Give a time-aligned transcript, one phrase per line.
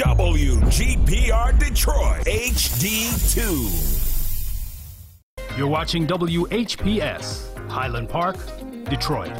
[0.00, 3.68] WGPR Detroit HD2.
[5.58, 8.38] You're watching WHPS, Highland Park,
[8.88, 9.34] Detroit.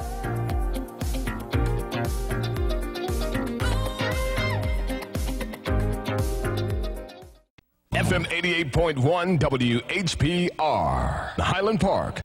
[7.95, 12.21] FM 88.1 WHPR, Highland Park.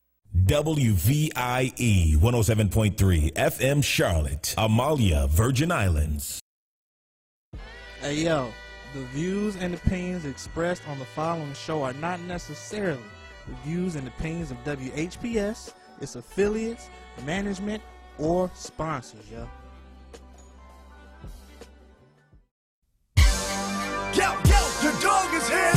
[0.45, 6.41] WVIE 107.3 FM Charlotte, Amalie, Virgin Islands.
[8.05, 8.53] Hey yo,
[8.93, 13.01] the views and opinions expressed on the following show are not necessarily
[13.47, 16.91] the views and opinions of WHPS, its affiliates,
[17.25, 17.81] management,
[18.19, 19.49] or sponsors, yo.
[24.13, 25.74] Yo, yo, your dog is here!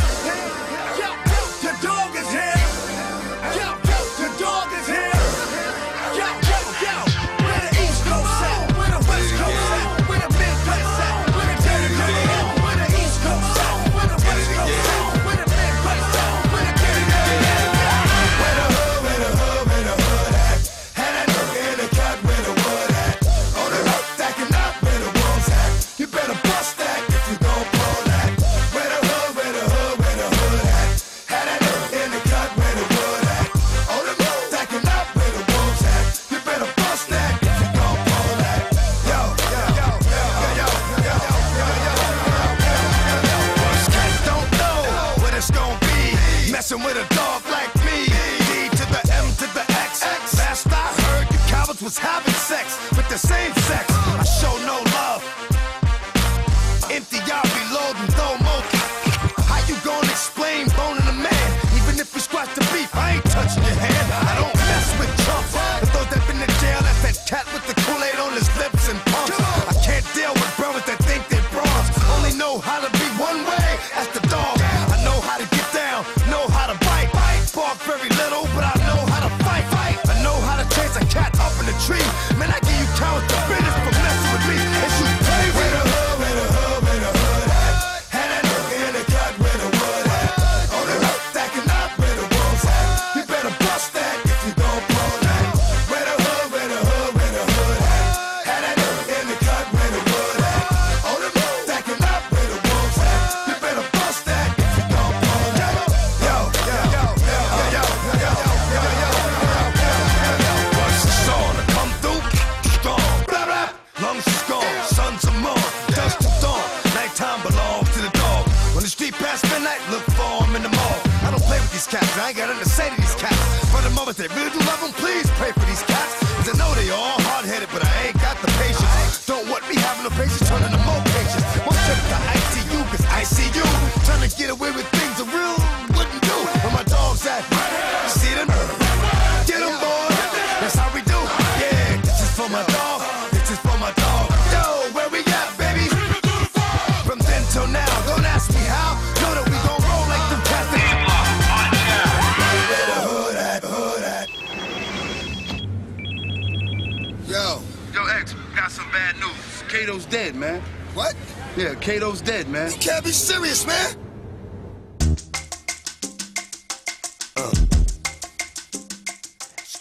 [160.38, 160.60] man.
[160.94, 161.14] What?
[161.56, 162.70] Yeah, Kato's dead, man.
[162.70, 163.96] You can't be serious, man.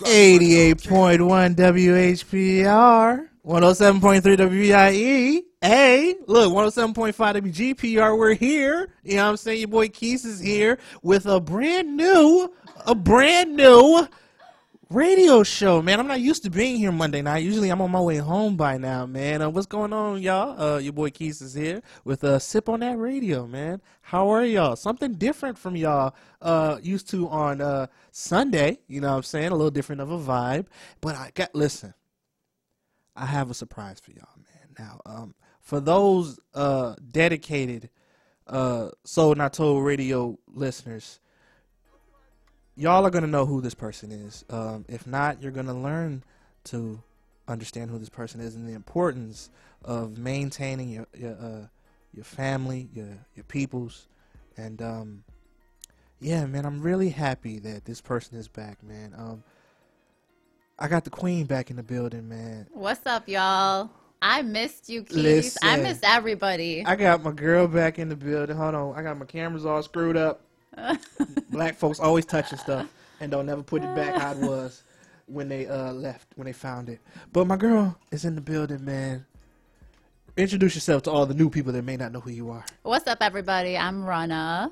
[0.07, 5.43] 88.1 WHPR, 107.3 WIE.
[5.59, 8.89] Hey, look, 107.5 WGPR, we're here.
[9.03, 9.59] You know what I'm saying?
[9.59, 12.53] Your boy Keese is here with a brand new,
[12.85, 14.07] a brand new
[14.89, 15.99] radio show, man.
[15.99, 17.43] I'm not used to being here Monday night.
[17.43, 19.41] Usually I'm on my way home by now, man.
[19.41, 20.59] Uh, what's going on, y'all?
[20.61, 23.81] Uh, your boy Keys is here with a uh, Sip on That Radio, man.
[24.01, 24.75] How are y'all?
[24.75, 29.51] Something different from y'all uh, used to on uh, Sunday, you know what I'm saying?
[29.51, 30.67] A little different of a vibe.
[31.01, 31.93] But I got, listen,
[33.15, 34.75] I have a surprise for y'all, man.
[34.79, 37.89] Now, um, for those uh, dedicated
[38.47, 41.19] Soul Not Told radio listeners,
[42.77, 44.45] y'all are gonna know who this person is.
[44.49, 46.23] Um, if not, you're gonna learn
[46.65, 47.01] to
[47.47, 49.49] understand who this person is and the importance
[49.83, 51.67] of maintaining your your, uh,
[52.13, 54.07] your family, your your peoples,
[54.55, 55.23] and um,
[56.19, 59.13] yeah, man, I'm really happy that this person is back, man.
[59.17, 59.43] Um,
[60.79, 62.67] I got the queen back in the building, man.
[62.71, 63.89] What's up, y'all?
[64.21, 65.17] I missed you, Keith.
[65.17, 66.83] Listen, I missed everybody.
[66.85, 68.55] I got my girl back in the building.
[68.55, 70.41] Hold on, I got my cameras all screwed up.
[71.49, 72.87] black folks always touching stuff
[73.19, 74.83] and don't never put it back how it was
[75.25, 76.99] when they uh, left, when they found it.
[77.33, 79.25] But my girl is in the building, man.
[80.37, 82.63] Introduce yourself to all the new people that may not know who you are.
[82.83, 83.77] What's up, everybody?
[83.77, 84.71] I'm Rana.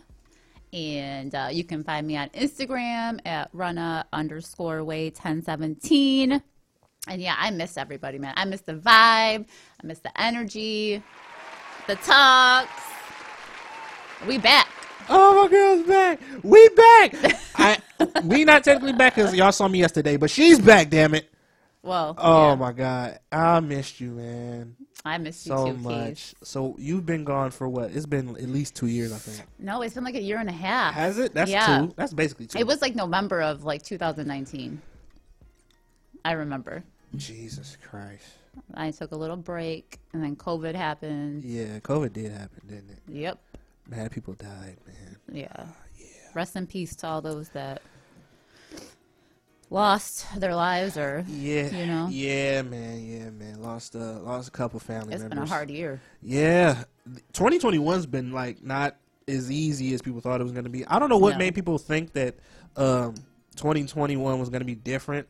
[0.71, 6.41] And uh, you can find me on Instagram at Rana underscore way 1017.
[7.07, 8.33] And yeah, I miss everybody, man.
[8.35, 9.47] I miss the vibe.
[9.47, 11.01] I miss the energy,
[11.87, 12.69] the talks.
[14.27, 14.67] We back.
[15.09, 16.19] Oh, my girl's back.
[16.43, 17.41] We back.
[17.55, 17.77] I
[18.23, 20.89] we not technically back because y'all saw me yesterday, but she's back.
[20.89, 21.29] Damn it.
[21.81, 24.75] Well, Oh yeah, my god, I missed you, man,
[25.05, 25.81] I missed you so too, Keith.
[25.83, 26.35] much.
[26.41, 27.91] So you've been gone for what?
[27.91, 29.47] It's been at least two years, I think.
[29.59, 30.95] No, it's been like a year and a half.
[30.95, 31.35] Has it?
[31.35, 31.81] That's yeah.
[31.81, 31.93] two.
[31.95, 32.57] That's basically two.
[32.57, 34.81] It was like November of like 2019.
[36.25, 36.83] I remember.
[37.15, 38.25] Jesus Christ.
[38.73, 41.43] I took a little break, and then COVID happened.
[41.43, 42.99] Yeah, COVID did happen, didn't it?
[43.07, 43.39] Yep.
[43.87, 45.17] Mad people died, man.
[45.31, 45.65] Yeah.
[46.33, 47.81] Rest in peace to all those that
[49.69, 53.03] lost their lives, or Yeah, you know, Yeah, man.
[53.05, 53.61] Yeah, man.
[53.61, 55.49] Lost uh, lost a couple family it's been members.
[55.49, 56.01] a hard year.
[56.21, 56.83] Yeah,
[57.33, 58.95] 2021's been like not
[59.27, 60.85] as easy as people thought it was going to be.
[60.85, 61.39] I don't know what No.
[61.39, 62.35] made people think that
[62.75, 63.15] um,
[63.55, 65.27] 2021 was going to be different,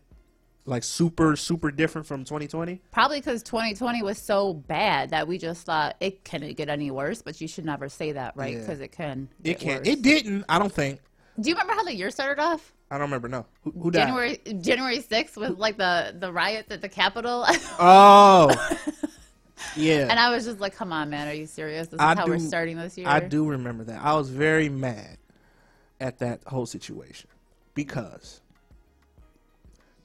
[0.65, 2.81] like super super different from 2020.
[2.91, 7.21] Probably because 2020 was so bad that we just thought it couldn't get any worse.
[7.21, 8.53] But you should never say that, right?
[8.53, 8.59] Yeah.
[8.61, 9.29] Because it can.
[9.43, 9.81] It can't.
[9.81, 9.87] worse.
[9.87, 10.45] It didn't.
[10.49, 10.99] I don't think.
[11.39, 12.73] Do you remember how the year started off?
[12.89, 13.27] I don't remember.
[13.27, 13.45] No.
[13.63, 14.07] Who, who died?
[14.07, 17.45] January January 6th with like the the riots at the Capitol.
[17.79, 18.49] Oh.
[19.75, 20.07] yeah.
[20.09, 21.87] And I was just like, come on, man, are you serious?
[21.87, 23.07] This is I how we're starting this year?
[23.07, 24.01] I do remember that.
[24.03, 25.17] I was very mad
[25.99, 27.29] at that whole situation
[27.73, 28.41] because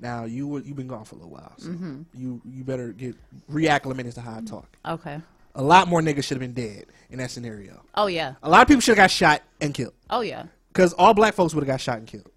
[0.00, 2.02] now you were you've been gone for a little while, so Mm-hmm.
[2.14, 3.14] you you better get
[3.50, 4.68] reacclimated to how I talk.
[4.86, 5.20] Okay.
[5.56, 7.82] A lot more niggas should have been dead in that scenario.
[7.96, 8.34] Oh, yeah.
[8.42, 10.44] A lot of people should have got shot and killed Oh, yeah.
[10.72, 12.30] because all black folks would have got shot and killed.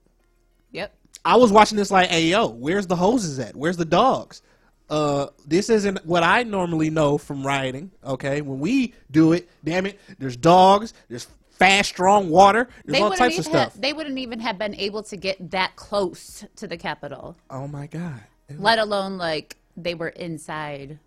[0.72, 0.92] Yep.
[1.24, 3.56] I was watching this like, hey yo, where's the hoses at?
[3.56, 4.42] Where's the dogs?
[4.90, 7.92] Uh, this isn't what I normally know from rioting.
[8.04, 11.28] Okay, when we do it, damn it, there's dogs, there's
[11.58, 13.82] fast, strong water, there's all types of have- stuff.
[13.82, 17.88] they wouldn't even have been able to get that close to the Capitol, oh my
[17.88, 18.22] god,
[18.58, 21.00] let alone like they were inside,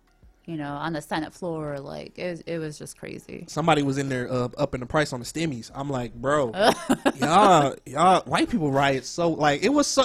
[0.45, 1.79] you know, on the Senate floor.
[1.79, 3.45] Like it was, it was just crazy.
[3.47, 5.71] somebody was in there uh, up in the price on the stimmies.
[5.73, 6.51] I'm like, bro,
[7.15, 10.03] y'all, y'all, white people riot so like it was so.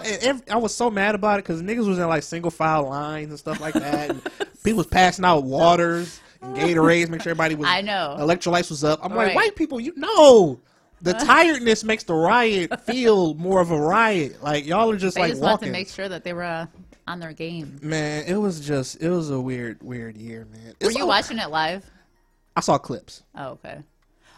[0.50, 3.38] I was so mad about it because niggas was in like single file lines and
[3.38, 4.10] stuff like that.
[4.10, 4.22] and
[4.64, 7.66] people was passing out waters Gatorades, make sure everybody was.
[7.68, 8.16] I know.
[8.18, 9.00] electrolytes was up.
[9.02, 10.60] I'm like, white people, you know.
[11.00, 14.42] The tiredness makes the riot feel more of a riot.
[14.42, 15.66] Like y'all are just They like just walking.
[15.66, 16.66] to make sure that they were uh,
[17.06, 17.78] on their game.
[17.82, 20.74] Man, it was just it was a weird, weird year, man.
[20.80, 21.88] Were you all- watching it live?
[22.54, 23.22] I saw clips.
[23.34, 23.78] Oh, okay.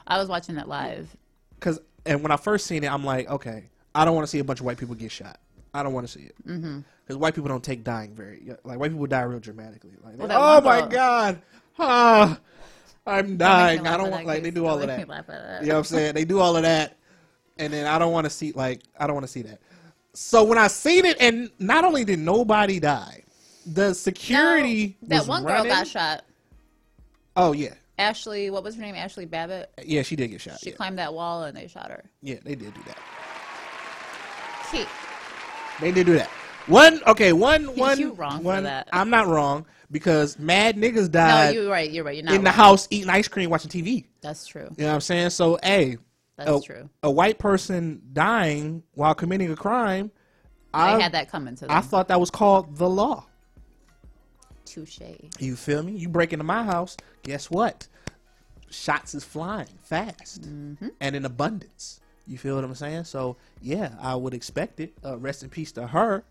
[0.06, 1.14] I was watching it live.
[1.60, 3.64] Cause and when I first seen it, I'm like, okay,
[3.94, 5.38] I don't want to see a bunch of white people get shot.
[5.72, 7.18] I don't want to see it because mm-hmm.
[7.18, 9.92] white people don't take dying very like white people die real dramatically.
[10.02, 11.42] Like, Well, oh my god,
[11.78, 12.38] ah,
[13.06, 13.86] I'm Don't make me dying.
[13.86, 14.98] I don't want like they do all of that.
[14.98, 15.62] me laugh at that.
[15.62, 16.14] You know what I'm saying?
[16.14, 16.96] They do all of that,
[17.58, 19.60] and then I don't want to see like I don't want to see that.
[20.14, 23.24] So when I seen it, and not only did nobody die,
[23.66, 26.24] the security No, that was one girl got shot.
[27.36, 28.94] Oh yeah, Ashley, what was her name?
[28.94, 29.70] Ashley Babbitt.
[29.84, 30.60] yeah, she did get shot.
[30.60, 30.76] She yeah.
[30.76, 32.04] climbed that wall and they shot her.
[32.22, 32.98] yeah, they did do that.
[34.70, 34.88] Keith,
[35.80, 36.28] They did do that.
[36.66, 38.88] One okay, one one You wrong for one- that.
[38.92, 41.88] I'm not wrong because mad niggas no, died you're right.
[41.88, 42.16] You're right.
[42.16, 44.04] You're not in the house eating ice cream, watching TV.
[44.20, 44.68] That's true.
[44.76, 45.30] You know what I'm saying?
[45.30, 45.98] So, hey,
[46.36, 46.90] That's a, true.
[47.04, 50.10] a white person dying while committing a crime,
[50.74, 51.70] They I had that coming to them.
[51.70, 53.24] I thought that was called the law.
[54.64, 54.98] Touche.
[55.38, 55.92] You feel me?
[55.92, 57.86] You break into my house, guess what?
[58.70, 60.88] Shots is flying fast Mm-hmm.
[61.00, 62.00] and in abundance.
[62.26, 63.04] You feel what I'm saying?
[63.04, 64.92] So yeah, I would expect it.
[65.04, 66.24] Uh, rest in peace to her.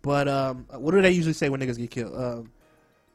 [0.00, 2.14] But um, what do they usually say when niggas get killed?
[2.16, 2.52] Um,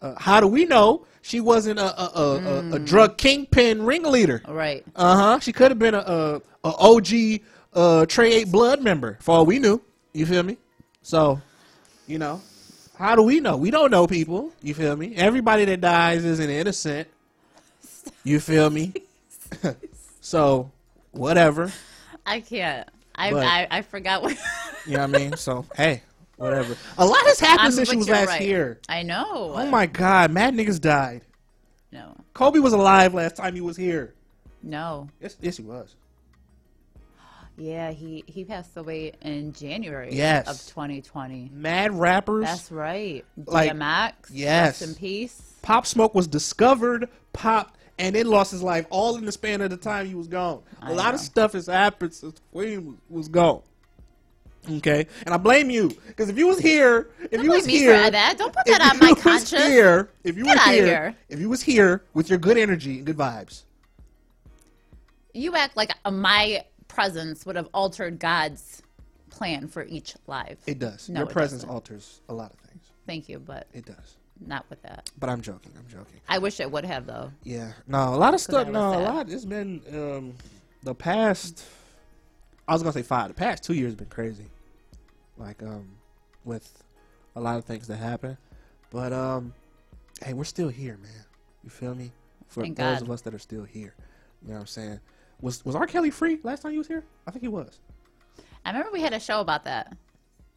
[0.02, 4.42] uh, how do we know she wasn't a a, a, a, a drug kingpin ringleader?
[4.48, 4.84] Right.
[4.96, 5.40] Uh huh.
[5.40, 7.42] She could have been a, a, a OG
[7.74, 9.82] uh, Trey Eight Blood member for all we knew.
[10.14, 10.58] You feel me?
[11.02, 11.40] So,
[12.08, 12.42] you know,
[12.98, 13.58] how do we know?
[13.58, 14.52] We don't know people.
[14.62, 15.16] You feel me?
[15.16, 17.08] Everybody that dies isn't innocent.
[18.24, 18.94] You feel me?
[20.22, 20.72] so,
[21.12, 21.72] whatever.
[22.26, 22.88] I can't.
[23.16, 24.38] I, But- I I forgot what.
[24.86, 25.36] You know what I mean?
[25.38, 26.04] So, hey,
[26.40, 26.76] whatever.
[26.98, 28.42] A lot has happened I'm- since she was last right.
[28.42, 28.80] here.
[28.90, 29.54] I know.
[29.56, 31.22] Oh my God, mad niggas died.
[31.92, 32.16] No.
[32.34, 34.14] Kobe was alive last time he was here.
[34.64, 35.10] No.
[35.22, 35.96] Yes, yes, he was.
[37.58, 40.48] Yeah, he he passed away in January Yes.
[40.48, 41.52] of 2020.
[41.54, 42.46] Mad rappers.
[42.46, 43.26] That's right.
[43.46, 44.14] Like, DMX.
[44.32, 44.82] yes.
[44.82, 45.54] Rest in peace.
[45.62, 49.72] Pop Smoke was discovered, popped, and then lost his life all in the span of
[49.72, 50.62] the time he was gone.
[50.82, 53.62] A I lot of stuff has happened since Queen was gone.
[54.70, 58.12] Okay, and I blame you because if you was here, if Don't you was here,
[58.12, 58.38] that.
[58.38, 59.64] Don't put if that on you my was conscience.
[59.66, 61.16] Here, if you Get was here, here.
[61.30, 63.64] if you was here with your good energy and good vibes,
[65.34, 68.82] You act like uh, my presence would have altered God's
[69.30, 70.58] plan for each life.
[70.68, 71.08] it does.
[71.10, 71.74] No, your it presence doesn't.
[71.74, 72.84] alters a lot of things.
[73.08, 74.18] Thank you, but It does.
[74.46, 75.10] not with that.
[75.20, 75.72] But I'm joking.
[75.78, 76.20] I'm joking.
[76.28, 77.32] I wish it would have though.
[77.44, 77.72] Yeah.
[77.88, 78.68] No, a lot of stuff.
[78.68, 79.30] No, a lot.
[79.30, 80.34] It's been um,
[80.84, 81.64] the past.
[82.70, 83.28] I was gonna say five.
[83.30, 84.46] The past two years have been crazy.
[85.38, 85.90] Like um,
[86.46, 86.84] with
[87.36, 88.38] a lot of things that happen,
[88.92, 89.54] but um,
[90.24, 91.26] hey, we're still here, man.
[91.64, 92.12] You feel me?
[92.48, 93.02] For Thank those God.
[93.04, 93.94] of us that are still here,
[94.42, 95.00] you know what I'm saying.
[95.42, 95.88] Was was R.
[95.88, 97.04] Kelly free last time he was here?
[97.26, 97.80] I think he was.
[98.66, 99.96] I remember we had a show about that.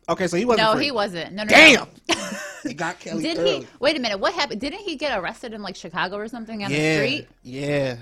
[0.09, 0.67] Okay, so he wasn't.
[0.69, 0.85] No, free.
[0.87, 1.33] he wasn't.
[1.33, 1.89] No, no, Damn.
[2.09, 2.15] no.
[2.65, 3.61] he got Kelly Did early.
[3.61, 3.67] he?
[3.79, 4.19] Wait a minute.
[4.19, 4.61] What happened?
[4.61, 6.97] Didn't he get arrested in like Chicago or something on the Yeah.
[6.97, 7.29] street?
[7.43, 7.97] Yeah.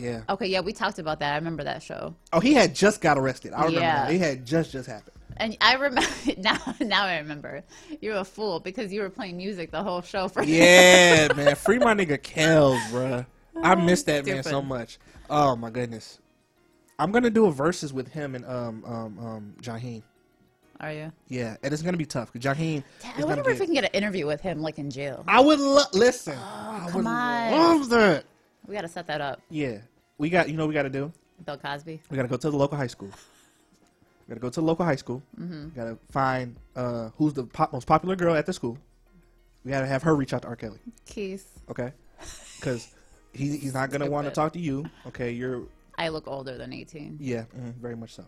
[0.00, 0.22] Yeah.
[0.28, 1.32] Okay, yeah, we talked about that.
[1.34, 2.14] I remember that show.
[2.32, 3.52] Oh, he had just got arrested.
[3.52, 4.04] I remember Yeah.
[4.04, 4.12] that.
[4.12, 5.16] He had just just happened.
[5.36, 6.02] And I remember
[6.38, 6.58] now.
[6.80, 7.62] Now I remember.
[8.00, 10.42] You're a fool because you were playing music the whole show for.
[10.42, 11.54] Yeah, man.
[11.56, 13.26] Free my nigga Kels, bruh.
[13.62, 14.98] I miss that man so much.
[15.28, 16.18] Oh my goodness.
[16.98, 20.02] I'm gonna do a Verzuz with him and um um um Jaheim.
[20.80, 21.12] Are you?
[21.28, 22.82] Yeah, and it's gonna be tough because Jaheim.
[23.18, 25.24] I wonder if we can get an interview with him, like in jail.
[25.28, 26.36] I would lo- listen.
[26.38, 27.50] I come would on.
[27.52, 28.24] love that.
[28.66, 29.40] We got to set that up.
[29.50, 29.78] Yeah,
[30.20, 30.48] we got.
[30.48, 31.12] You know, what we got to do.
[31.44, 32.00] Bill Cosby.
[32.10, 33.08] We got to go to the local high school.
[33.08, 35.22] We got to go to the local high school.
[35.40, 35.64] Mm-hmm.
[35.64, 38.78] We got to find uh, who's the pop- most popular girl at the school.
[39.64, 40.56] We got to have her reach out to R.
[40.56, 40.78] Kelly.
[41.06, 41.58] Keith.
[41.70, 41.92] Okay,
[42.58, 42.94] because
[43.32, 44.86] he, he's not gonna want to talk to you.
[45.08, 45.62] Okay, you're
[45.98, 47.18] I look older than 18.
[47.20, 48.24] Yeah, mm, very much so.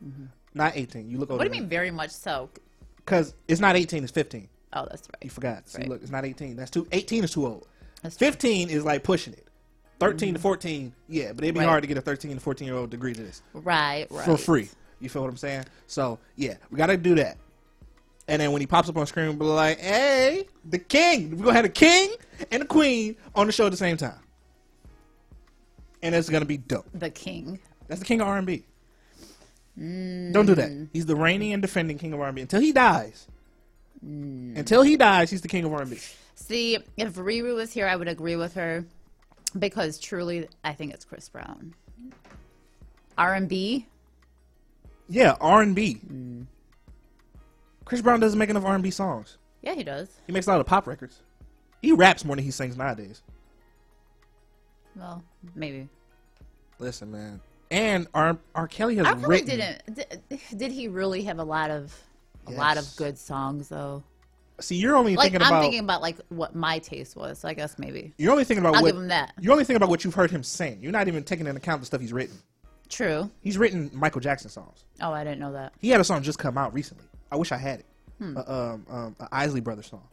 [0.55, 1.09] Not 18.
[1.09, 1.43] You look older.
[1.45, 1.49] Mm-hmm.
[1.49, 2.51] What do you mean, very much so?
[2.97, 4.03] Because it's not 18.
[4.05, 4.49] It's 15.
[4.75, 5.25] Oh, that's right.
[5.25, 5.69] You forgot.
[5.69, 5.89] See, Right.
[5.89, 6.57] look, it's not 18.
[6.57, 6.87] That's too.
[6.93, 7.67] 18 is too old.
[8.03, 8.27] That's true.
[8.27, 9.47] 15 is like pushing it.
[10.03, 10.43] 13 to mm-hmm.
[10.43, 11.69] 14, yeah, but it'd be Right.
[11.69, 14.25] hard to get a 13 to 14 year old degree to this Right, right.
[14.25, 14.69] for free.
[15.01, 15.65] You feel what I'm saying?
[15.87, 17.39] So yeah, we gotta do that.
[18.29, 21.37] And then when he pops up on screen, we'll be like, "Hey, the king!
[21.37, 22.15] We're gonna have the king
[22.51, 24.21] and the queen on the show at the same time,
[26.03, 27.59] and it's gonna be dope." The king.
[27.89, 28.65] That's the king of R&B.
[29.79, 30.33] Mm.
[30.33, 30.89] Don't do that.
[30.93, 33.27] He's the reigning and defending king of R&B until he dies.
[34.07, 34.57] Mm.
[34.57, 35.99] Until he dies, he's the king of R&B.
[36.35, 38.85] See, if Riri was here, I would agree with her
[39.59, 41.75] because truly, I think it's Chris Brown.
[43.19, 43.87] R&B.
[45.09, 46.01] Yeah, R&B.
[47.85, 49.39] Chris Brown doesn't make enough R&B songs.
[49.63, 50.09] Yeah, he does.
[50.27, 51.23] He makes a lot of pop records.
[51.83, 53.23] He raps more than he sings nowadays.
[54.97, 55.23] Well,
[55.55, 55.89] maybe.
[56.79, 57.41] Listen, man.
[57.71, 58.39] And R.
[58.55, 58.69] R.
[58.69, 59.15] Kelly has R.
[59.15, 59.47] Kelly written.
[59.49, 59.95] didn't.
[60.29, 61.95] Did, did he really have a lot of
[62.47, 64.03] a lot of good songs though?
[64.61, 65.63] See, you're only Like thinking I'm about.
[65.63, 67.39] thinking about like what my taste was.
[67.41, 68.93] So I guess maybe you're only thinking about I'll what.
[68.93, 69.33] give him that.
[69.41, 70.79] You're only thinking about what you've heard him sing.
[70.83, 72.37] You're not even taking into account the stuff he's written.
[72.89, 73.31] true.
[73.41, 74.85] He's written Michael Jackson songs.
[75.01, 75.73] Oh, I didn't know that.
[75.81, 77.05] He had a song just come out recently.
[77.33, 77.87] I wish I had it.
[78.19, 78.37] Hmm.
[78.37, 80.07] A, um, um, a Isley Brothers song.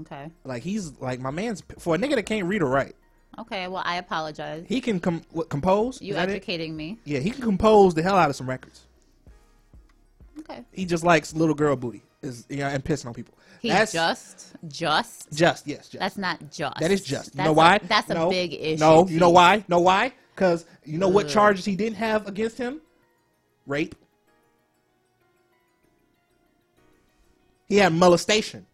[0.00, 0.30] Okay.
[0.44, 2.96] Like he's like my man's for a nigga that can't read or write.
[3.38, 3.68] Okay.
[3.68, 4.64] Well, I apologize.
[4.66, 6.02] He can com- what, compose.
[6.02, 6.32] You that it?
[6.32, 6.98] educating me.
[7.04, 8.86] Yeah, he can compose the hell out of some records.
[10.40, 10.64] Okay.
[10.72, 13.34] He just likes little girl booty, is you know, and pissing on people.
[13.60, 15.32] He That's just just.
[15.32, 15.98] just yes, just.
[16.00, 16.78] That's not just.
[16.78, 17.34] That is just.
[17.34, 17.78] You know a- why?
[17.78, 18.80] that's a big issue.
[18.80, 19.64] No, you know why?
[19.68, 20.12] Know why?
[20.34, 22.80] Because you know what charges he didn't have against him?
[23.66, 23.94] Rape.
[27.68, 28.66] He had molestation,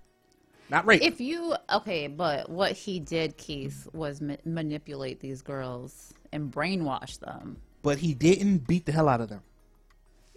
[0.71, 1.03] not rape.
[1.03, 7.19] If you okay, but what he did, Keith, was ma- manipulate these girls and brainwash
[7.19, 7.57] them.
[7.83, 9.43] but he didn't beat the hell out of them.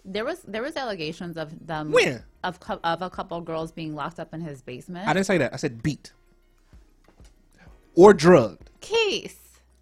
[0.04, 2.22] There was there was allegations of them When?
[2.44, 5.06] of of a couple girls being locked up in his basement.
[5.08, 5.52] I didn't say that.
[5.52, 6.12] I said beat
[7.94, 8.70] or drugged.
[8.80, 9.34] Case.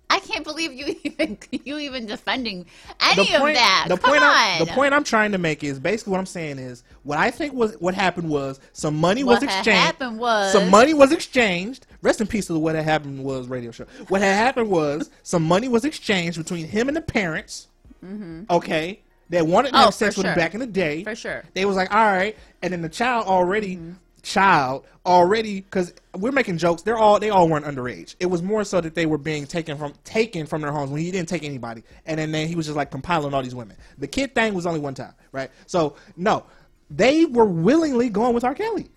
[0.08, 2.66] I can't believe you even you even defending
[3.00, 3.86] any point, of that.
[3.88, 4.30] The Come point, on.
[4.34, 7.30] I'm, the point I'm trying to make is basically what I'm saying is what I
[7.30, 9.70] think was what happened was some money What was exchanged.
[9.70, 11.86] happened was- some money was exchanged.
[12.02, 13.84] Rest in peace to what had happened was radio show.
[14.08, 17.66] What had happened was some money was exchanged between him and the parents.
[18.04, 18.44] Mm-hmm.
[18.48, 19.82] Okay, that wanted to Mm-hmm.
[19.82, 21.04] Oh, have sex with him back in the day.
[21.04, 21.44] For sure.
[21.54, 23.78] They was like, all right, and then the child already.
[24.22, 26.82] Child already because we're making jokes.
[26.82, 28.16] They're all they all weren't underage.
[28.18, 31.00] It was more so that they were being taken from taken from their homes when
[31.00, 33.76] he didn't take anybody, and then, then he was just like compiling all these women.
[33.98, 35.48] The kid thing was only one time, right?
[35.66, 36.44] So no,
[36.90, 38.52] they were willingly going with R.
[38.56, 38.88] Kelly,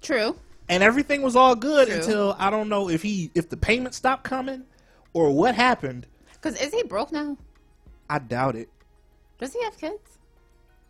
[0.00, 0.36] True.
[0.68, 1.96] and everything was all good True.
[1.96, 4.62] until I don't know if he if the payment stopped coming
[5.12, 6.06] or what happened.
[6.34, 7.36] Because is he broke now?
[8.08, 8.68] I doubt it.
[9.38, 10.18] Does he have kids?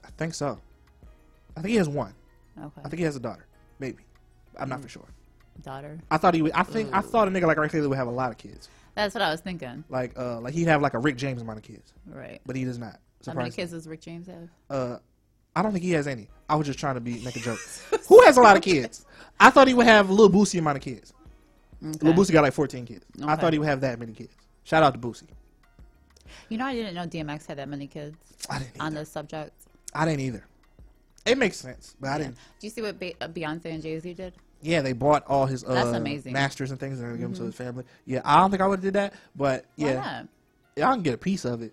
[0.04, 0.58] I think so.
[1.56, 2.14] I think he has one.
[2.58, 2.80] Okay.
[2.84, 3.46] I think he has a daughter,
[3.78, 4.02] maybe.
[4.58, 4.70] I'm Mm.
[4.70, 5.06] not for sure.
[5.62, 5.98] Daughter.
[6.10, 6.52] I thought he would.
[6.52, 7.68] I think I thought a nigga like R.
[7.68, 8.68] Kelly would have a lot of kids.
[8.96, 9.84] That's what I was thinking.
[9.88, 12.40] Like uh, like he'd have like a Rick James amount of kids, Right.
[12.46, 12.98] but he does not.
[13.26, 14.48] How many kids does Rick James have?
[14.68, 14.98] Uh,
[15.56, 16.28] I don't think he has any.
[16.48, 17.58] I was just trying to be make a joke.
[18.08, 19.06] Who has a lot of kids?
[19.40, 21.12] I thought he would have a little Boosie amount of kids.
[21.84, 21.98] Okay.
[22.02, 23.04] Lil Boosie got like 14 kids.
[23.20, 23.30] Okay.
[23.30, 24.34] I thought he would have that many kids.
[24.64, 25.28] Shout out to Boosie.
[26.48, 28.16] You know, I didn't know DMX had that many kids
[28.50, 28.80] I didn't.
[28.80, 28.96] on Either.
[29.00, 29.52] this subject.
[29.94, 30.44] I didn't either.
[31.26, 32.34] It makes sense, but I didn't.
[32.34, 34.34] Do you see what Be- uh, Beyonce and Jay Z did?
[34.60, 36.30] Yeah, they bought all his uh, That's amazing.
[36.30, 36.40] Mm-hmm.
[36.42, 37.84] masters and things and they give them to his family.
[38.06, 40.28] Yeah, I don't think I would have did that, but Why yeah, not?
[40.76, 41.72] yeah, I can get a piece of it.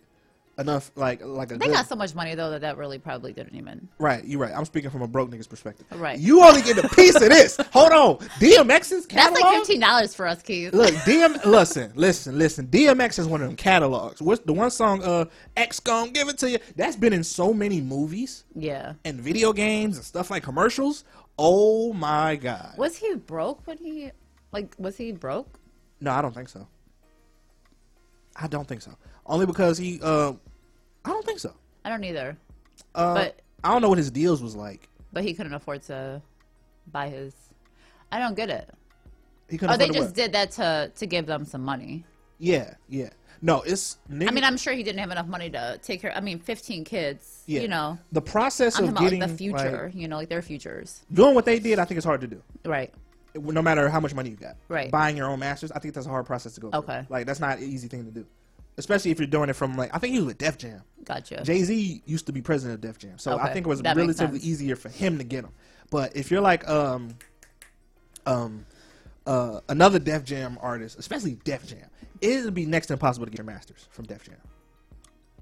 [0.58, 3.32] Enough, like like a They good, got so much money though that that really probably
[3.32, 3.88] didn't even.
[4.00, 4.24] right.
[4.26, 4.52] You're right.
[4.54, 5.88] I'm speaking from a broke nigga's perspective.
[5.96, 6.20] Right.
[6.20, 7.58] You only get a piece of this.
[7.74, 10.74] Hold on, DMX's catalog That's like fifteen dollars for us, Keith.
[10.74, 11.44] Look, DM.
[11.46, 12.68] listen, listen, listen.
[12.68, 14.22] DMX is one of them catalogs.
[14.22, 15.02] What's the one song?
[15.04, 16.60] Uh, X gon' give it to you.
[16.76, 18.94] That's been in so many movies Yeah.
[19.06, 21.06] and video games and stuff like commercials.
[21.40, 22.74] Oh my god.
[22.78, 24.12] Was he broke when he
[24.52, 25.60] like was he broke?
[26.02, 26.68] No, I don't think so.
[28.36, 28.92] I don't think so.
[29.26, 30.00] Only because he.
[30.02, 30.34] Uh,
[31.06, 31.54] I don't think so.
[31.84, 32.38] I don't either.
[32.94, 34.90] Uh, But- I don't know what his deals was like.
[35.14, 36.22] But he couldn't afford to
[36.92, 37.36] buy his
[38.12, 38.70] I don't get it.
[39.50, 42.06] He couldn't Oh, they just did that to to give them some money.
[42.40, 43.10] Yeah, yeah.
[43.42, 43.98] No, it's.
[44.10, 46.16] Nigga, I mean, I'm sure he didn't have enough money to take care.
[46.16, 47.44] I mean, 15 kids.
[47.48, 47.62] yeah.
[47.62, 49.86] You know, the process I'm of getting like the future.
[49.86, 51.02] like, you know, like their futures.
[51.12, 51.80] doing what they did.
[51.80, 52.42] I think it's hard to do.
[52.66, 52.94] Right.
[53.36, 54.58] no matter how much money you got.
[54.68, 54.92] Right.
[54.92, 56.80] Buying your own masters, I think that's a hard process to go through.
[56.80, 57.06] Okay.
[57.10, 58.26] Like that's not an easy thing to do.
[58.82, 60.82] Especially if you're doing it from like I think he was with Def Jam.
[61.06, 61.44] Gotcha.
[61.44, 63.96] Jay Z used to be president of Def Jam, so I think it was that
[63.96, 65.52] relatively easier for him to get them.
[65.92, 67.16] But if you're like um
[68.26, 68.66] um
[69.28, 71.88] uh another Def Jam artist, especially Def Jam,
[72.22, 74.36] it would be next to impossible to get your masters from Def Jam.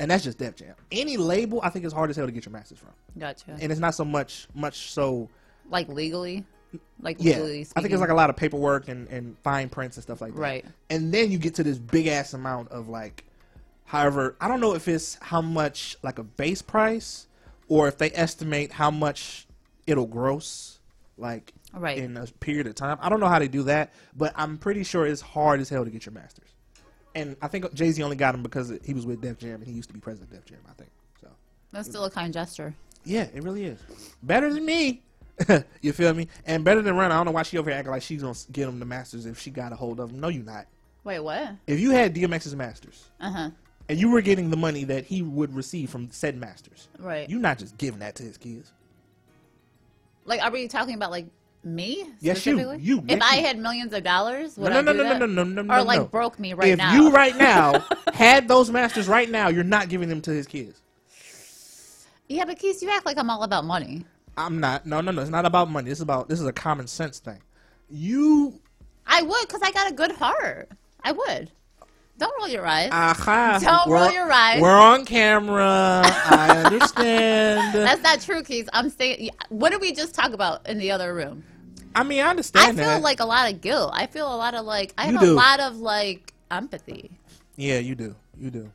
[0.02, 0.76] And that's just Def Jam.
[0.92, 3.58] Any label, I think it's hard as hell to get your masters from, Gotcha.
[3.60, 5.30] and it's not so much much so
[5.70, 6.46] like legally,
[7.02, 9.98] like yeah, legally I think it's like a lot of paperwork and, and fine prints
[9.98, 10.40] and stuff like that.
[10.40, 10.66] Right.
[10.90, 13.24] And then you get to this big ass amount of like,
[13.90, 17.26] however, I don't know if it's how much like a base price
[17.68, 19.48] or if they estimate how much
[19.88, 20.78] it'll gross
[21.18, 21.98] like Right.
[21.98, 22.98] in a period of time.
[23.02, 25.84] I don't know how they do that, but I'm pretty sure it's hard as hell
[25.86, 26.50] to get your masters.
[27.16, 29.66] And I think Jay Z only got him because he was with Def Jam and
[29.68, 30.60] he used to be president of Def Jam.
[30.70, 31.28] I think so.
[31.72, 32.74] That's still a kind gesture.
[33.06, 33.80] Yeah, it really is.
[34.22, 35.02] Better than me.
[35.82, 36.28] you feel me?
[36.46, 37.12] And better than Run.
[37.12, 39.26] I don't know why she over here acting like she's gonna get him the masters
[39.26, 40.20] if she got a hold of them.
[40.20, 40.68] No, you're not.
[41.04, 41.56] Wait, what?
[41.66, 43.50] If you had DMX's masters Uh huh.
[43.90, 47.30] And you were getting the money that he would receive from said masters, Right.
[47.30, 48.72] you're not just giving that to his kids.
[50.26, 51.26] Like, are we talking about like
[51.64, 52.08] me?
[52.22, 52.74] Yes, you.
[52.80, 55.26] You, If I had millions of dollars, would no, I no, do no, no, no,
[55.26, 56.06] no, no, no, Or like no.
[56.06, 56.94] broke me right if now.
[56.94, 60.46] If you right now had those masters right now, you're not giving them to his
[60.46, 60.82] kids.
[62.28, 64.06] Yeah, but Keith, you act like I'm all about money.
[64.38, 64.86] I'm not.
[64.86, 65.22] No, no, no.
[65.22, 65.90] It's not about money.
[65.90, 66.30] This is about.
[66.30, 67.42] This is a common sense thing.
[67.90, 68.60] You.
[69.08, 70.70] I would, because I got a good heart.
[71.04, 71.50] I would.
[72.20, 72.90] Don't roll your eyes.
[72.92, 73.60] Aha.
[73.62, 74.62] Don't roll your eyes.
[74.62, 76.02] We're on camera.
[76.04, 77.74] I understand.
[77.74, 78.70] That's not true, Keith.
[78.74, 79.30] I'm saying.
[79.50, 81.44] What did we just talk about in the other room?
[81.96, 82.78] I mean, I understand.
[82.80, 83.02] I feel that.
[83.02, 83.92] like a lot of guilt.
[83.96, 84.94] I feel a lot of like.
[84.98, 87.10] I You have a lot of like empathy.
[87.56, 88.16] yeah, you do.
[88.38, 88.70] You do.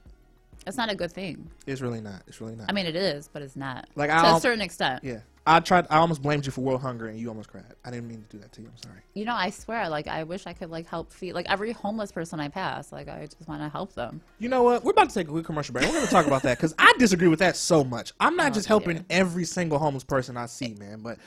[0.67, 1.51] It's not a good thing.
[1.67, 2.23] It's really not.
[2.27, 2.67] It's really not.
[2.71, 3.87] I mean, it is, but it's not.
[3.95, 5.05] Like, to I'll- a certain extent.
[5.05, 5.21] yeah.
[5.47, 5.87] I tried.
[5.91, 7.65] I almost blamed you for world hunger, and you almost cried.
[7.85, 8.69] I didn't mean to do that to you.
[8.69, 9.01] I'm sorry.
[9.13, 12.11] You know, I swear, like, I wish I could like help feed like every homeless
[12.13, 12.91] person I pass.
[12.93, 14.23] Like, I just want to help them.
[14.39, 14.85] You know what?
[14.85, 15.85] We're about to take a quick commercial break.
[15.85, 18.13] We're going to talk about that because I disagree with that so much.
[18.19, 21.01] I'm not Oh, just helping every single homeless person I see, man.
[21.03, 21.19] But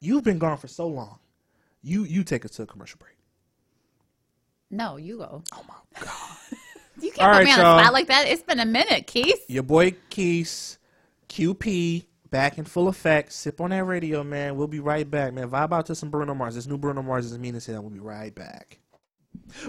[0.00, 1.18] you've been gone for so long.
[1.82, 3.14] You you take us to a commercial break.
[4.70, 5.42] No, you go.
[5.52, 6.10] Oh my god.
[6.98, 7.76] You can't All put right, me on y'all.
[7.76, 8.26] the spot like that.
[8.26, 9.44] It's been a minute, Keith.
[9.48, 10.78] Your boy Keith,
[11.28, 13.32] QP, back in full effect.
[13.32, 14.56] Sip on that radio, man.
[14.56, 15.50] We'll be right back, man.
[15.50, 16.54] Vibe out to some Bruno Mars.
[16.54, 17.82] This new Bruno Mars is mean as hell.
[17.82, 18.78] We'll be right back.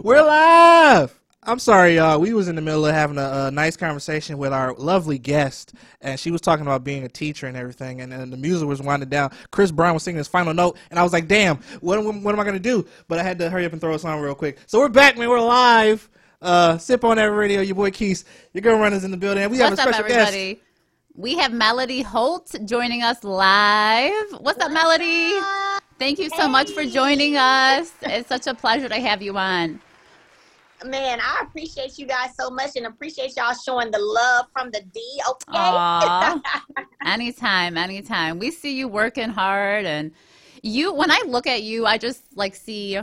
[0.02, 1.20] We're live.
[1.44, 2.20] I'm sorry, y'all.
[2.20, 5.74] We was in the middle of having a, a nice conversation with our lovely guest,
[6.02, 8.82] and she was talking about being a teacher and everything, and, and the music was
[8.82, 9.32] winding down.
[9.52, 12.40] Chris Brown was singing his final note, and I was like, "Damn, what, what, am
[12.40, 14.58] I gonna do?" But I had to hurry up and throw a song real quick.
[14.66, 15.30] So we're back, man.
[15.30, 16.10] We're live.
[16.42, 17.62] Uh, sip on that radio.
[17.62, 19.44] Your boy Keys, your girl runners in the building.
[19.44, 20.62] And we have What's a up, special guest.
[21.18, 24.34] We have Melody Holt joining us live.
[24.40, 25.34] What's up, Melody?
[25.98, 27.92] Thank you so much for joining us.
[28.04, 29.82] It's such a pleasure to have you on.
[30.86, 34.82] Man, I appreciate you guys so much and appreciate y'all showing the love from the
[34.94, 35.20] D.
[35.28, 36.84] Okay.
[37.04, 38.38] Anytime, anytime.
[38.38, 40.12] We see you working hard and
[40.62, 43.00] you when I look at you, I just like see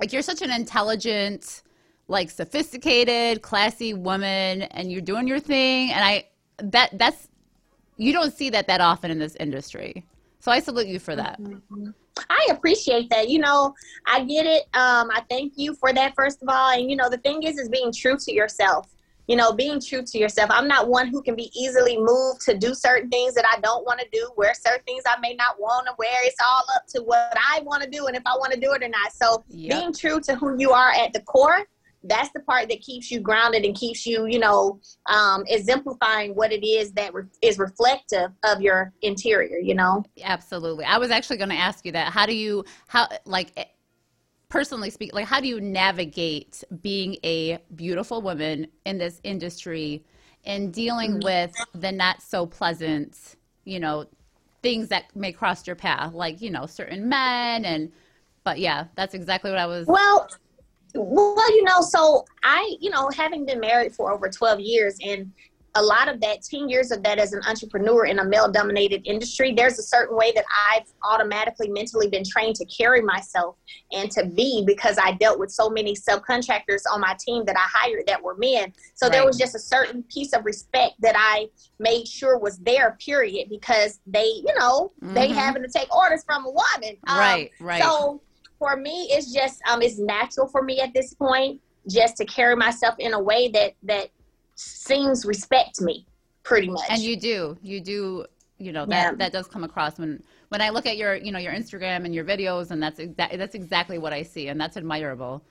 [0.00, 1.62] like you're such an intelligent,
[2.08, 6.24] like sophisticated, classy woman and you're doing your thing and I
[6.58, 7.28] that that's
[7.96, 10.06] you don't see that that often in this industry.
[10.40, 11.40] So I salute you for that.
[12.30, 13.28] I appreciate that.
[13.28, 13.74] You know,
[14.06, 14.62] I get it.
[14.74, 16.70] Um, I thank you for that first of all.
[16.72, 18.86] And you know, the thing is, is being true to yourself.
[19.28, 20.48] you know, being true to yourself.
[20.52, 23.84] I'm not one who can be easily moved to do certain things that I don't
[23.84, 26.14] want to do, wear certain things I may not want to wear.
[26.24, 28.72] It's all up to what I want to do and if I want to do
[28.74, 29.12] it or not.
[29.12, 29.78] So Yep.
[29.80, 31.66] being true to who you are at the core,
[32.04, 36.52] that's the part that keeps you grounded and keeps you, you know, um, exemplifying what
[36.52, 40.04] it is that re- is reflective of your interior, you know?
[40.22, 40.84] Absolutely.
[40.84, 42.12] I was actually going to ask you that.
[42.12, 43.64] How do you how like eh,
[44.48, 50.04] personally speak like how do you navigate being a beautiful woman in this industry
[50.44, 54.06] and dealing with the not so pleasant, you know,
[54.62, 57.90] things that may cross your path like, you know, certain men and
[58.44, 60.30] but yeah, that's exactly what I was Well,
[60.96, 65.32] well, you know, so I, you know, having been married for over 12 years and
[65.78, 69.02] a lot of that, 10 years of that as an entrepreneur in a male dominated
[69.04, 73.56] industry, there's a certain way that I've automatically mentally been trained to carry myself
[73.92, 77.66] and to be because I dealt with so many subcontractors on my team that I
[77.70, 78.72] hired that were men.
[78.94, 82.96] So there was just a certain piece of respect that I made sure was there,
[83.04, 85.34] period, because they, you know, they Mhm.
[85.34, 86.96] having to take orders from a woman.
[87.06, 87.82] Um, Right, right.
[87.82, 88.22] So
[88.58, 92.56] for me, it's just um, it's natural for me at this point just to carry
[92.56, 94.10] myself in a way that that
[94.54, 96.06] seems respect me,
[96.42, 96.88] pretty much.
[96.90, 98.26] And you do, you do,
[98.58, 99.12] you know that Yeah.
[99.18, 102.14] that does come across when when I look at your you know your Instagram and
[102.14, 105.42] your videos, and that's exactly that's exactly what I see, and that's admirable.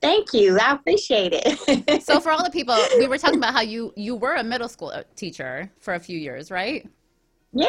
[0.00, 2.02] Thank you, I appreciate it.
[2.02, 4.68] So for all the people, we were talking about how you you were a middle
[4.68, 6.86] school uh, teacher for a few years, right?
[7.52, 7.66] yeah,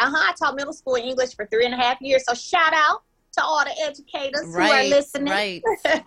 [0.00, 0.30] uh huh.
[0.30, 2.24] I taught middle school English for three and a half years.
[2.28, 5.32] So shout out to all the educators who are listening.
[5.32, 5.62] right.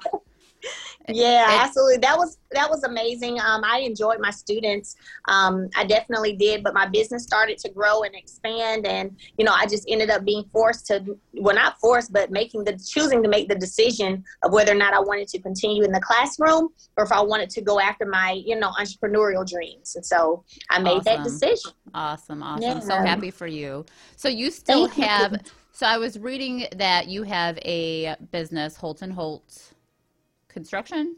[1.07, 1.97] Yeah, And- absolutely.
[1.97, 3.39] That was that was amazing.
[3.39, 4.95] Um, I enjoyed my students.
[5.27, 9.53] Um, I definitely did, but my business started to grow and expand, and you know,
[9.53, 13.29] I just ended up being forced to, well, not forced, but making the choosing to
[13.29, 17.03] make the decision of whether or not I wanted to continue in the classroom or
[17.03, 19.95] if I wanted to go after my, you know, entrepreneurial dreams.
[19.95, 21.71] And so I made that decision.
[21.93, 22.81] Awesome, awesome.
[22.81, 23.85] So happy for you.
[24.15, 25.37] So you still Thank you.
[25.75, 29.73] So I was reading that you have a business, Holt and Holt
[30.47, 31.17] Construction.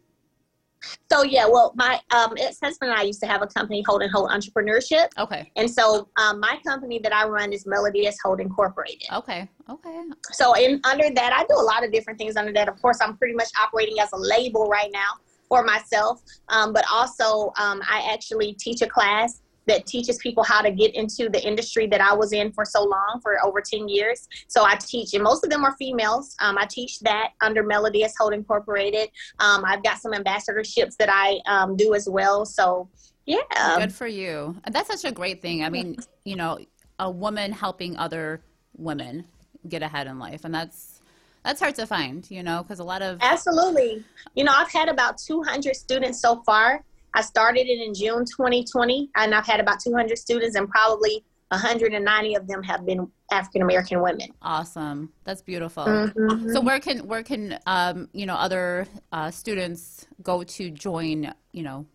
[1.12, 4.12] So yeah, well, my um, ex-husband and I used to have a company, Holt and
[4.12, 8.17] Holt Entrepreneurship, Okay, and so um, my company that I run is Melody S.
[8.24, 9.08] Holt Incorporated.
[9.13, 10.02] okay, okay.
[10.32, 12.67] So in under that, I do a lot of different things under that.
[12.67, 16.84] Of course, I'm pretty much operating as a label right now for myself, um, but
[16.91, 21.45] also um, I actually teach a class that teaches people how to get into the
[21.45, 24.27] industry that I was in for so long, for over 10 years.
[24.47, 26.36] So I teach, and most of them are females.
[26.41, 28.15] Um, I teach that under Melody S.
[28.17, 29.10] Holt Incorporated.
[29.39, 32.45] Um, I've got some ambassadorships that I um, do as well.
[32.45, 32.89] So
[33.25, 34.56] yeah, Good for you.
[34.71, 35.63] That's such a great thing.
[35.63, 36.60] I mean, you know,
[36.97, 38.41] a woman helping other
[38.77, 39.25] women
[39.67, 41.01] get ahead in life, and that's
[41.43, 44.03] that's hard to find, you know, because a lot of Absolutely.
[44.36, 46.84] You know, I've had about 200 students so far.
[47.17, 52.36] I started it in June 2020, and I've had about 200 students, and probably 190
[52.36, 54.30] of them have been African American women.
[54.43, 55.12] awesome.
[55.23, 55.86] That's beautiful.
[55.86, 56.53] Mhm.
[56.53, 61.63] So where can where can um, you know other uh, students go to join you
[61.63, 61.88] know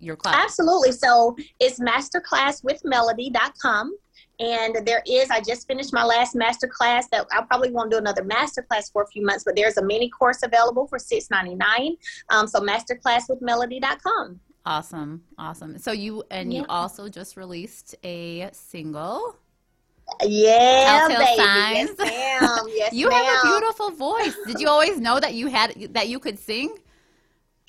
[0.00, 0.36] your class?
[0.36, 0.92] Absolutely.
[0.92, 3.96] So it's masterclasswithmelody.com.
[4.40, 7.98] And there is, I just finished my last master class that I probably won't do
[7.98, 11.96] another master class for a few months, but there's a mini course available for $6.99.
[12.30, 14.38] Um, so masterclasswithmelody.com.
[14.68, 15.78] Awesome, awesome.
[15.78, 19.34] So you and you also just released a single.
[20.22, 21.42] Yeah, Telltale baby.
[21.42, 21.90] signs.
[21.98, 22.66] Yes, ma'am.
[22.74, 24.36] Yes, You have a beautiful voice.
[24.46, 26.76] Did you always know that you had that you could sing?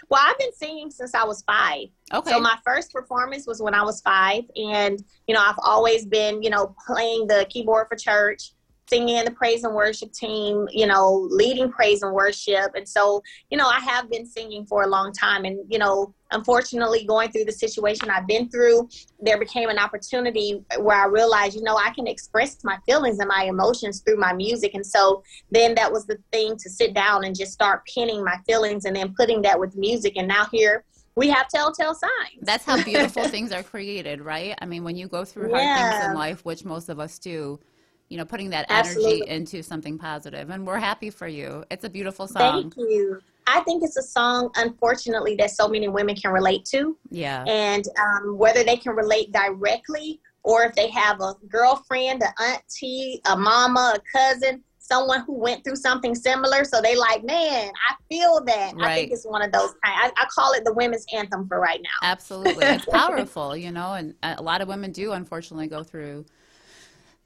[0.09, 1.87] Well, I've been singing since I was five.
[2.13, 2.31] Okay.
[2.31, 6.43] So my first performance was when I was five, and you know I've always been,
[6.43, 8.51] you know, playing the keyboard for church,
[8.89, 13.21] singing in the praise and worship team, you know, leading praise and worship, and so
[13.49, 17.31] you know I have been singing for a long time, and you know, unfortunately, going
[17.31, 21.77] through the situation I've been through, there became an opportunity where I realized, you know,
[21.77, 25.91] I can express my feelings and my emotions through my music, and so then that
[25.91, 29.41] was the thing to sit down and just start pinning my feelings and then putting
[29.43, 30.83] that with music, and now here
[31.19, 32.39] we have telltale signs.
[32.41, 34.55] That's how beautiful things are created, right?
[34.61, 37.59] I mean, when you go through hard things in life, which most of us do,
[38.09, 39.29] you know, putting that energy Absolutely.
[39.29, 41.63] into something positive, and we're happy for you.
[41.71, 42.71] It's a beautiful song.
[42.71, 43.21] Thank you.
[43.47, 46.97] I think it's a song, unfortunately, that so many women can relate to.
[47.09, 47.43] Yeah.
[47.45, 53.21] And um, whether they can relate directly or if they have a girlfriend, an auntie,
[53.25, 56.63] a mama, a cousin, someone who went through something similar.
[56.63, 58.73] So they like, man, I feel that.
[58.75, 58.85] Right.
[58.85, 59.73] I think it's one of those.
[59.83, 62.07] I, I call it the women's anthem for right now.
[62.07, 62.65] Absolutely.
[62.65, 66.25] It's powerful, you know, and a lot of women do unfortunately go through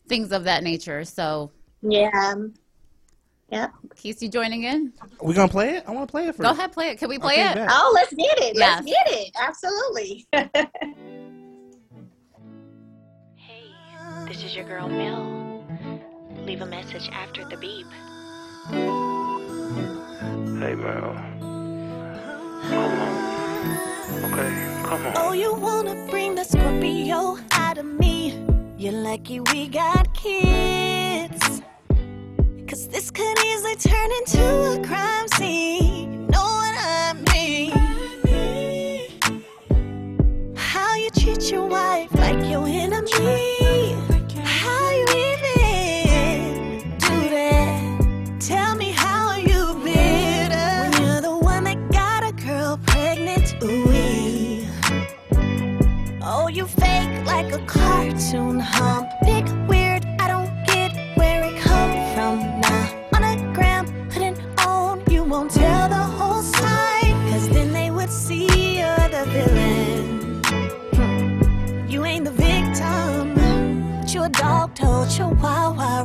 [0.07, 1.03] things of that nature.
[1.05, 2.35] So, Yeah.
[3.49, 3.67] Yeah.
[3.95, 4.93] Keith, you joining in?
[5.01, 5.83] Are We gonna play it?
[5.87, 6.41] I want to play it first.
[6.41, 6.97] Go ahead, play it.
[6.97, 7.55] Can we play Okay, it?
[7.55, 7.69] bet.
[7.71, 8.57] Oh, let's get it.
[8.57, 9.31] Let's get it.
[9.39, 10.25] Absolutely.
[13.35, 13.63] Hey,
[14.27, 15.63] this is your girl Mel.
[16.45, 17.85] Leave a message after the beep.
[20.59, 21.15] Hey, Mel.
[22.69, 23.13] Come on.
[24.25, 24.51] Okay,
[24.87, 25.13] come on.
[25.17, 28.31] Oh, you wanna bring the Scorpio out of me?
[28.83, 31.61] You're lucky we got kids.
[32.67, 34.43] Cause this could easily turn into
[34.73, 36.11] a crime scene.
[36.11, 37.71] You know what I mean?
[40.57, 43.52] How you treat your wife like your enemy?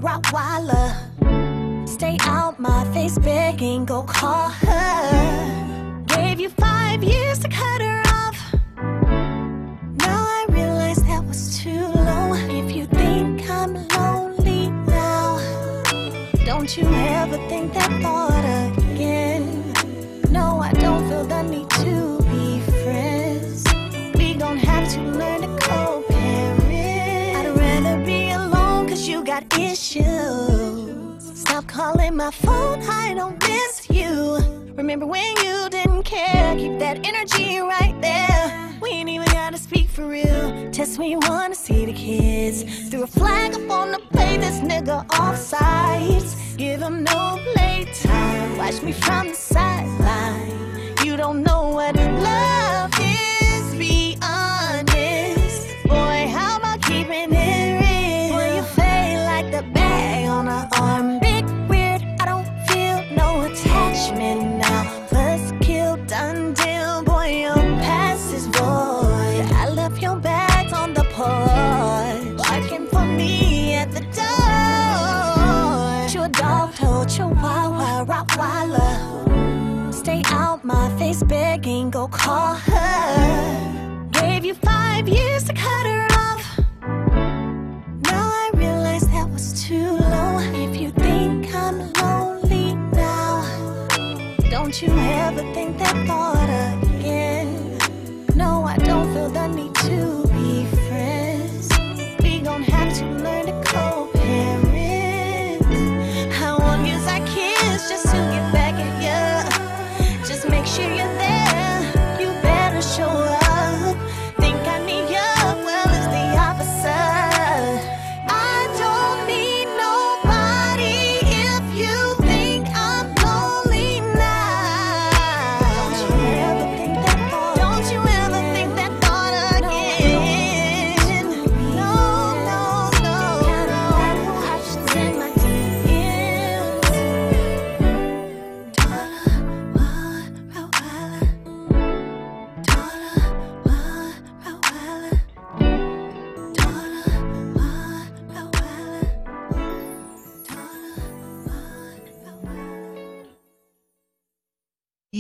[0.09, 1.87] Rottweiler.
[1.87, 6.05] Stay out my face begging, go call her.
[6.07, 8.39] Gave you five years to cut her off.
[10.07, 12.33] Now I realize that was too low.
[12.61, 15.37] If you think I'm lonely now,
[16.47, 18.48] don't you ever think that thought
[29.97, 31.41] issues.
[31.41, 34.37] Stop calling my phone, I don't miss you.
[34.75, 36.55] Remember when you didn't care?
[36.57, 38.79] Keep that energy right there.
[38.83, 40.71] We ain't even gotta speak for real.
[40.73, 42.89] Test when you wanna see the kids.
[42.91, 46.57] Threw a flag up on the play, this nigga off sides.
[46.57, 48.59] Give him no playtime.
[48.59, 50.97] Watch me from the sideline.
[51.05, 52.98] You don't know what love
[81.19, 84.09] face begging, go call her.
[84.13, 86.59] Gave you five years to cut her off.
[88.03, 90.39] Now I realize that was too low.
[90.55, 93.43] If you think I'm lonely now,
[94.51, 96.51] don't you ever think that thought
[96.83, 97.79] again.
[98.35, 99.68] No, I don't feel the need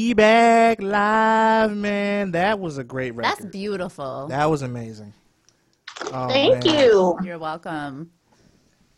[0.08, 2.30] E-Bag Live, man.
[2.30, 3.30] That was a great record.
[3.30, 4.28] That's beautiful.
[4.28, 5.12] That was amazing.
[6.10, 6.74] Oh, Thank man.
[6.74, 7.18] you.
[7.22, 8.10] You're welcome.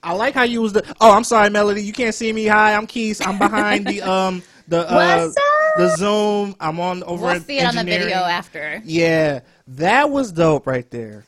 [0.04, 0.84] I like how you was the.
[1.00, 1.82] Oh, I'm sorry, Melody.
[1.82, 2.46] You can't see me.
[2.46, 3.20] Hi, I'm Keith.
[3.26, 5.42] I'm behind the um the uh What's up?
[5.78, 6.54] the Zoom.
[6.60, 7.26] I'm on over.
[7.26, 8.80] We'll see it on the video after.
[8.84, 11.24] Yeah, that was dope right there.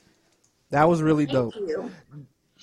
[0.70, 1.54] That was really Thank dope.
[1.56, 1.90] you.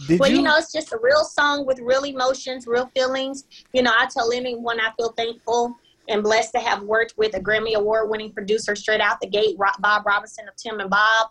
[0.08, 0.38] Did well, you?
[0.38, 3.43] you know, it's just a real song with real emotions, real feelings.
[3.73, 5.75] You know, I tell anyone I feel thankful
[6.10, 9.56] and blessed to have worked with a Grammy Award winning producer straight out the gate,
[9.80, 11.30] Bob Robinson of Tim and Bob,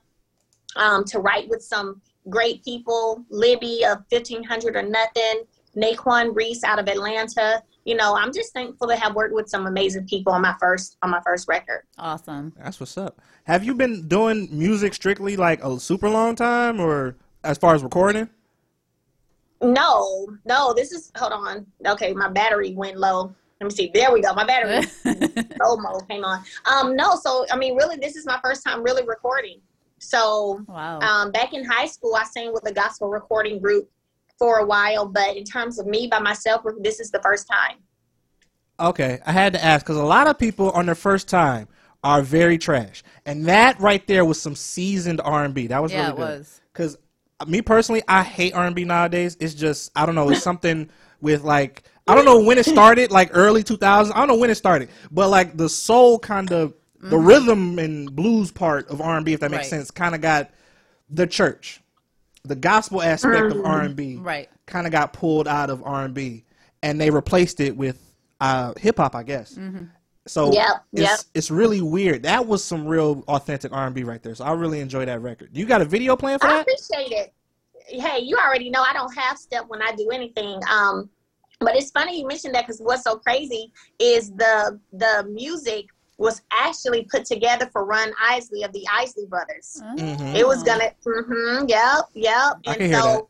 [0.77, 5.45] um, to write with some great people, Libby of 1500 or Nothing,
[5.77, 7.63] Naquan Reese out of Atlanta.
[7.85, 10.97] You know, I'm just thankful to have worked with some amazing people on my first
[11.03, 11.83] on my first record.
[11.99, 12.53] Awesome.
[12.59, 13.21] That's what's up.
[13.45, 17.83] Have you been doing music strictly like a super long time, or as far as
[17.83, 18.29] recording?
[19.61, 21.67] No, no, this is hold on.
[21.87, 23.35] Okay, my battery went low.
[23.61, 23.91] Let me see.
[23.93, 24.33] There we go.
[24.35, 24.87] My battery
[25.61, 26.45] slow mo came on.
[26.67, 29.61] Um, no, so I mean, really, this is my first time really recording.
[29.99, 31.01] So, Wow.
[31.01, 33.89] um, back in high school, I sang with a gospel recording group
[34.39, 37.79] for a while, but in terms of me by myself, this is the first time.
[38.79, 41.67] Okay, I had to ask because a lot of people on their first time
[42.05, 45.67] are very trash, and that right there was some seasoned R and B.
[45.67, 46.39] That was Yeah, really it good.
[46.41, 46.61] was.
[46.73, 46.97] Because
[47.49, 49.37] me personally, I hate R and B nowadays.
[49.41, 50.29] It's just I don't know.
[50.31, 50.91] It's something
[51.21, 54.11] with like I don't know when it started, like early 2000s.
[54.15, 58.15] I don't know when it started, but like the soul kind of the rhythm and
[58.15, 59.77] blues part of R and B, if that makes Mm-hmm.
[59.77, 59.81] Right.
[59.81, 60.51] sense, kind of got
[61.11, 61.81] the church,
[62.45, 63.67] the gospel aspect of Mhm.
[63.69, 64.49] R and B, Right.
[64.67, 66.45] kind of got pulled out of R and B,
[66.83, 68.01] and they replaced it with
[68.41, 69.55] uh, hip hop, I guess.
[69.55, 69.91] Mhm.
[70.27, 71.21] So Yep, it's yep.
[71.35, 72.23] it's really weird.
[72.25, 74.35] That was some real authentic R and B right there.
[74.35, 75.51] So I really enjoy that record.
[75.53, 76.61] You got a video playing for I that?
[76.63, 77.33] appreciate it.
[77.87, 80.61] Hey, you already know I don't half step when I do anything.
[80.71, 81.09] Um,
[81.61, 85.87] but it's funny you mentioned that because what's so crazy is the the music
[86.19, 89.81] was actually put together for Ron Isley of the Isley Brothers.
[89.87, 90.35] Mhm.
[90.35, 92.55] It was gonna, mm-hmm, yep, yep.
[92.67, 93.29] I And so,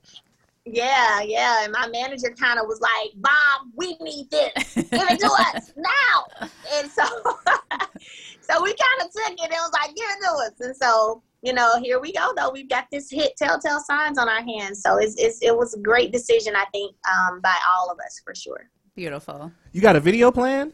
[0.64, 1.64] yeah, yeah.
[1.64, 4.74] And my manager kind of was like, "Bob, we need this.
[4.74, 7.04] Give it to us now." And so,
[8.40, 11.22] so we kind of took it and was like, "Give it to us." And so,
[11.42, 12.32] you know, here we go.
[12.36, 14.82] Though we've got this hit, Telltale Signs, on our hands.
[14.82, 18.20] So it's, it's it was a great decision, I think, um, by all of us
[18.24, 18.68] for sure.
[18.94, 19.52] Beautiful.
[19.72, 20.72] You got a video plan?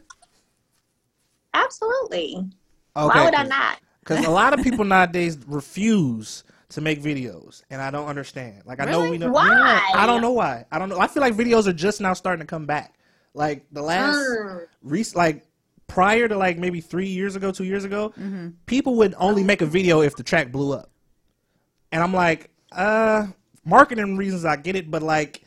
[1.53, 2.37] Absolutely.
[2.97, 3.79] Okay, Why would I 'cause- not?
[4.01, 8.63] Because a lot of people nowadays refuse to make videos, and I don't understand.
[8.67, 9.31] Like I know we know.
[9.31, 9.49] Why?
[9.49, 10.67] Yeah, I don't know why.
[10.71, 10.99] I don't know.
[10.99, 12.95] I feel like videos are just now starting to come back.
[13.33, 14.67] Like the last, Mm.
[14.83, 15.47] rec- like
[15.87, 18.49] prior to like maybe three years ago, two years ago, Mm-hmm.
[18.67, 20.91] people would only make a video if the track blew up.
[21.93, 23.27] And I'm like, uh,
[23.65, 25.43] marketing reasons, I get it, but like,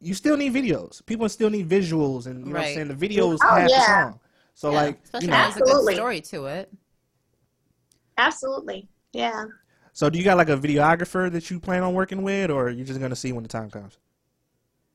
[0.00, 1.04] you still need videos.
[1.04, 2.88] People still need visuals, and you know what I'm saying.
[2.88, 4.20] The videos Oh, half the song.
[4.54, 5.94] So Yeah, like, especially you know, there's a good Absolutely.
[5.94, 6.72] story to it.
[8.16, 8.88] Absolutely.
[9.12, 9.44] Yeah.
[9.92, 12.86] So do you got like a videographer that you plan on working with, or you're
[12.86, 13.98] just gonna see when the time comes?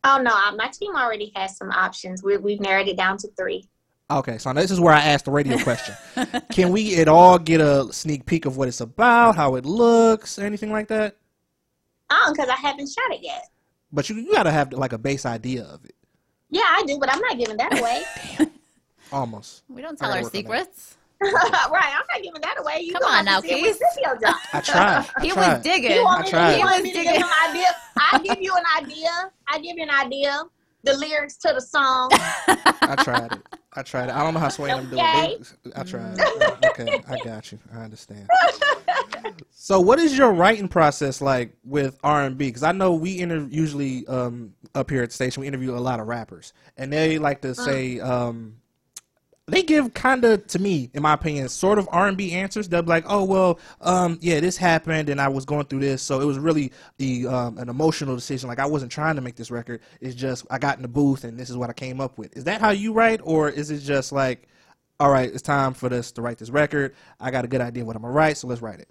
[0.04, 2.24] Oh no, uh, my team already has some options.
[2.24, 3.68] We, we've narrowed it down to three.
[4.10, 5.96] Okay, so this is where I asked the radio question.
[6.52, 10.38] Can we at all get a sneak peek of what it's about, how it looks,
[10.38, 11.18] anything like that?
[12.12, 13.48] Oh, because I haven't shot it yet.
[13.92, 15.96] But you, you gotta have like a base idea of it,
[16.52, 18.04] Yeah, I do, but I'm not giving that away.
[18.38, 18.52] Damn.
[19.12, 19.64] almost.
[19.70, 20.38] We don't tell our work on that.
[20.38, 20.98] secrets.
[21.22, 21.32] right,
[21.74, 22.82] I'm not giving that away.
[22.82, 23.80] You Come on now, to see it when Keith.
[23.80, 24.36] the video drop.
[24.54, 25.06] I tried.
[25.18, 25.54] I He tried.
[25.56, 25.92] was digging.
[25.92, 26.56] You want I me, to, tried.
[26.58, 27.24] you want He me was to give digging.
[27.24, 27.68] an idea?
[27.98, 29.32] I give you an idea.
[29.48, 30.44] I give you an idea.
[30.84, 32.10] The lyrics to the song.
[32.14, 33.42] I tried it.
[33.76, 34.16] I tried it.
[34.16, 35.02] I don't know how Swain I'm doing.
[35.04, 35.38] Okay.
[35.64, 36.20] They- I tried.
[36.66, 37.60] okay, I got you.
[37.74, 38.30] I understand.
[39.52, 42.48] So, what is your writing process like with R and B?
[42.48, 45.80] Because I know we inter- usually um, up here at the station we interview a
[45.80, 48.58] lot of rappers, and they like to say um,
[49.48, 52.68] they give kind of to me, in my opinion, sort of R and B answers.
[52.68, 56.02] They'll be like, "Oh well, um, yeah, this happened, and I was going through this,
[56.02, 58.50] so it was really the um, an emotional decision.
[58.50, 59.82] Like I wasn't trying to make this record.
[60.02, 62.36] It's just I got in the booth, and this is what I came up with.
[62.36, 64.48] Is that how you write, or is it just like,
[65.00, 66.96] all right, it's time for this to write this record.
[67.20, 68.90] I got a good idea what I'm gonna write, so let's write it.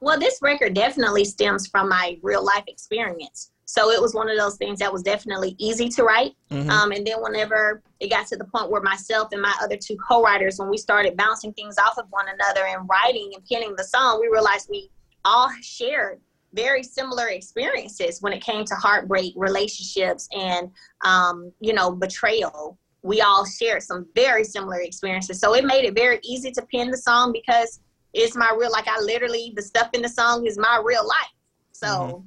[0.00, 3.50] Well, this record definitely stems from my real life experience.
[3.72, 6.32] So it was one of those things that was definitely easy to write.
[6.50, 6.68] Mhm.
[6.68, 9.96] Um, and then whenever it got to the point where myself and my other two
[9.96, 13.84] co-writers, when we started bouncing things off of one another and writing and penning the
[13.84, 14.90] song, we realized we
[15.24, 16.20] all shared
[16.52, 20.70] very similar experiences when it came to heartbreak, relationships, and
[21.02, 22.78] um, you know, betrayal.
[23.00, 26.90] We all shared some very similar experiences, so it made it very easy to pen
[26.90, 27.80] the song because
[28.12, 28.70] it's my real.
[28.70, 31.32] Like I literally, the stuff in the song is my real life.
[31.72, 32.22] So,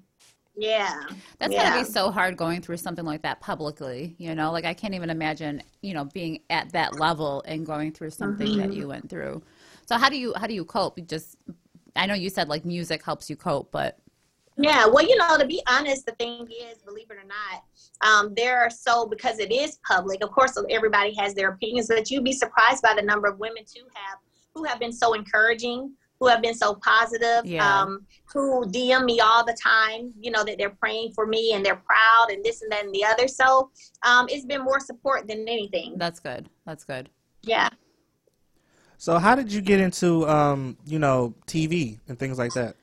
[0.57, 1.03] yeah,
[1.39, 1.63] That's yeah.
[1.69, 4.15] gotta be so hard going through something like that publicly.
[4.17, 7.91] You know, like I can't even imagine, you know, being at that level and going
[7.91, 8.75] through something that Mhm.
[8.75, 9.43] you went through.
[9.85, 10.97] So how do you how do you cope?
[10.97, 11.35] You just
[11.95, 13.97] I know you said like music helps you cope, but
[14.57, 17.63] Yeah, well, you know, to be honest, the thing is, believe it or not,
[18.09, 20.23] um, there are so because it is public.
[20.23, 23.63] Of course, everybody has their opinions, but you'd be surprised by the number of women
[23.65, 24.17] too have
[24.53, 27.81] who have been so encouraging, who have been so positive, Yeah.
[27.81, 30.13] um, who DM me all the time.
[30.19, 32.93] You know that they're praying for me and they're proud and this and that and
[32.93, 33.27] the other.
[33.27, 33.69] So
[34.03, 35.95] um, it's been more support than anything.
[35.97, 36.49] that's good.
[36.65, 37.09] That's good.
[37.43, 37.69] Yeah.
[38.97, 42.75] So, how did you get into um, you know TV and things like that?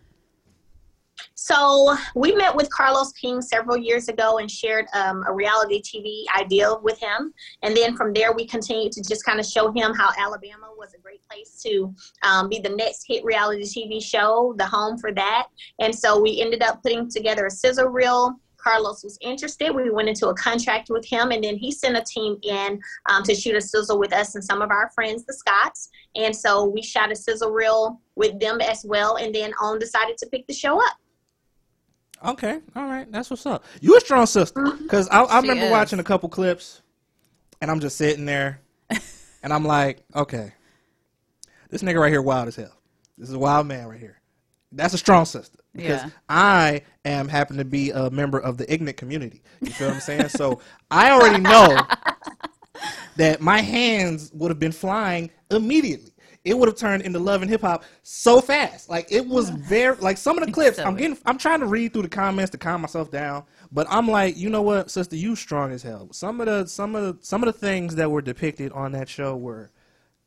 [1.34, 6.24] So we met with Carlos King several years ago and shared um, a reality TV
[6.38, 7.32] idea with him.
[7.62, 10.94] And then from there, we continued to just kind of show him how Alabama was
[10.94, 15.12] a great place to um, be the next hit reality TV show, the home for
[15.12, 15.48] that.
[15.78, 18.36] And so we ended up putting together a sizzle reel.
[18.62, 19.74] Carlos was interested.
[19.74, 23.22] We went into a contract with him, and then he sent a team in um,
[23.24, 25.90] to shoot a sizzle with us and some of our friends, the Scotts.
[26.14, 29.16] And so we shot a sizzle reel with them as well.
[29.16, 30.96] And then on decided to pick the show up.
[32.24, 33.64] Okay, all right, that's what's up.
[33.80, 34.82] You a strong sister, mm-hmm.
[34.84, 35.70] because I, I remember is.
[35.70, 36.82] watching a couple clips.
[37.60, 38.60] and I'm just sitting there,
[39.42, 40.52] and I'm like, okay,
[41.70, 42.78] this nigga right here wild as hell.
[43.18, 44.20] This is a wild man right here.
[44.70, 46.10] That's a strong sister because Yeah.
[46.28, 49.42] I am happen to be a member of the ignorant community.
[49.60, 50.28] You feel what I'm saying?
[50.28, 50.60] so
[50.90, 51.78] I already know
[53.16, 56.11] that my hands would have been flying immediately.
[56.44, 58.88] It would have turned into love and hip hop so fast.
[58.88, 60.78] Like it was very like some of the clips.
[60.78, 61.16] I'm getting.
[61.24, 63.44] I'm trying to read through the comments to calm myself down.
[63.70, 66.08] But I'm like, you know what, sister, you strong as hell.
[66.12, 69.08] Some of the some of the some of the things that were depicted on that
[69.08, 69.70] show were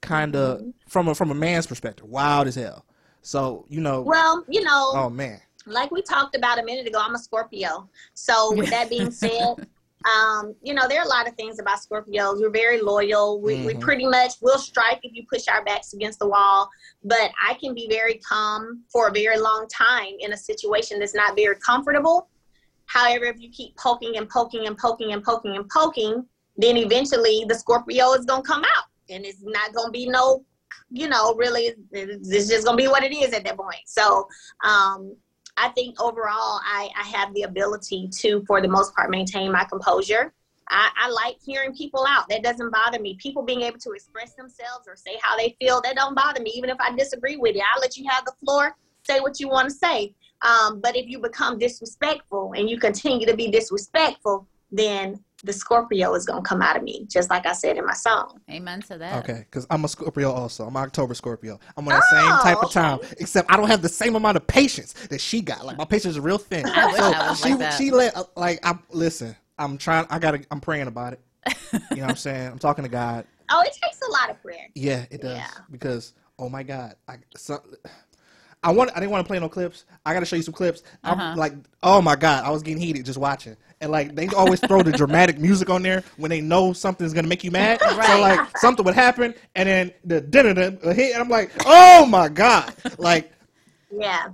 [0.01, 0.69] kind of mm-hmm.
[0.87, 2.85] from a from a man's perspective, wild as hell.
[3.21, 4.01] So you know.
[4.01, 5.41] Well, you know, Oh man.
[5.65, 7.89] like we talked about a minute ago, I'm a Scorpio.
[8.13, 9.67] So with that being said,
[10.05, 12.39] um, you know, there are a lot of things about Scorpios.
[12.39, 13.41] We're very loyal.
[13.41, 13.81] We, we Mhm.
[13.81, 16.69] pretty much will strike if you push our backs against the wall.
[17.03, 21.15] But I can be very calm for a very long time in a situation that's
[21.15, 22.29] not very comfortable.
[22.85, 26.23] However, if you keep poking and poking and poking and poking and poking,
[26.57, 30.45] then eventually the Scorpio is gonna come out, and it's not gonna be no,
[30.91, 33.81] you know, really, it's it's just gonna be what it is at that point.
[33.87, 34.27] So,
[34.63, 35.17] um,
[35.57, 39.63] I think overall, I, I have the ability to, for the most part, maintain my
[39.63, 40.33] composure.
[40.69, 42.27] I, I like hearing people out.
[42.29, 43.17] That doesn't bother me.
[43.21, 46.51] People being able to express themselves or say how they feel, that don't bother me.
[46.55, 48.75] Even if I disagree with it, I'll let you have the floor.
[49.03, 50.13] Say what you want to say.
[50.41, 56.13] Um, but if you become disrespectful and you continue to be disrespectful, then the Scorpio
[56.15, 58.41] is gonna come out of me, just like I said in my song.
[58.49, 59.23] Amen to that.
[59.23, 60.65] Okay, because I'm a Scorpio also.
[60.65, 61.59] I'm an October Scorpio.
[61.77, 64.47] I'm on that same type of time, except I don't have the same amount of
[64.47, 65.65] patience that she got.
[65.65, 66.65] Like my patience is real thin.
[66.73, 67.73] I so I she like that.
[67.73, 69.35] she let uh, like I'm listen.
[69.57, 70.07] I'm trying.
[70.09, 70.41] I gotta.
[70.51, 71.21] I'm praying about it.
[71.73, 72.51] You know what I'm saying?
[72.51, 73.25] I'm talking to God.
[73.51, 74.67] Oh, it takes a lot of prayer.
[74.73, 75.37] Yeah, it does.
[75.37, 75.47] Yeah.
[75.71, 77.63] Because oh my God, I so,
[78.63, 78.91] I want.
[78.95, 79.85] I didn't want to play no clips.
[80.05, 80.81] I got to show you some clips.
[81.03, 81.35] I'm Uh-huh.
[81.37, 81.53] like,
[81.83, 83.55] oh my God, I was getting heated just watching.
[83.81, 87.27] And like they always throw the dramatic music on there when they know something's gonna
[87.27, 87.79] make you mad.
[88.05, 90.53] So like something would happen, and then the dinner
[90.93, 93.31] hit, and I'm like, oh my God, like
[93.91, 94.27] Yeah.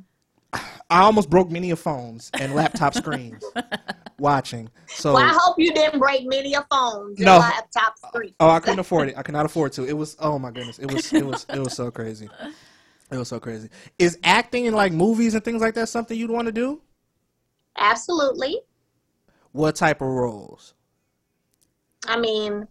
[0.90, 3.44] I almost broke many of phones and laptop screens
[4.20, 4.70] watching.
[4.88, 7.40] So well, I hope you didn't break many of phones No.
[7.40, 8.36] laptop screens.
[8.40, 9.18] Oh, I couldn't afford it.
[9.18, 9.86] I could not afford to.
[9.86, 10.80] It was oh my goodness.
[10.80, 12.30] It was it was it was so crazy.
[13.12, 13.70] It was so crazy.
[14.00, 16.82] Is acting in like movies and things like that something you'd want to do?
[17.78, 18.62] Absolutely.
[19.52, 20.74] What type of roles?
[22.08, 22.68] I mean,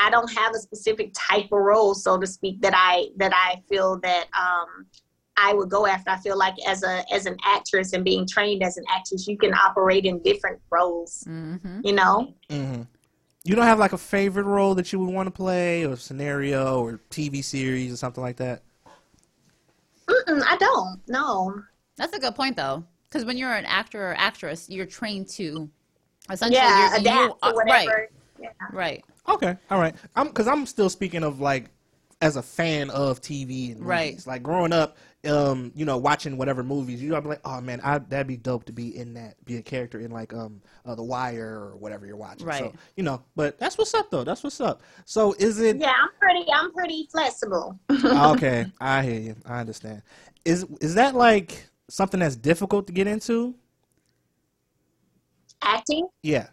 [0.00, 3.62] I don't have a specific type of role, so to speak, that I that I
[3.68, 4.86] feel that um,
[5.36, 6.10] I would go after.
[6.10, 9.38] I feel like as a as an actress and being trained as an actress, you
[9.38, 11.24] can operate in different roles.
[11.26, 11.80] Mm-hmm.
[11.84, 12.82] You know, hmm
[13.44, 16.82] You don't have like a favorite role that you would want to play, or scenario,
[16.84, 18.62] or TV series, or something like that.
[20.08, 21.00] Mm-mm, I don't.
[21.08, 21.62] No.
[21.96, 25.68] That's a good point, though, because when you're an actor or actress, you're trained to
[26.30, 27.88] essentially Yeah, you're, adapt you, to whatever.
[27.92, 28.08] right,
[28.40, 28.50] Yeah.
[28.72, 29.04] right.
[29.28, 29.94] Okay, all right.
[30.16, 31.70] I'm because I'm still speaking of like
[32.20, 33.80] as a fan of TV and movies.
[33.80, 34.26] Right.
[34.26, 34.96] Like growing up,
[35.26, 38.36] um, you know, watching whatever movies, you know, I'm like, oh man, I, that'd be
[38.36, 41.76] dope to be in that, be a character in like um, uh, The Wire or
[41.76, 42.40] whatever you're watching.
[42.40, 42.74] So Right.
[42.96, 44.24] you know, but that's what's up though.
[44.24, 44.82] That's what's up.
[45.04, 45.76] So is it?
[45.76, 46.46] Yeah, I'm pretty.
[46.52, 47.78] I'm pretty flexible.
[48.04, 49.36] okay, I hear you.
[49.46, 50.02] I understand.
[50.44, 53.54] Is is that like something that's difficult to get into?
[55.62, 56.08] Acting.
[56.22, 56.48] Yeah.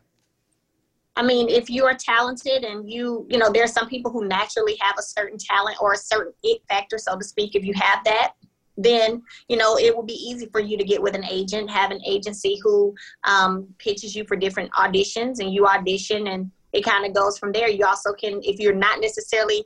[1.17, 4.27] I mean, if you are talented and you, you know, there are some people who
[4.27, 7.53] naturally have a certain talent or a certain it factor, so to speak.
[7.53, 8.33] If you have that,
[8.83, 11.91] then you know it will be easy for you to get with an agent, have
[11.91, 17.05] an agency who um, pitches you for different auditions, and you audition, and it kind
[17.05, 17.69] of goes from there.
[17.69, 19.65] You also can, if you're not necessarily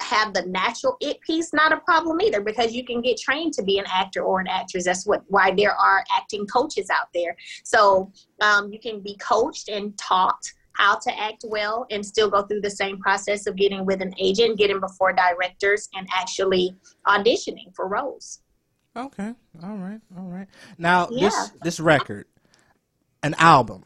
[0.00, 3.62] have the natural it piece, not a problem either, because you can get trained to
[3.62, 4.84] be an actor or an actress.
[4.84, 7.36] That's what why there are acting coaches out there.
[7.64, 10.42] So um, you can be coached and taught
[10.74, 14.14] how to act well and still go through the same process of getting with an
[14.18, 16.74] agent, getting before directors, and actually
[17.06, 18.41] auditioning for roles.
[18.96, 19.34] Okay.
[19.62, 20.00] All right.
[20.16, 20.48] All right.
[20.78, 21.28] Now Yeah.
[21.28, 22.26] this this record,
[23.22, 23.84] an album,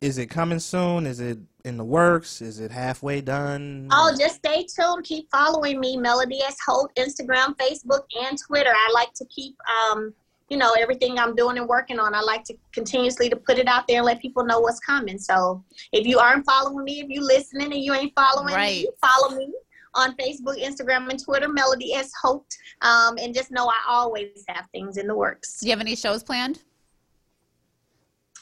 [0.00, 1.06] is it coming soon?
[1.06, 2.40] Is it in the works?
[2.40, 3.88] Is it halfway done?
[3.92, 5.04] Oh, just stay tuned.
[5.04, 6.56] Keep following me, Melody S.
[6.66, 8.72] Holt, Instagram, Facebook, and Twitter.
[8.74, 9.56] I like to keep,
[9.92, 10.12] um,
[10.48, 12.14] you know, everything I'm doing and working on.
[12.14, 15.18] I like to continuously to put it out there and let people know what's coming.
[15.18, 18.84] So if you aren't following me, if you listening and you ain't following Right.
[18.84, 19.52] me, follow me
[19.94, 22.10] on Facebook, Instagram, and Twitter, Melody S.
[22.22, 22.46] Holt.
[22.82, 25.60] Um, and just know I always have things in the works.
[25.60, 26.62] Do you have any shows planned?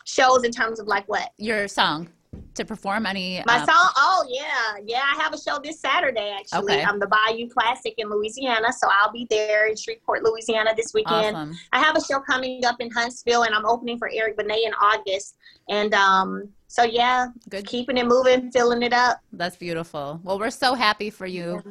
[0.04, 1.30] Shows in terms of like what?
[1.38, 2.08] Your song.
[2.56, 3.42] To perform any?
[3.46, 5.02] My um, song, oh yeah, yeah.
[5.02, 6.74] I have a show this Saturday actually.
[6.74, 6.84] Okay.
[6.84, 11.36] I'm the Bayou Classic in Louisiana, so I'll be there in Shreveport, Louisiana this weekend.
[11.36, 11.56] Awesome.
[11.72, 14.72] I have a show coming up in Huntsville, and I'm opening for Eric Benet in
[14.74, 15.36] August.
[15.68, 17.66] And um, so yeah, Good.
[17.66, 19.20] keeping it moving, filling it up.
[19.32, 20.20] That's beautiful.
[20.22, 21.62] Well, we're so happy for you.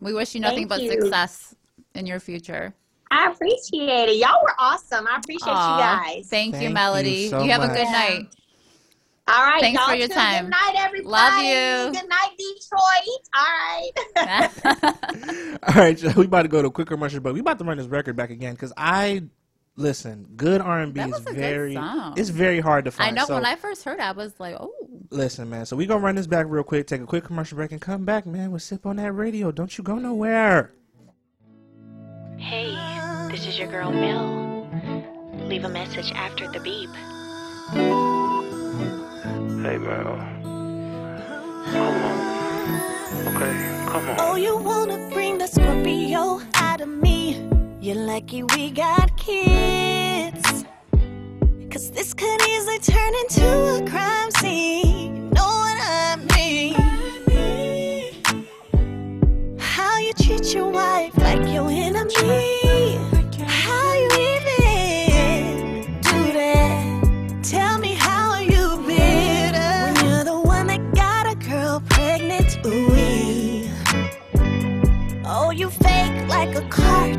[0.00, 0.90] We wish you nothing Thank but you.
[0.90, 1.54] success
[1.94, 2.74] in your future.
[3.10, 4.16] I appreciate it.
[4.16, 5.06] Y'all were awesome.
[5.06, 6.28] I appreciate Aw, you guys.
[6.28, 7.28] Thank, you, Thank you Melody.
[7.28, 8.26] so you have a good night.
[9.26, 10.14] All right, Thanks y'all for your too.
[10.14, 10.44] time.
[10.44, 11.08] Good night, everybody.
[11.08, 11.38] Love
[11.94, 12.00] you.
[12.00, 13.20] Good night, Detroit.
[13.34, 13.90] All right.
[15.68, 17.64] All right, so we about to go to a quick commercial, but we about to
[17.64, 19.22] run this record back again because I
[19.76, 20.26] listen.
[20.36, 21.74] Good R and B That is was a good very.
[21.74, 22.14] song.
[22.18, 23.16] It's very hard to find.
[23.16, 24.70] I know so when I first heard it, I was like, oh,
[25.10, 25.64] listen, man.
[25.64, 28.04] So we gonna run this back real quick, take a quick commercial break, and come
[28.04, 28.50] back, man.
[28.50, 29.50] We'll sip on that radio.
[29.52, 30.74] Don't you go nowhere.
[32.36, 32.74] Hey,
[33.30, 34.68] this is your girl Mel.
[35.48, 36.90] Leave a message after the beep.
[39.64, 40.18] Hey, Mel.
[41.72, 42.16] Come on.
[43.28, 43.54] Okay,
[43.88, 44.16] come on.
[44.18, 47.48] Oh, you wanna bring the Scorpio out of me?
[47.80, 50.66] You're lucky we got kids.
[51.70, 53.46] Cause this could easily turn into
[53.76, 55.16] a crime scene.
[55.16, 56.74] You know what I mean?
[59.58, 62.63] How you treat your wife like your enemy?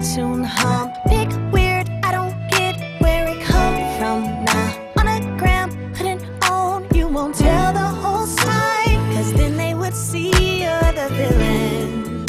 [0.06, 0.88] Cartoon, huh?
[1.10, 4.46] Big weird, I don't get where it come from.
[4.46, 9.00] Nah, on a gram, putting on, you won't tell the whole side.
[9.14, 12.26] Cause then they would see you're the villain.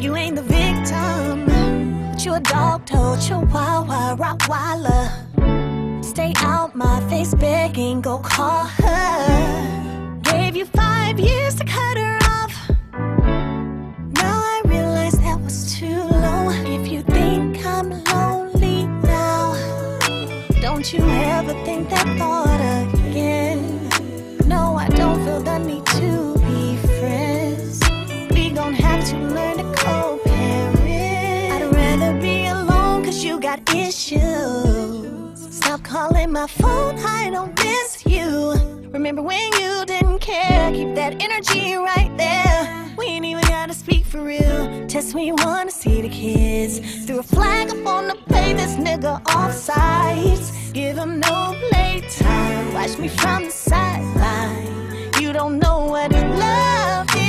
[0.00, 5.10] You ain't the victim, but you a dog told chihuahua, rottweiler.
[6.04, 10.20] Stay out my face begging, go call her.
[10.22, 12.21] Gave you five years to cut her
[20.82, 23.88] don't you ever think that thought again.
[24.48, 27.78] No, I don't feel the need to be friends.
[28.32, 30.82] We gon' have to learn to co-parent.
[31.52, 35.54] I'd rather be alone cause you got issues.
[35.54, 38.81] Stop calling my phone, I don't miss you.
[38.92, 40.70] Remember when you didn't care?
[40.70, 42.94] Keep that energy right there.
[42.98, 44.86] We ain't even gotta speak for real.
[44.86, 46.78] Test when you wanna see the kids.
[47.06, 50.52] Threw a flag up on the play, this nigga off sides.
[50.72, 52.74] Give him no playtime.
[52.74, 55.10] Watch me from the sideline.
[55.18, 57.21] You don't know what love is,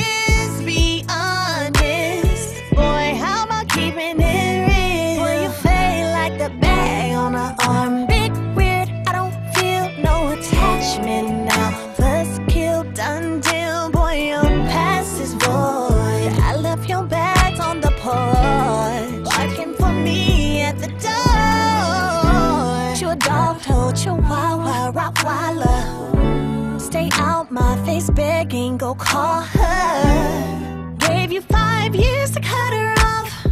[28.03, 30.95] face begging, go call her.
[30.99, 33.45] Gave you five years to cut her off.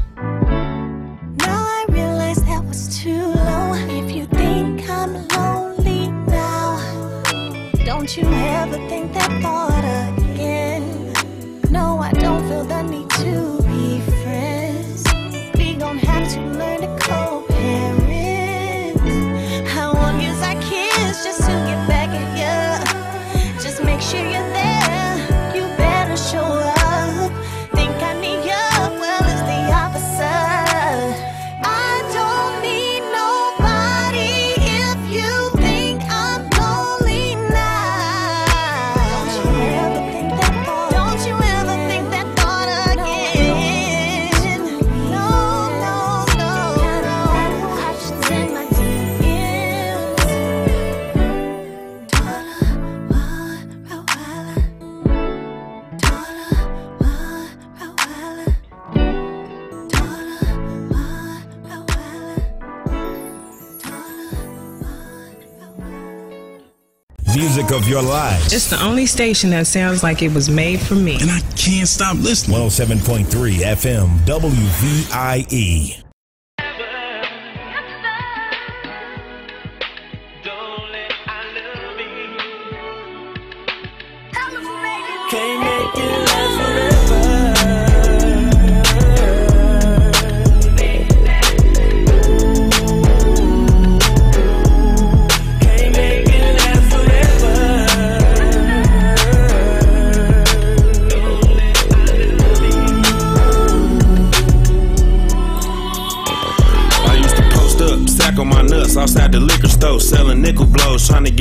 [1.38, 3.74] Now I realize that was too low.
[4.00, 6.80] If you think I'm lonely now,
[7.86, 9.71] don't you ever think that thought
[68.54, 71.18] It's the only station that sounds like it was made for me.
[71.22, 72.58] And I can't stop listening.
[72.58, 76.01] 107.3 FM WVIE.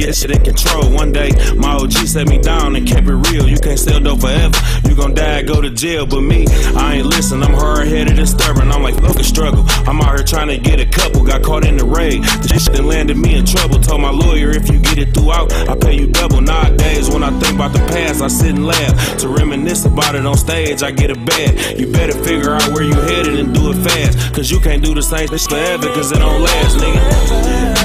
[0.00, 0.90] Get shit in control.
[0.92, 3.48] One day, my OG set me down and kept it real.
[3.48, 4.58] You can't sell dope forever.
[4.88, 6.06] You gon' die, go to jail.
[6.06, 6.46] But me,
[6.76, 7.42] I ain't listen.
[7.42, 8.72] I'm hard headed and stubborn.
[8.72, 9.64] I'm like, fuck a struggle.
[9.86, 11.24] I'm out here trying to get a couple.
[11.24, 12.22] Got caught in the raid.
[12.42, 13.78] This shit landed me in trouble.
[13.78, 16.40] Told my lawyer, if you get it throughout, I pay you double.
[16.40, 19.18] Nowadays, when I think about the past, I sit and laugh.
[19.18, 21.78] To reminisce about it on stage, I get a bad.
[21.78, 24.34] You better figure out where you headed and do it fast.
[24.34, 27.79] Cause you can't do the same thing forever, cause it don't last, nigga.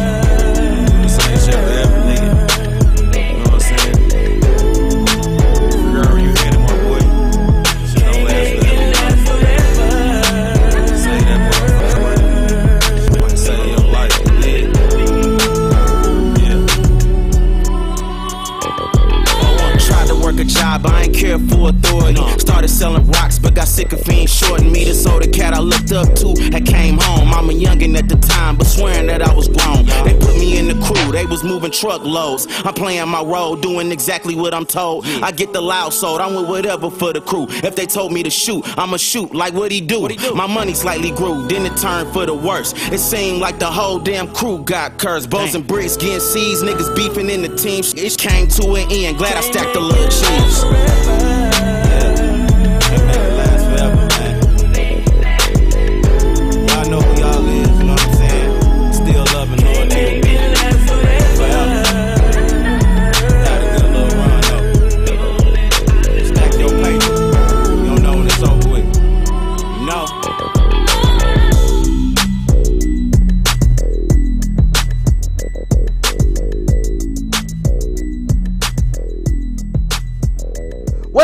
[27.85, 29.85] A at the time, but swearing that I was grown.
[30.05, 32.47] They put me in the crew, they was moving truckloads.
[32.65, 35.05] I'm playing my role, doing exactly what I'm told.
[35.21, 37.45] I get the loud sold, I'm with whatever for the crew.
[37.49, 40.09] If they told me to shoot, I'ma shoot like what he do.
[40.33, 42.73] My money slightly grew, then it turned for the worse.
[42.91, 45.29] It seemed like the whole damn crew got cursed.
[45.29, 47.83] Bows and bricks getting seized, niggas beefing in the team.
[47.95, 51.44] It came to an end, glad I stacked the little cheese.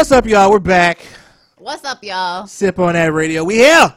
[0.02, 0.50] What's up, y'all?
[0.50, 1.06] We're back.
[1.60, 2.48] What's up, y'all?
[2.48, 3.44] Sip on that radio.
[3.44, 3.94] We here.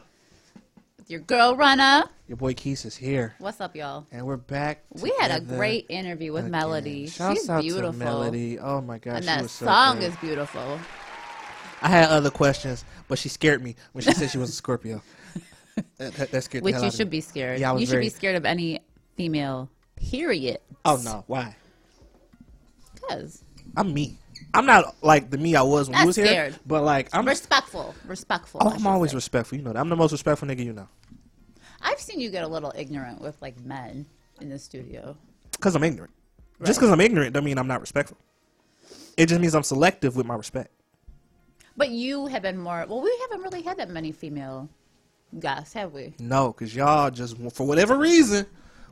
[0.98, 2.04] With your girl runner.
[2.28, 4.06] Your boy Keith is here, What's up, y'all?
[4.12, 4.84] and we're back.
[5.00, 6.50] We had a great interview with again.
[6.50, 7.06] Melody.
[7.06, 7.92] Shouts She's out beautiful.
[7.92, 8.58] to Melody.
[8.58, 10.08] Oh my gosh, and she that so song great.
[10.08, 10.78] is beautiful.
[11.80, 15.00] I had other questions, but she scared me when she said she was a Scorpio.
[15.96, 17.60] that, that, scared Which you should be scared.
[17.60, 18.80] Yeah, I was you should be scared of any
[19.16, 19.70] female.
[19.96, 20.58] Period.
[20.84, 21.56] Oh no, why?
[22.94, 23.42] Because
[23.74, 24.18] I'm me.
[24.54, 27.26] I'm not like the me I was when you was here, but like I'm.
[27.26, 27.94] respectful.
[28.06, 28.60] Respectful.
[28.64, 29.16] Oh, I'm always say.
[29.16, 29.58] respectful.
[29.58, 29.80] You know that.
[29.80, 30.88] I'm the most respectful nigga you know.
[31.82, 34.06] I've seen you get a little ignorant with like men
[34.40, 35.16] in the studio.
[35.52, 36.12] Because I'm ignorant.
[36.64, 38.16] Just because I'm ignorant don't mean I'm not respectful.
[39.16, 40.70] It just means I'm selective with my respect.
[41.76, 42.86] But you have been more.
[42.88, 44.68] Well, we haven't really had that many female
[45.38, 46.14] guests, have we?
[46.18, 48.46] No, because y'all just, for whatever reason,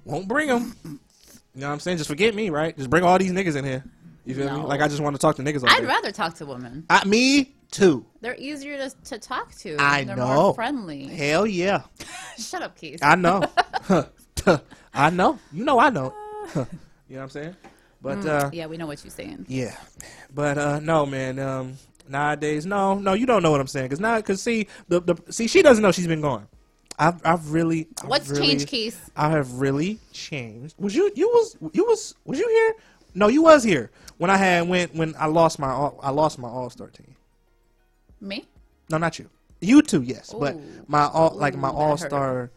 [0.04, 0.76] won't bring them.
[0.84, 1.98] You know what I'm saying?
[1.98, 2.76] Just forget me, right?
[2.76, 3.84] Just bring all these niggas in here.
[4.24, 4.62] You feel me?
[4.64, 5.86] Like I just want to talk to niggas all I'd day.
[5.86, 6.84] rather talk to women.
[6.88, 8.06] I, me too.
[8.20, 9.76] They're easier to, to talk to.
[9.78, 10.34] I They're know.
[10.34, 11.06] more friendly.
[11.06, 11.82] Hell yeah.
[12.38, 13.00] Shut up, Keith.
[13.02, 13.42] I know.
[14.94, 15.38] I know.
[15.52, 16.12] You know I know.
[16.54, 16.66] you know
[17.08, 17.56] what I'm saying?
[18.00, 19.46] But Mm, uh yeah, we know what you're saying.
[19.48, 19.76] Yeah,
[20.34, 21.38] but uh, no, man.
[21.38, 21.74] Um,
[22.08, 23.90] nowadays, no, no, you don't know what I'm saying.
[23.90, 26.48] Cause now, cause see, the, the see, she doesn't know she's been gone.
[26.98, 27.86] I've, I've really.
[28.02, 29.08] I've What's really- changed, Keith?
[29.16, 30.74] I have really changed.
[30.78, 32.74] Was you, you was, you was, was you here?
[33.14, 36.38] No, you was here when I had went when I lost my, all, I lost
[36.38, 37.14] my All Star team.
[38.20, 38.44] Me?
[38.90, 39.28] No, not you.
[39.60, 40.56] You too, yes, but
[40.88, 42.50] my all, like my All Star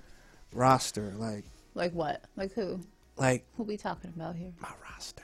[0.54, 1.44] roster, like,
[1.74, 2.24] Like what?
[2.36, 2.80] Like who?
[3.18, 4.52] like Who we talking about here?
[4.60, 5.24] My roster.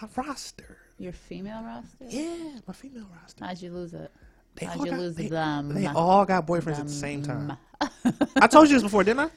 [0.00, 0.76] My roster.
[0.98, 2.04] Your female roster?
[2.08, 3.44] Yeah, my female roster.
[3.44, 4.10] How'd you lose it?
[4.56, 5.72] They How'd you got- lose they- them?
[5.74, 7.56] They all got boyfriends at the same time.
[8.36, 9.30] I told you this before, didn't I?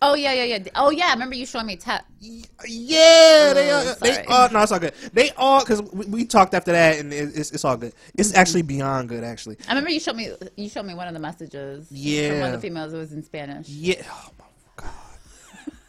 [0.00, 0.58] Oh yeah, yeah, yeah.
[0.76, 1.06] Oh yeah.
[1.08, 2.04] I remember you showing me tap.
[2.20, 4.94] Yeah, they, Oh, uh, they all no, it's all good.
[5.12, 7.92] They all because we, we talked after that, and it, it's it's all good.
[8.16, 9.56] It's actually beyond good, actually.
[9.66, 10.32] I remember you showed me.
[10.56, 11.88] You showed me one of the messages.
[11.88, 12.92] From one of the females.
[12.92, 13.68] It was in Spanish.
[13.68, 14.02] Yeah.
[14.08, 14.44] Oh my.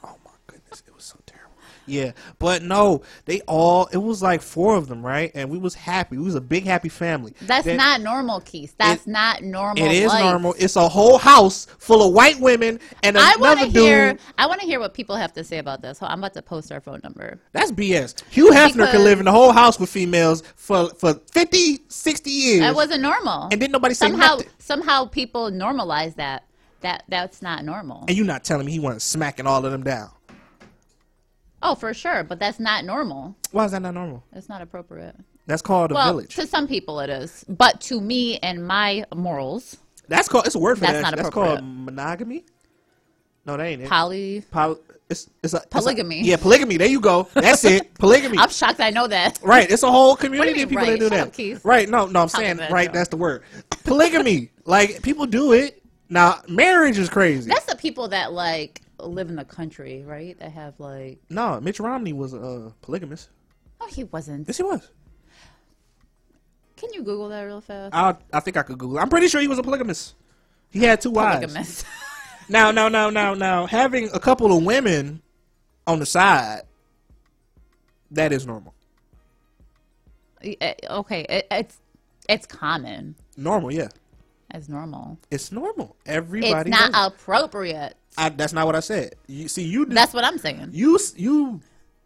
[0.03, 1.53] Oh my goodness, it was so terrible.
[1.90, 3.88] Yeah, but no, they all.
[3.92, 5.32] It was like four of them, right?
[5.34, 6.18] And we was happy.
[6.18, 7.34] We was a big happy family.
[7.42, 8.76] That's Then- not normal, Keith.
[8.78, 9.84] That's not normal.
[9.84, 10.24] It is life.
[10.24, 10.56] normal.
[10.58, 14.12] It's a whole house full of white women and I want another to hear.
[14.14, 14.22] dude.
[14.38, 15.98] I want to hear what people have to say about this.
[16.00, 17.40] So I'm about to post our phone number.
[17.54, 18.16] That's BS.
[18.30, 22.30] Hugh Hefner Because- could live in the whole house with females for for 50, 60
[22.30, 22.60] years.
[22.62, 23.48] That wasn't normal.
[23.52, 24.48] And didn't nobody say somehow nothing.
[24.60, 26.44] somehow people normalize that.
[26.82, 28.06] That that's not normal.
[28.08, 30.12] And you're not telling me he wasn't smacking all of them down.
[31.62, 33.36] Oh, for sure, but that's not normal.
[33.51, 34.24] Why is that not normal?
[34.32, 35.16] That's not appropriate.
[35.45, 36.36] That's called a well, village.
[36.36, 40.45] to some people it is, but to me and my morals, That's called.
[40.45, 41.01] It's a word for That's that.
[41.01, 42.45] not That's called monogamy.
[43.45, 43.89] No, that ain't it.
[43.89, 44.43] Poly.
[44.51, 44.78] Poly.
[45.10, 46.22] It's it's a it's a- Polygamy.
[46.22, 46.78] yeah, polygamy.
[46.78, 47.28] There you go.
[47.34, 47.93] That's it.
[47.99, 48.38] Polygamy.
[48.38, 49.39] I'm shocked I know that.
[49.41, 50.91] Right, it's a whole What do you community mean, of people right?
[50.91, 51.55] that do Shut that.
[51.57, 52.93] up, Right, no, no, I'm saying about right.
[52.93, 53.41] That's the word.
[53.84, 55.82] Polygamy, like people do it.
[56.10, 57.49] Now, marriage is crazy.
[57.49, 60.38] That's the people that like live in the country, right?
[60.39, 61.20] That have like.
[61.30, 63.30] No, Mitch Romney was a uh, polygamist.
[63.82, 64.47] Oh, he wasn't.
[64.47, 64.89] Yes, he was.
[66.76, 67.93] Can you Google that real fast?
[67.93, 68.97] I I think I could Google.
[68.97, 69.02] it.
[69.02, 70.16] I'm pretty sure he was a polygamist.
[70.70, 71.45] He had two wives.
[71.45, 71.86] Polygamist.
[72.52, 75.22] Now, now, now, now, now, having a couple of women
[75.86, 76.64] on the side,
[78.10, 78.74] that is normal.
[80.41, 81.80] Eh, okay, it, it's
[82.28, 83.16] it's common.
[83.38, 83.89] Normal, yeah.
[84.52, 85.20] It's normal.
[85.30, 85.95] It's normal.
[86.08, 86.72] Everybody.
[86.72, 87.95] it's not appropriate.
[88.26, 89.15] I, that's not what I said.
[89.28, 89.86] You see, you.
[89.86, 90.70] That's what I'm saying.
[90.72, 91.61] You you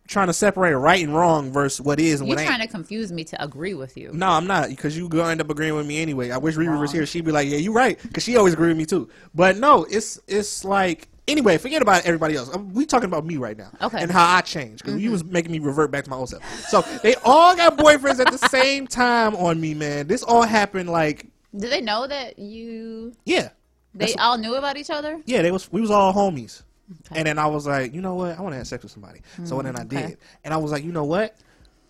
[0.08, 2.50] trying to separate right and wrong versus what is and You're what ain't.
[2.50, 4.12] trying to confuse me to agree with you.
[4.14, 6.30] No, I'm not because you gonna end up agreeing with me anyway.
[6.32, 7.06] I wish Riri was here.
[7.06, 9.10] She'd be like, "Yeah, you're right," because she always agree with me too.
[9.34, 11.58] But no, it's it's like anyway.
[11.58, 12.56] Forget about everybody else.
[12.74, 14.02] We talking about me right now, Okay.
[14.02, 15.14] and how I changed because you Mhm.
[15.14, 16.44] was making me revert back to my old self.
[16.70, 20.08] So they all got boyfriends at the same time on me, man.
[20.08, 23.14] This all happened like Did they know that you?
[23.26, 23.50] yeah,
[23.96, 25.22] They That's- all knew about each other.
[25.26, 25.42] yeah.
[25.42, 26.64] They was we was all homies,
[27.12, 28.38] and then I was like, you know what?
[28.38, 29.22] I want to have sex with somebody.
[29.44, 30.08] so Mm, then I okay.
[30.08, 31.36] did, and I was like, you know what?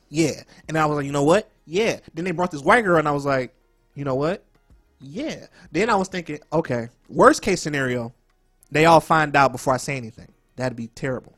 [0.09, 1.49] Yeah, and I was like, you know what?
[1.65, 1.99] Yeah.
[2.13, 3.53] Then they brought this white girl, and I was like,
[3.95, 4.43] you know what?
[4.99, 5.47] Yeah.
[5.71, 8.13] Then I was thinking, okay, worst case scenario,
[8.71, 10.27] they all find out before I say anything.
[10.55, 11.33] That'd be terrible.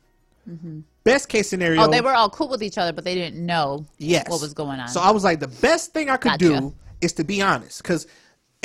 [0.45, 1.83] hmm Best case scenario.
[1.83, 4.27] Oh, they were all cool with each other, but they didn't know Yes.
[4.27, 4.87] what was going on.
[4.87, 6.45] So I was like, the best thing I could Gotcha.
[6.61, 8.07] do is to be honest, because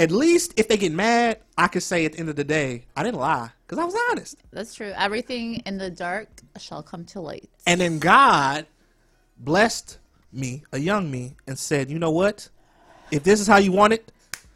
[0.01, 2.87] at least if they get mad, I could say at the end of the day,
[2.97, 4.37] I didn't lie, because I was honest.
[4.51, 4.93] That's true.
[4.97, 6.29] Everything in the dark
[6.59, 7.51] shall come to light.
[7.67, 8.67] And then God
[9.39, 9.99] blessed
[10.33, 12.49] me, a young me, and said, you know what?
[13.11, 14.11] If this is how you want it,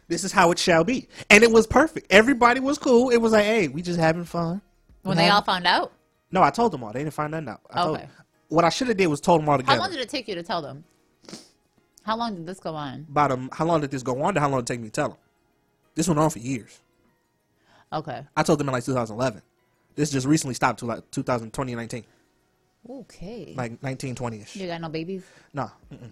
[0.07, 1.07] this is how it shall be.
[1.29, 2.07] And it was perfect.
[2.11, 3.09] Everybody was cool.
[3.11, 4.61] It was like, hey, we just having fun.
[5.03, 5.91] When We they all found out.
[6.31, 6.91] No, I told them all.
[6.91, 7.61] They didn't find nothing out.
[7.69, 8.07] I told- Okay.
[8.49, 9.75] what I should have did was told them all together.
[9.77, 10.83] How long did it take you to tell them?
[12.03, 13.05] How long did this go on?
[13.09, 14.33] About um, how long did this go on?
[14.35, 15.17] To how long did it take me to tell them?
[15.95, 16.79] This went on for years.
[17.91, 18.21] Okay.
[18.35, 19.41] I told them in like 2011.
[19.95, 22.03] This just recently stopped to like 2000, 2019.
[22.89, 23.53] Okay.
[23.55, 24.55] Like 1920ish.
[24.55, 25.23] You got no babies?
[25.53, 25.71] No.
[25.93, 26.11] Mm-mm.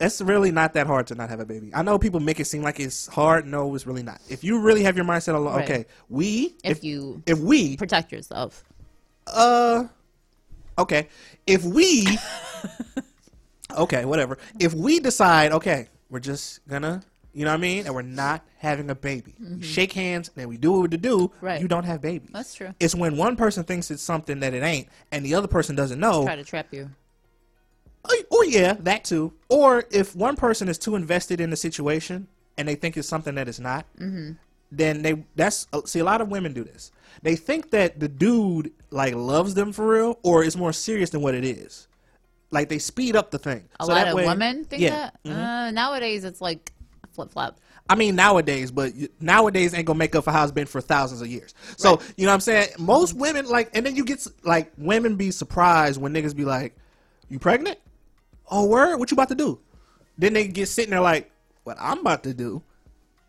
[0.00, 1.70] It's really not that hard to not have a baby.
[1.74, 3.46] I know people make it seem like it's hard.
[3.46, 4.20] No, it's really not.
[4.28, 5.64] If you really have your mindset, on, Right.
[5.64, 8.64] okay, we, If you if we protect yourself.
[9.28, 9.84] uh,
[10.78, 11.08] okay,
[11.46, 12.06] if we,
[13.78, 14.38] okay, whatever.
[14.58, 17.02] If we decide, okay, we're just gonna,
[17.32, 19.64] you know what I mean, and we're not having a baby, we Mhm.
[19.64, 21.32] shake hands, and we do what we do.
[21.40, 21.60] Right.
[21.60, 22.30] You don't have babies.
[22.32, 22.74] That's true.
[22.78, 25.98] It's when one person thinks it's something that it ain't, and the other person doesn't
[26.00, 26.24] know.
[26.24, 26.90] Try to trap you.
[28.04, 29.32] Oh, oh, yeah, that too.
[29.48, 32.26] Or if one person is too invested in the situation
[32.58, 34.32] and they think it's something that it's not, Mm-hmm.
[34.72, 36.90] then they that's uh, see a lot of women do this.
[37.22, 41.22] They think that the dude like loves them for real, or is more serious than
[41.22, 41.86] what it is.
[42.50, 43.68] Like they speed up the thing.
[43.78, 44.90] A So lot of way- women think yeah.
[44.90, 45.22] that.
[45.24, 45.36] Mhm.
[45.36, 46.72] Uh, nowadays, it's like
[47.12, 47.58] flip flop.
[47.88, 51.20] I mean nowadays, but nowadays ain't gonna make up for how it's been for thousands
[51.20, 51.54] of years.
[51.76, 52.68] So you know what I'm saying?
[52.78, 56.76] Most women like, and then you get like women be surprised when niggas be like,
[57.28, 57.78] "You pregnant?
[58.50, 58.96] Oh, word?
[58.96, 59.60] What you about to do?"
[60.18, 61.30] Then they get sitting there like,
[61.64, 62.62] "What I'm about to do?"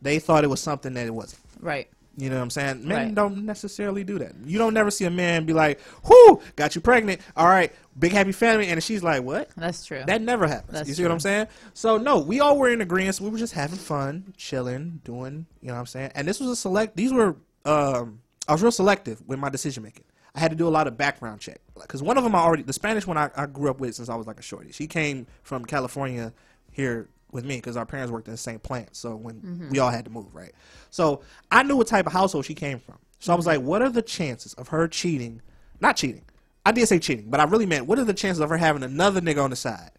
[0.01, 1.41] They thought it was something that it wasn't.
[1.59, 1.87] Right.
[2.15, 2.87] You know what I'm saying?
[2.87, 3.15] Men Right.
[3.15, 4.33] don't necessarily do that.
[4.45, 7.21] You don't never see a man be like, "Whoo, got you pregnant.
[7.35, 10.03] All right, big happy family," and she's like, "What?" That's true.
[10.05, 10.73] That never happens.
[10.73, 11.47] That's you see what I'm saying?
[11.73, 13.19] So no, we all were in agreement.
[13.19, 15.47] We were just having fun, chilling, doing.
[15.61, 16.11] You know what I'm saying?
[16.13, 16.95] And this was a select.
[16.95, 17.35] These were.
[17.65, 20.03] Um, I was real selective with my decision making.
[20.35, 22.63] I had to do a lot of background check because one of them I already
[22.63, 24.71] the Spanish one I, I grew up with since I was like a shorty.
[24.71, 26.33] She came from California
[26.71, 28.95] here with me because our parents worked in the same plant.
[28.95, 29.69] So when Mhm.
[29.71, 30.51] we all had to move, right?
[30.89, 31.21] So
[31.51, 32.95] I knew what type of household she came from.
[33.19, 35.41] So I was like, what are the chances of her cheating?
[35.79, 36.23] Not cheating.
[36.65, 38.83] I did say cheating, but I really meant what are the chances of her having
[38.83, 39.91] another nigga on the side?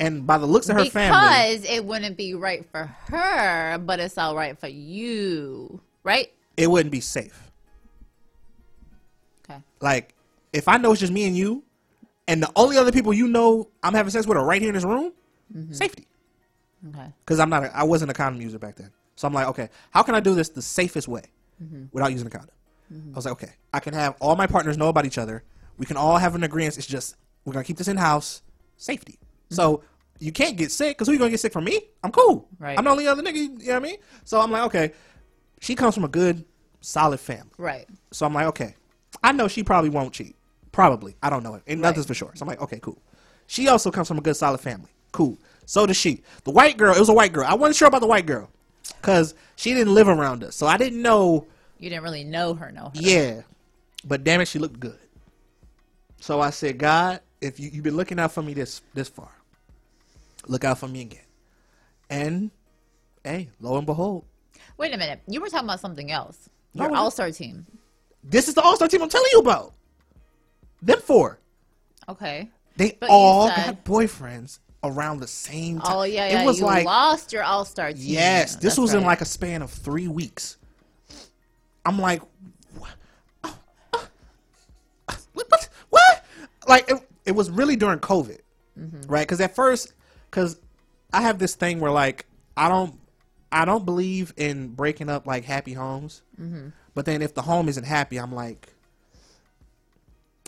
[0.00, 3.78] And by the looks of her because family, because it wouldn't be right for her,
[3.78, 6.30] but it's all right for you, right?
[6.56, 7.50] it wouldn't be safe.
[9.48, 9.60] Okay.
[9.80, 10.14] Like,
[10.52, 11.62] if I know it's just me and you,
[12.28, 14.74] and the only other people you know I'm having sex with are right here in
[14.74, 15.12] this room,
[15.54, 15.74] Mhm.
[15.74, 16.06] safety.
[16.88, 17.12] Okay.
[17.20, 18.90] Because I'm not, a, I wasn't a condom user back then.
[19.16, 21.22] So I'm like, okay, how can I do this the safest way
[21.62, 21.88] Mhm.
[21.92, 22.54] without using a condom?
[22.92, 23.12] Mhm.
[23.12, 25.44] I was like, okay, I can have all my partners know about each other.
[25.78, 26.76] We can all have an agreement.
[26.78, 28.42] It's just we're gonna keep this in house,
[28.76, 29.18] safety.
[29.50, 29.82] So
[30.18, 31.80] you can't get sick because who you gonna get sick from me?
[32.02, 32.48] I'm cool.
[32.58, 32.76] Right.
[32.78, 33.34] I'm the only other nigga.
[33.36, 33.96] You know what I mean?
[34.24, 34.92] So I'm like, okay,
[35.60, 36.44] she comes from a good,
[36.80, 37.50] solid family.
[37.58, 37.86] Right.
[38.12, 38.74] So I'm like, okay,
[39.22, 40.36] I know she probably won't cheat.
[40.72, 41.16] Probably.
[41.22, 41.62] I don't know it.
[41.66, 42.32] And nothing's for sure.
[42.34, 43.00] So I'm like, okay, cool.
[43.46, 44.90] She also comes from a good, solid family.
[45.12, 45.38] Cool.
[45.66, 46.22] So does she.
[46.44, 47.46] The white girl, it was a white girl.
[47.46, 48.50] I wasn't sure about the white girl
[49.00, 50.54] because she didn't live around us.
[50.56, 51.46] So I didn't know.
[51.78, 52.90] You didn't really know her, her.
[52.94, 53.42] Yeah.
[54.04, 54.98] But damn it, she looked good.
[56.20, 59.30] So I said, God, if you, you've been looking out for me this this far,
[60.46, 61.20] look out for me again.
[62.10, 62.50] And
[63.22, 64.24] hey, lo and behold,
[64.76, 65.20] Wait a minute.
[65.28, 66.48] You were talking about something else.
[66.74, 66.96] No, Your it?
[66.96, 67.66] All Star team.
[68.22, 69.72] This is the All Star team I'm telling you about.
[70.82, 71.38] Them four.
[72.08, 72.50] Okay.
[72.76, 75.96] They But all said- got boyfriends around the same time.
[75.96, 76.42] Oh yeah, yeah.
[76.42, 78.02] It was you like lost your All Star team.
[78.02, 80.56] yes, this That's was in like a span of three weeks.
[81.86, 82.22] I'm like,
[82.78, 82.94] what?
[83.92, 84.08] What?
[85.32, 85.68] what?
[85.90, 86.24] what?
[86.68, 88.38] Like it, it was really during COVID,
[88.78, 89.04] Mhm.
[89.08, 89.26] right?
[89.26, 89.92] Because at first,
[90.30, 90.58] because
[91.12, 92.26] I have this thing where like
[92.56, 92.98] I don't,
[93.52, 96.22] I don't believe in breaking up like happy homes.
[96.40, 96.72] Mhm.
[96.94, 98.68] But then if the home isn't happy, I'm like,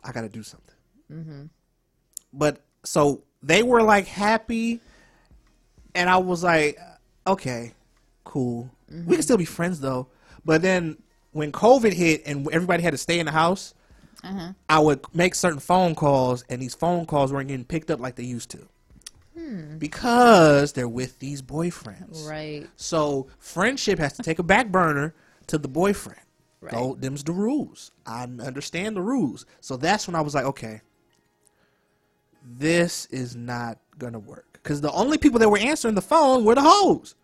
[0.05, 0.75] I got to do something.
[1.13, 1.49] Mhm.
[2.33, 4.81] But so they were like happy,
[5.95, 6.79] and I was like,
[7.27, 7.73] okay,
[8.25, 8.71] cool.
[8.91, 10.09] We can still be friends though.
[10.45, 10.97] But then
[11.33, 13.75] when COVID hit and everybody had to stay in the house,
[14.25, 14.53] Uh-huh.
[14.69, 18.15] I would make certain phone calls, and these phone calls weren't getting picked up like
[18.17, 18.67] they used to
[19.37, 19.77] Hmm.
[19.79, 22.27] because they're with these boyfriends.
[22.29, 22.67] Right.
[22.77, 25.15] So friendship has to take a back burner
[25.49, 26.21] to the boyfriend.
[26.61, 26.95] Right.
[27.01, 27.93] Them's the rules.
[28.07, 29.45] I understand the rules.
[29.61, 30.81] So that's when I was like, okay,
[32.47, 36.55] this is not gonna work because the only people that were answering the phone were
[36.55, 37.15] the hoes,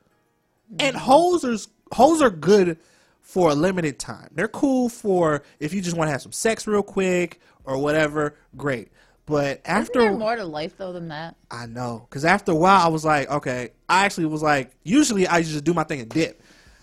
[0.79, 1.57] and hoes are
[1.95, 2.79] hoes are good
[3.21, 4.29] for a limited time.
[4.35, 8.37] They're cool for if you just want to have some sex real quick or whatever.
[8.57, 8.89] Great.
[9.25, 11.37] But after Isn't there more to life though than that?
[11.51, 12.07] I know.
[12.09, 13.71] Because after a while, I was like, okay.
[13.89, 16.43] I actually was like, usually I just do my thing and dip.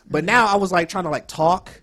[0.10, 0.28] But mm-hmm.
[0.28, 1.82] now I was like trying to like talk,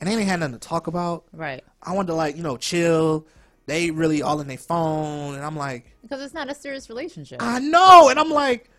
[0.00, 1.24] and they ain't had nothing to talk about.
[1.32, 1.64] Right.
[1.82, 3.26] I wanted to like, you know, chill.
[3.68, 7.42] They really all in their phone, and I'm like, Because it's not a serious relationship.
[7.42, 8.08] I know.
[8.08, 8.70] And I'm like,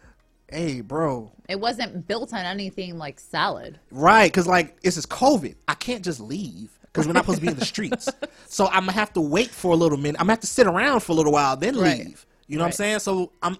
[0.51, 1.31] hey, bro.
[1.47, 3.79] It wasn't built on anything like solid.
[3.91, 4.31] Right.
[4.31, 5.55] Because like, this is COVID.
[5.67, 8.09] I can't just leave because we're not supposed to be in the streets.
[8.47, 10.19] So I'm to have to wait for a little minute.
[10.19, 11.99] I'm to have to sit around for a little while, then Right.
[11.99, 12.25] leave.
[12.47, 12.99] You know what I'm saying?
[12.99, 13.57] So I'm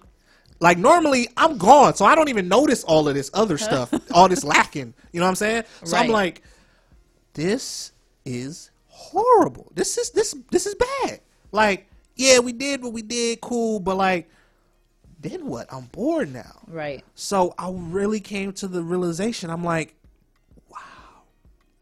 [0.58, 4.28] like normally I'm gone, so I don't even notice all of this other stuff, all
[4.28, 4.94] this lacking.
[5.12, 5.62] You know what I'm saying?
[5.84, 6.42] So I'm like,
[7.34, 7.92] this
[8.24, 8.69] is
[9.00, 9.72] horrible.
[9.74, 11.20] This is this this is bad.
[11.52, 11.86] Like,
[12.16, 14.30] yeah, we did what we did, cool, but like,
[15.20, 15.72] then what?
[15.72, 16.60] I'm bored now.
[16.66, 17.04] Right.
[17.14, 19.50] So I really came to the realization.
[19.50, 19.94] I'm like,
[20.70, 20.78] wow.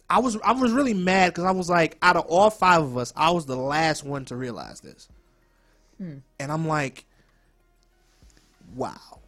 [0.08, 2.96] I was I was really mad because I was like, out of all five of
[2.96, 5.08] us, I was the last one to realize this.
[5.98, 6.18] Hmm.
[6.38, 7.04] And I'm like,
[8.74, 9.20] wow.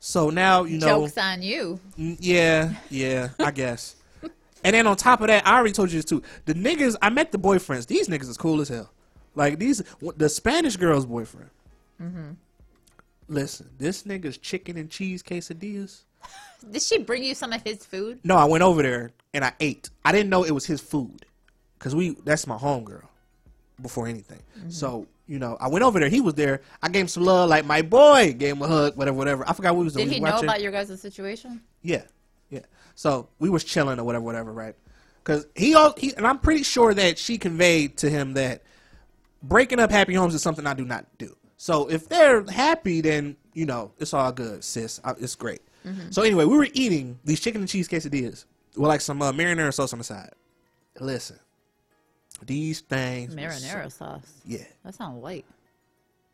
[0.00, 1.06] So now you know.
[1.06, 1.80] Jokes on you.
[1.98, 3.96] Mm, Yeah, yeah, I guess.
[4.68, 6.22] And then on top of that, I already told you this too.
[6.44, 7.86] The niggas, I met the boyfriends.
[7.86, 8.90] These niggas is cool as hell.
[9.34, 9.82] Like these,
[10.18, 11.48] the Spanish girl's boyfriend.
[12.02, 12.32] Mm-hmm.
[13.28, 16.02] Listen, this nigga's chicken and cheese quesadillas.
[16.70, 18.20] Did she bring you some of his food?
[18.24, 19.88] No, I went over there and I ate.
[20.04, 21.24] I didn't know it was his food,
[21.78, 23.04] cause we that's my homegirl.
[23.80, 24.70] Before anything, Mm-hmm.
[24.70, 26.08] so you know, I went over there.
[26.10, 26.62] He was there.
[26.82, 28.34] I gave him some love, like my boy.
[28.36, 29.48] Gave him a hug, whatever, whatever.
[29.48, 30.08] I forgot what we was doing.
[30.08, 31.62] Did he was know watching- about your guys' situation?
[31.82, 32.02] yeah,
[32.50, 32.60] yeah.
[32.98, 34.74] So we was chilling or whatever, whatever, right?
[35.22, 35.68] Because he,
[35.98, 38.64] he, and I'm pretty sure that she conveyed to him that
[39.40, 41.36] breaking up happy homes is something I do not do.
[41.58, 45.00] So if they're happy, then you know it's all good, sis.
[45.04, 45.60] I, it's great.
[45.86, 46.12] Mhm.
[46.12, 49.72] So anyway, we were eating these chicken and cheese quesadillas with like some uh, marinara
[49.72, 50.30] sauce on the side.
[50.98, 51.38] Listen,
[52.44, 53.32] these things.
[53.36, 54.32] were so- Marinara sauce.
[54.44, 54.64] Yeah.
[54.84, 55.44] That sounds white.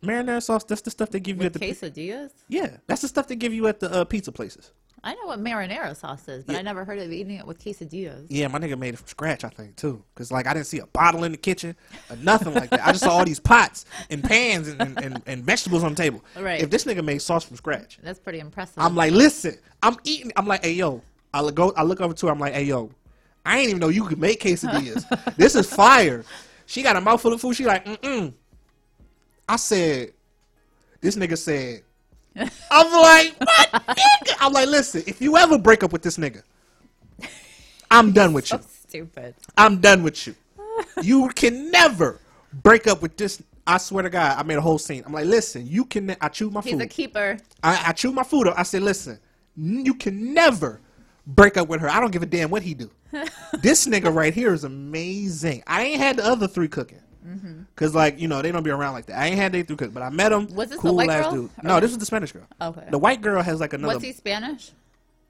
[0.02, 0.64] marinara sauce.
[0.64, 1.90] That's the stuff they give you With at the.
[1.90, 2.30] quesadillas?
[2.48, 4.72] Yeah, that's the stuff they give you at the uh, pizza places.
[5.04, 8.26] I know what marinara sauce is, but I never heard of eating it with quesadillas.
[8.30, 10.02] Yeah, my nigga made it from scratch, I think, too.
[10.14, 11.76] Because, like, I didn't see a bottle in the kitchen
[12.08, 12.86] or nothing like that.
[12.86, 16.02] I just saw all these pots and pans and, and, and, and vegetables on the
[16.02, 16.24] table.
[16.38, 16.62] Right.
[16.62, 18.78] If this nigga made sauce from scratch, That's pretty impressive.
[18.78, 20.32] I'm like, listen, I'm eating.
[20.36, 21.02] I'm like, hey, yo.
[21.34, 22.32] I look, go, I look over to her.
[22.32, 22.90] I'm like, hey, yo.
[23.44, 25.36] I ain't even know you could make quesadillas.
[25.36, 26.24] this is fire.
[26.64, 27.56] She got a mouthful of food.
[27.56, 28.32] She like, mm-mm.
[29.46, 30.14] I said,
[31.02, 31.82] this nigga said,
[32.36, 34.36] I'm like, what nigga?
[34.40, 36.42] I'm like, listen, if you ever break up with this nigga,
[37.90, 38.58] I'm done with you.
[38.88, 39.34] Stupid.
[39.56, 40.34] I'm done with you.
[41.02, 42.20] You can never
[42.62, 43.42] break up with this.
[43.66, 45.02] I swear to God, I made a whole scene.
[45.06, 46.14] I'm like, listen, you can.
[46.20, 46.82] I chew my He's food.
[46.82, 47.38] He's a keeper.
[47.62, 48.58] I, I chewed my food up.
[48.58, 49.18] I said, listen,
[49.56, 50.80] you can never
[51.26, 51.88] break up with her.
[51.88, 52.90] I don't give a damn what he do.
[53.62, 55.62] this nigga right here is amazing.
[55.66, 57.00] I ain't had the other three cooking.
[57.24, 59.18] Hmm Cause like you know they don't be around like that.
[59.18, 60.46] I ain't had they three cook, but I met him.
[60.54, 61.42] Was this the cool white ass girl?
[61.42, 61.50] dude.
[61.62, 62.46] No, this was the Spanish girl.
[62.60, 62.86] Okay.
[62.90, 63.94] The white girl has like another.
[63.94, 64.72] Was he Spanish?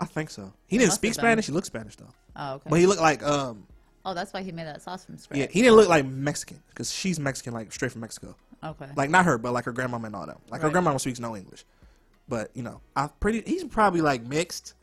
[0.01, 0.53] I think so.
[0.67, 1.15] He didn't speak.
[1.15, 1.47] Spanish.
[1.47, 2.11] He looked Spanish though.
[2.37, 2.71] Oh, okay.
[2.71, 3.67] But he looked like um
[4.05, 5.39] Oh, that's why he made that sauce from scratch.
[5.39, 8.35] yeah he didn't look like Mexican because she's Mexican like straight from Mexico.
[8.63, 8.87] Okay.
[8.97, 10.39] Like not her, but like her grandmama and all that.
[10.51, 10.73] Like her Right.
[10.73, 11.65] grandmama speaks no English,
[12.29, 13.43] but you know I pretty.
[13.47, 14.75] He's probably like mixed.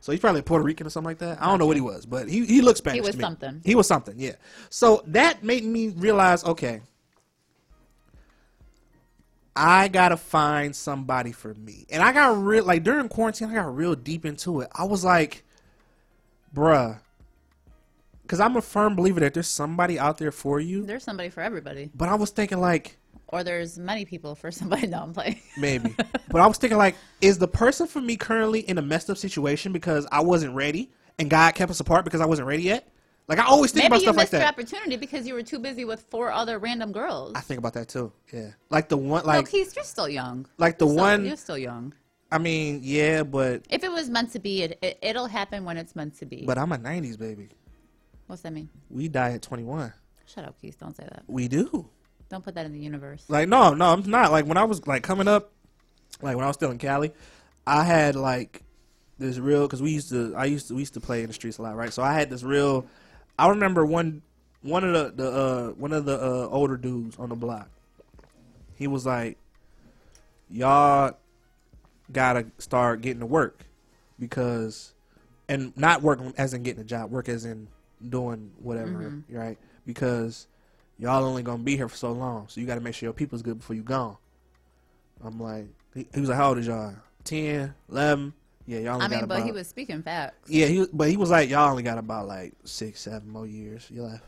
[0.00, 1.42] So he's probably Puerto Rican or something like that.
[1.42, 2.96] I don't know what he was, but he he looks Spanish.
[2.96, 3.60] He was something.
[3.64, 4.36] He was something, yeah.
[4.70, 6.80] So that made me realize, okay,
[9.54, 13.50] I gotta find somebody for me, and I got real like during quarantine.
[13.50, 14.68] I got real deep into it.
[14.74, 15.44] I was like,
[16.54, 16.98] bruh,
[18.22, 20.86] because I'm a firm believer that there's somebody out there for you.
[20.86, 21.90] There's somebody for everybody.
[21.94, 22.96] But I was thinking like
[23.32, 24.86] Or there's many people for somebody.
[24.86, 25.40] No, I'm playing.
[25.56, 25.94] maybe,
[26.28, 29.16] but I was thinking like, is the person for me currently in a messed up
[29.16, 32.88] situation because I wasn't ready and God kept us apart because I wasn't ready yet?
[33.28, 35.34] Like I always think Maybe about stuff like that you missed your opportunity because you
[35.34, 37.32] were too busy with four other random girls.
[37.36, 38.12] I think about that too.
[38.32, 40.46] Yeah, like the one, Like, like he's you're still young.
[40.58, 41.24] like the You're still- one.
[41.26, 41.94] You're still young.
[42.32, 45.76] I mean, yeah, but If it was meant to be, it, it it'll happen when
[45.76, 46.44] it's meant to be.
[46.44, 47.50] but I'm a '90s baby.
[48.26, 48.68] What's that mean?
[48.88, 49.92] We die at 21.
[50.26, 50.78] Shut up, Keith.
[50.78, 51.22] Don't say that.
[51.28, 51.88] We do.
[52.30, 53.24] Don't put that in the universe.
[53.28, 54.30] Like no, no, I'm not.
[54.30, 55.50] Like when I was like coming up,
[56.22, 57.12] like when I was still in Cali,
[57.66, 58.62] I had like
[59.18, 61.32] this real because we used to I used to we used to play in the
[61.32, 61.92] streets a lot, right?
[61.92, 62.86] So I had this real.
[63.38, 64.22] I remember one
[64.62, 67.68] one of the the uh, one of the uh, older dudes on the block.
[68.76, 69.36] He was like,
[70.48, 71.16] "Y'all
[72.12, 73.64] gotta start getting to work
[74.18, 74.92] because,
[75.48, 77.68] and not work as in getting a job, work as in
[78.08, 79.24] doing whatever, Mhm.
[79.30, 79.58] right?
[79.84, 80.46] Because."
[81.00, 83.12] Y'all only gonna be here for so long, so you got to make sure your
[83.12, 84.16] people's good before you gone.
[85.24, 86.94] I'm like, he, he was like, how old is y'all?
[87.24, 88.32] 10, 11?
[88.66, 90.48] Yeah, y'all only I mean, but about, he was speaking facts.
[90.48, 93.46] Yeah, he was, but he was like, y'all only got about like six, seven more
[93.46, 93.88] years.
[93.90, 94.24] You left.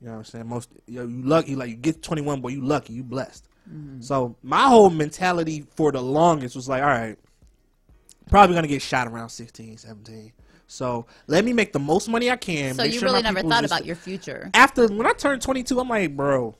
[0.00, 0.48] You know what I'm saying?
[0.48, 3.48] Most you, know, you lucky, like you get 21, boy, you lucky, you blessed.
[3.70, 4.02] Mhm.
[4.02, 7.18] So my whole mentality for the longest was like, all right,
[8.28, 10.32] probably gonna get shot around 16, 17.
[10.72, 12.74] So let me make the most money I can.
[12.74, 14.50] So you sure really never thought about your future.
[14.54, 16.56] after when I turned 22, I'm like, bro,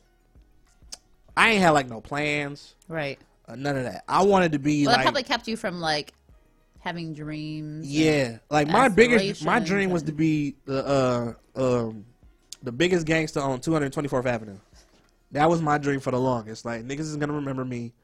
[1.35, 3.19] I ain't had like no plans, Right.
[3.49, 4.05] uh, none of that.
[4.07, 6.13] I wanted to be Well, that probably kept you from like
[6.81, 7.87] having dreams.
[7.91, 11.33] yeah, like my biggest, my dream was to be the uh
[11.89, 12.05] um
[12.63, 14.59] the biggest gangster on 224th Avenue.
[15.31, 16.67] That was my dream for the longest.
[16.67, 17.95] Like niggas is gonna remember me.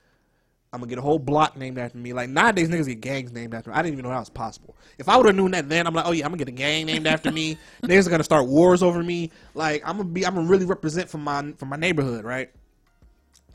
[0.72, 2.12] I'm gonna get a whole block named after me.
[2.12, 3.76] Like nowadays, niggas get gangs named after me.
[3.76, 4.76] I didn't even know that was possible.
[4.98, 6.52] If I would have known that then, I'm like, oh yeah, I'm gonna get a
[6.52, 7.56] gang named after me.
[7.82, 9.30] niggas are gonna start wars over me.
[9.54, 12.50] Like I'm gonna be, I'm gonna really represent for my for my neighborhood, right?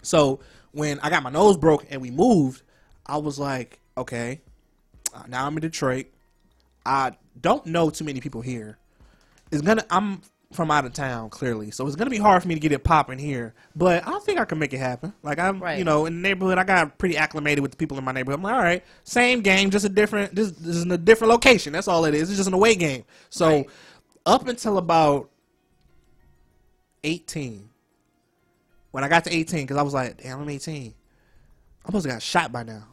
[0.01, 0.39] So
[0.72, 2.64] when I got my nose broke and we moved,
[3.05, 4.41] I was like, okay,
[5.14, 6.07] uh, now I'm in Detroit.
[6.86, 8.78] I don't know too many people here.
[9.51, 9.86] It's gonna.
[9.91, 10.22] I'm
[10.54, 12.84] from out of town, clearly, so it's gonna be hard for me to get it
[12.84, 13.54] popping here.
[13.76, 15.14] But I think I can make it happen.
[15.24, 15.78] Like I'm, Right.
[15.78, 18.39] you know, in the neighborhood, I got pretty acclimated with the people in my neighborhood.
[18.39, 21.74] I'm like, all right, same game, just a different, just, just in a different location.
[21.74, 22.30] That's all it is.
[22.30, 23.04] It's just an away game.
[23.30, 23.66] So
[24.26, 25.30] up until about
[27.04, 27.70] 18,
[28.91, 30.93] when I got to 18, because I was like, damn, I'm 18.
[31.86, 32.84] I must have got shot by now.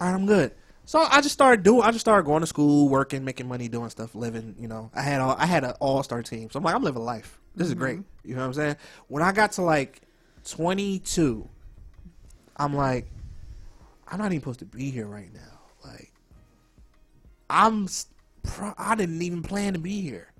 [0.00, 0.52] All right, I'm good.
[0.90, 1.82] So I just started doing.
[1.82, 4.56] I just started going to school, working, making money, doing stuff, living.
[4.58, 5.36] You know, I had all.
[5.38, 6.50] I had an all star team.
[6.50, 7.38] So I'm like, I'm living life.
[7.54, 7.98] This is great.
[7.98, 8.28] Mm-hmm.
[8.28, 8.76] You know what I'm saying?
[9.06, 10.00] When I got to like
[10.48, 11.48] 22,
[12.56, 13.06] I'm like,
[14.08, 15.60] I'm not even supposed to be here right now.
[15.84, 16.12] Like,
[17.48, 17.86] I'm.
[18.42, 20.32] Pro- I didn't even plan to be here.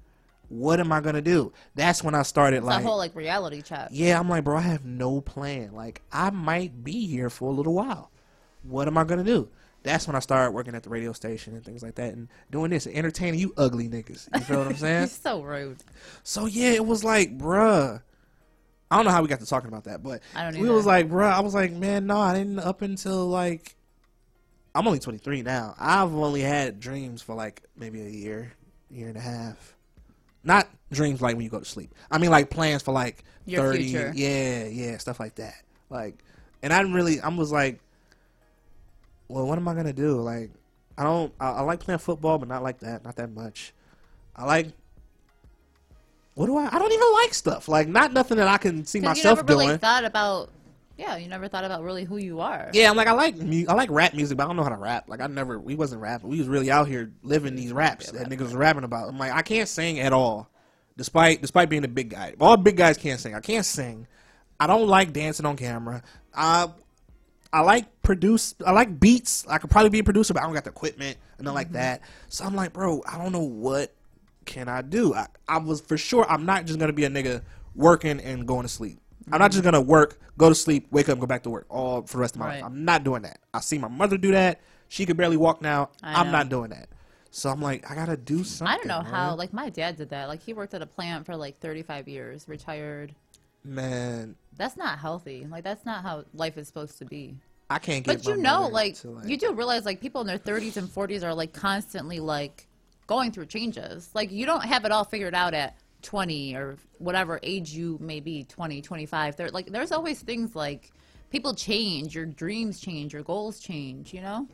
[0.49, 1.53] What am I gonna do?
[1.77, 3.91] That's when I started It's like whole like reality check.
[3.93, 5.75] yeah, I'm like, bro, I have no plan.
[5.75, 8.11] Like, I might be here for a little while.
[8.65, 9.49] What am I gonna do?
[9.83, 12.71] That's when I started working at the radio station and things like that, and doing
[12.71, 14.29] this, and entertaining you ugly niggas.
[14.35, 15.09] You feel what I'm saying?
[15.23, 15.79] So rude.
[16.23, 18.03] So yeah, it was like, bruh.
[18.91, 20.75] I don't know how we got to talking about that, but I don't we either.
[20.75, 21.33] was like, bruh.
[21.33, 22.59] I was like, man, no, I didn't.
[22.59, 23.77] Up until like,
[24.75, 25.75] I'm only 23 now.
[25.79, 28.53] I've only had dreams for like maybe a year,
[28.91, 29.77] year and a half.
[30.45, 31.95] Not dreams like when you go to sleep.
[32.11, 33.79] I mean like plans for like Your 30.
[33.85, 34.13] future.
[34.15, 35.55] Yeah, yeah, stuff like that.
[35.89, 36.23] Like,
[36.63, 37.21] and I didn't really.
[37.21, 37.81] I was like,
[39.31, 40.21] well, what am I gonna do?
[40.21, 40.51] Like,
[40.99, 41.33] I don't.
[41.41, 43.05] I, I like playing football, but not like that.
[43.05, 43.73] Not that much.
[44.37, 44.69] I like.
[46.35, 46.69] What do I?
[46.73, 47.69] I don't even like stuff.
[47.69, 50.51] Like, not nothing that I can see see 'Cause you myself never really thought about.
[50.97, 52.71] Yeah, you never thought about really who you are.
[52.75, 54.69] Yeah, I'm like I like mu- I like rap music, but I don't know how
[54.69, 55.09] to rap.
[55.09, 56.29] Like I never, we wasn't rapping.
[56.29, 59.09] We was really out here living these raps that niggas was rapping about.
[59.09, 60.51] I'm like I can't sing at all,
[60.99, 62.35] despite despite being a big guy.
[62.39, 63.35] All big guys can't sing.
[63.35, 64.07] I can't sing.
[64.59, 66.03] I don't like dancing on camera.
[66.35, 66.69] I
[67.53, 68.55] I like produce.
[68.65, 69.47] I like beats.
[69.49, 71.67] I could probably be a producer, but I don't got the equipment and nothing like
[71.69, 71.77] mm-hmm.
[71.77, 72.03] that.
[72.29, 73.93] So I'm like, bro, I don't know what
[74.45, 75.15] can I do.
[75.15, 76.29] I, I was for sure.
[76.31, 77.43] I'm not just gonna be a nigga
[77.75, 78.99] working and going to sleep.
[79.33, 79.73] I'm not just mm-hmm.
[79.73, 82.35] gonna work, go to sleep, wake up, go back to work all for the rest
[82.35, 82.55] of my Right.
[82.57, 82.65] life.
[82.65, 83.41] I'm not doing that.
[83.53, 84.61] I see my mother do that.
[84.89, 85.91] She could barely walk now.
[86.03, 86.89] I I'm not doing that.
[87.31, 88.75] So I'm like, I gotta do something.
[88.75, 89.37] I don't know how.
[89.37, 90.29] Like my dad did that.
[90.29, 93.15] Like he worked at a plant for like 35 years, retired.
[93.65, 95.47] Man, That's not healthy.
[95.51, 97.37] Like that's not how life is supposed to be.
[97.69, 98.25] I can't get.
[98.25, 101.23] But you know, like, to, you do realize like people in their 30s and 40s
[101.23, 102.67] are like constantly like
[103.07, 104.11] going through changes.
[104.15, 108.21] Like you don't have it all figured out at 20 or whatever age you may
[108.21, 109.37] be, 20, 25.
[109.37, 110.91] There like there's always things like
[111.31, 114.47] people change, your dreams change, your goals change, you know?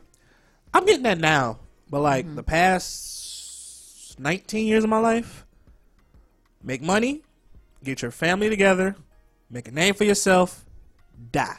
[0.74, 2.36] I'm getting that now, but like Mm-hmm.
[2.36, 5.46] the past 19 years of my life,
[6.62, 7.22] make money,
[7.86, 8.96] get your family together,
[9.50, 10.64] make a name for yourself,
[11.32, 11.58] die.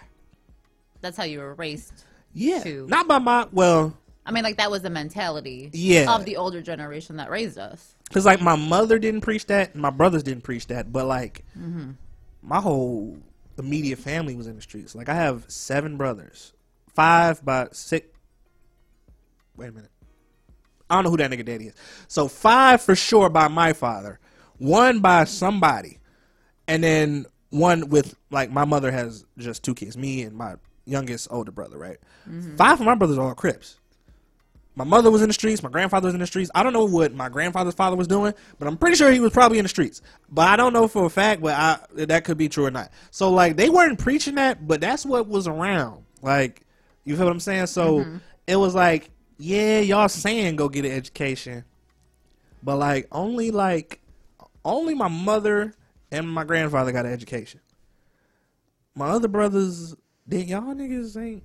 [1.01, 2.03] That's how you were raised.
[2.33, 5.69] Yeah, To, not by my well, I mean, like that was the mentality.
[5.73, 6.13] Yeah.
[6.13, 7.95] Of the older generation that raised us.
[8.09, 11.43] because like my mother didn't preach that, and my brothers didn't preach that, but like
[11.57, 11.91] Mm-hmm.
[12.43, 13.17] my whole
[13.57, 14.93] immediate family was in the streets.
[14.93, 16.53] Like I have seven brothers,
[16.93, 18.07] five by six.
[19.55, 19.91] Wait a minute.
[20.89, 21.73] I don't know who that nigga daddy is.
[22.07, 24.19] So five for sure by my father,
[24.57, 25.97] one by somebody,
[26.67, 30.55] and then one with like my mother has just two kids, me and my
[30.85, 31.77] youngest older brother.
[31.77, 31.97] Right.
[32.29, 32.55] Mm-hmm.
[32.55, 33.77] Five of my brothers are all Crips.
[34.75, 35.63] My mother was in the streets.
[35.63, 36.51] My grandfather was in the streets.
[36.53, 39.31] I don't know what my grandfather's father was doing, but I'm pretty sure he was
[39.31, 40.03] probably in the streets.
[40.29, 42.91] But I don't know for a fact, but I, that could be true or not.
[43.09, 46.05] So like they weren't preaching that, but that's what was around.
[46.21, 46.61] Like
[47.05, 47.65] you feel what I'm saying?
[47.67, 48.17] So mm-hmm.
[48.45, 49.09] it was like,
[49.39, 51.63] yeah, y'all saying go get an education,
[52.61, 53.99] but like only like
[54.63, 55.73] only my mother
[56.11, 57.59] and my grandfather got an education.
[58.95, 59.95] My other brothers,
[60.27, 61.43] did y'all niggas ain't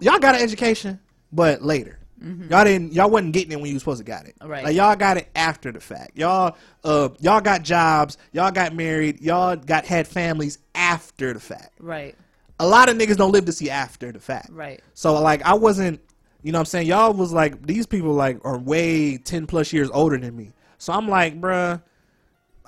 [0.00, 1.00] y'all got an education,
[1.32, 1.98] but later.
[2.18, 2.94] Y'all didn't.
[2.94, 4.34] Y'all wasn't getting it when you was supposed to got it.
[4.42, 4.64] Right.
[4.64, 6.16] Like y'all got it after the fact.
[6.16, 8.16] Y'all, uh, y'all got jobs.
[8.32, 9.20] Y'all got married.
[9.20, 11.72] Y'all got had families after the fact.
[11.78, 12.14] Right.
[12.58, 14.48] A lot of niggas don't live to see after the fact.
[14.50, 14.80] Right.
[14.94, 16.00] So like I wasn't.
[16.42, 16.86] You know what I'm saying?
[16.86, 20.54] Y'all was like these people like are way ten plus years older than me.
[20.78, 21.82] So I'm like, bruh,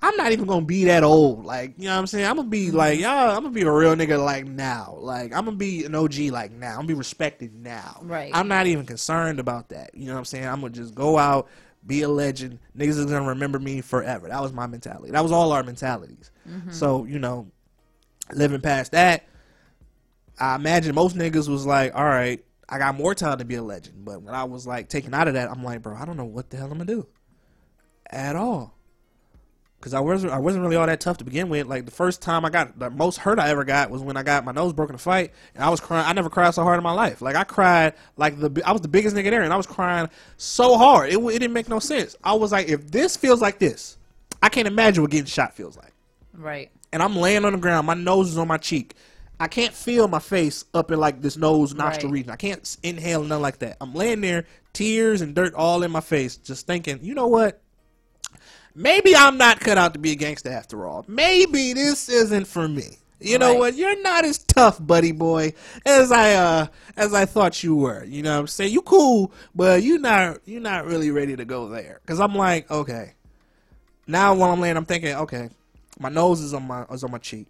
[0.02, 1.44] I'm not even gonna be that old.
[1.44, 2.26] Like, you know what I'm saying?
[2.26, 4.96] I'm gonna be like, y'all, I'm gonna be a real nigga like now.
[4.98, 6.70] Like, I'm gonna be an OG like now.
[6.70, 8.00] I'm gonna be respected now.
[8.02, 8.30] Right.
[8.34, 9.94] I'm not even concerned about that.
[9.94, 10.46] You know what I'm saying?
[10.46, 11.48] I'm gonna just go out,
[11.86, 12.60] be a legend.
[12.76, 14.28] Niggas is gonna remember me forever.
[14.28, 15.10] That was my mentality.
[15.10, 16.30] That was all our mentalities.
[16.48, 16.72] Mhm.
[16.72, 17.48] So, you know,
[18.32, 19.24] living past that,
[20.38, 23.62] I imagine most niggas was like, all right, I got more time to be a
[23.62, 24.04] legend.
[24.04, 26.24] But when I was like taken out of that, I'm like, bro, I don't know
[26.24, 27.06] what the hell I'm gonna do
[28.10, 28.77] at all.
[29.80, 31.68] Cause I wasn't, I wasn't really all that tough to begin with.
[31.68, 34.24] Like the first time I got the most hurt I ever got was when I
[34.24, 36.04] got my nose broken in a fight, and I was crying.
[36.04, 37.22] I never cried so hard in my life.
[37.22, 40.08] Like I cried like the I was the biggest nigga there, and I was crying
[40.36, 42.16] so hard it, it didn't make no sense.
[42.24, 43.96] I was like, if this feels like this,
[44.42, 45.92] I can't imagine what getting shot feels like
[46.34, 46.70] Right.
[46.92, 47.86] and I'm laying on the ground.
[47.86, 48.94] My nose is on my cheek.
[49.38, 52.18] I can't feel my face up in like this nose nostril Right.
[52.18, 52.30] region.
[52.32, 53.76] I can't inhale nothing like that.
[53.80, 57.62] I'm laying there, tears and dirt all in my face, just thinking, you know what?
[58.74, 61.04] Maybe I'm not cut out to be a gangster after all.
[61.08, 62.98] Maybe this isn't for me.
[63.20, 63.74] You know what?
[63.74, 65.52] You're not as tough, buddy boy,
[65.84, 66.66] as I uh
[66.96, 68.04] as I thought you were.
[68.04, 68.72] You know what I'm saying?
[68.72, 72.00] You cool, but you not you're not really ready to go there.
[72.06, 73.14] Cause I'm like, okay.
[74.06, 75.50] Now while I'm laying, I'm thinking, okay,
[75.98, 77.48] my nose is on my is on my cheek.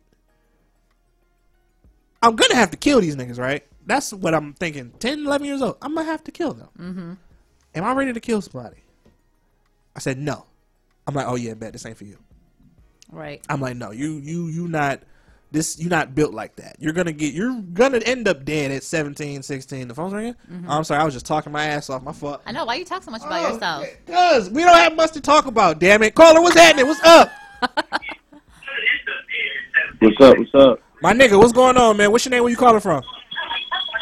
[2.23, 3.64] I'm gonna have to kill these niggas, right?
[3.87, 4.93] That's what I'm thinking.
[4.99, 5.77] 10, 11 years old.
[5.83, 6.69] I'm gonna have to kill them.
[6.79, 7.12] Mm-hmm.
[7.75, 8.79] Am I ready to kill somebody?
[9.95, 10.47] I said no.
[11.09, 12.18] I'm like, oh yeah, bet this ain't for you.
[13.11, 13.42] Right.
[13.48, 15.00] I'm like, no, you you you not
[15.50, 16.76] this you're not built like that.
[16.78, 19.88] You're gonna get you're gonna end up dead at 17, 16.
[19.88, 20.34] The phone's ringing.
[20.52, 20.66] Mhm.
[20.68, 22.02] Oh, I'm sorry, I was just talking my ass off.
[22.02, 22.42] My fault.
[22.44, 22.66] I know.
[22.66, 23.86] Why you talk so much about Oh, yourself?
[24.06, 25.78] Cause we don't have much to talk about.
[25.78, 26.86] Damn it, caller, what's happening?
[26.86, 27.30] What's up?
[30.00, 30.38] What's up?
[30.38, 30.80] What's up?
[31.02, 32.12] My nigga, what's going on, man?
[32.12, 32.42] What's your name?
[32.44, 33.02] Where you calling from?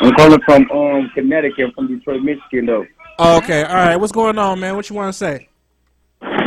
[0.00, 2.86] I'm calling from um Connecticut, from Detroit, Michigan, though.
[3.18, 3.96] Oh, okay, all right.
[3.96, 4.76] What's going on, man?
[4.76, 5.48] What you want to say?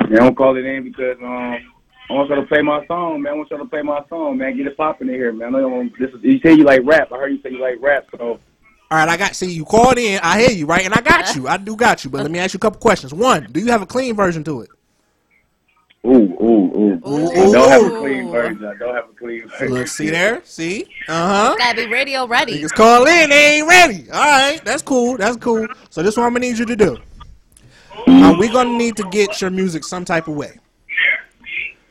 [0.10, 1.58] Yeah, I'm it in because um
[2.10, 3.34] I want y'all to play my song, man.
[3.34, 4.58] I want y'all to play my song, man.
[4.58, 5.50] Get it popping in here, man.
[5.50, 7.12] I know y'all, this is, you say you like rap.
[7.12, 8.40] I heard you say you like rap, so All
[8.92, 9.36] right, I got.
[9.36, 10.20] See, you called in.
[10.24, 10.84] I hear you, right?
[10.84, 11.48] And I got you.
[11.48, 12.10] I do got you.
[12.10, 13.14] But let me ask you a couple questions.
[13.14, 14.70] One, do you have a clean version to it?
[16.06, 17.02] ooh, ooh, ooh.
[17.08, 18.66] Ooh, I don't have a clean version.
[18.66, 19.70] I don't have a clean version.
[19.70, 20.42] Look, see there?
[20.46, 20.86] See?
[21.08, 21.56] Uh huh.
[21.60, 22.60] Gotta be radio ready.
[22.60, 24.10] Niggas call in, they ain't ready.
[24.10, 25.18] All right, that's cool.
[25.18, 25.68] That's cool.
[25.92, 26.98] So this is what I'm gonna need you to do.
[28.08, 30.58] Uh, we're gonna need to get your music some type of way.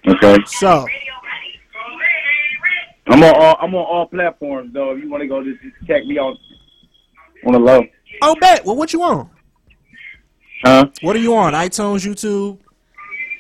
[0.07, 0.37] Okay.
[0.47, 0.87] So
[3.07, 4.93] I'm on all I'm on all platforms though.
[4.93, 6.37] If you want to go, just, just check me out
[7.47, 7.85] on the low.
[8.23, 8.65] Oh, bet.
[8.65, 9.31] Well, what you on?
[10.65, 10.89] Huh?
[11.03, 11.53] What are you on?
[11.53, 12.59] iTunes, YouTube.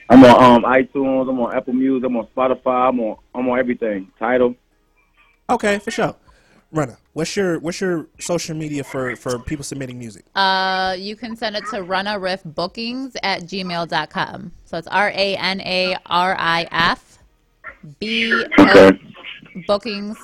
[0.09, 1.29] I'm on um iTunes.
[1.29, 2.07] I'm on Apple Music.
[2.07, 2.89] I'm on Spotify.
[2.89, 4.11] I'm on I'm on everything.
[4.19, 4.55] Title.
[5.51, 6.15] Okay, for sure.
[6.71, 10.27] Runner, what's your what's your social media for for people submitting music?
[10.35, 14.53] Uh, you can send it to runariffbookings at gmail.com.
[14.67, 17.19] So it's R A N A R I F
[17.99, 18.91] B O
[19.67, 20.19] bookings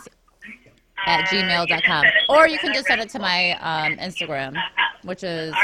[1.06, 2.04] at gmail.com.
[2.28, 4.54] Or you can just send it to my um, Instagram,
[5.02, 5.54] which is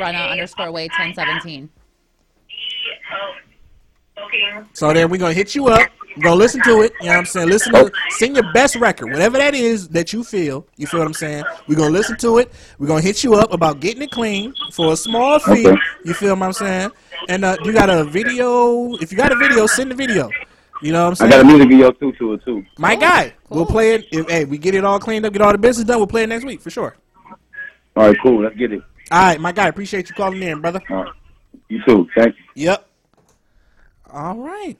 [0.00, 1.68] runna underscore way 1017.
[4.74, 5.90] So then we're gonna hit you up.
[6.16, 6.92] We're gonna listen to it.
[7.00, 7.48] You know what I'm saying?
[7.48, 10.66] Listen to sing your best record, whatever that is that you feel.
[10.76, 11.44] You feel what I'm saying?
[11.68, 12.52] We're gonna listen to it.
[12.78, 15.66] We're gonna hit you up about getting it clean for a small fee.
[15.66, 15.80] Okay.
[16.04, 16.90] You feel what I'm saying?
[17.28, 18.94] And uh, you got a video.
[18.96, 20.30] If you got a video, send the video.
[20.82, 21.32] You know what I'm saying?
[21.32, 22.64] I got a music video too to it too.
[22.78, 24.06] My guy, we'll play it.
[24.10, 26.24] If hey, we get it all cleaned up, get all the business done, we'll play
[26.24, 26.96] it next week for sure.
[27.96, 28.42] All right, cool.
[28.42, 28.82] Let's get it.
[29.10, 30.80] All right, my guy, appreciate you calling in, brother.
[30.88, 31.12] All right.
[31.68, 32.08] You too.
[32.16, 32.44] Thank you.
[32.64, 32.88] Yep.
[34.10, 34.76] All right.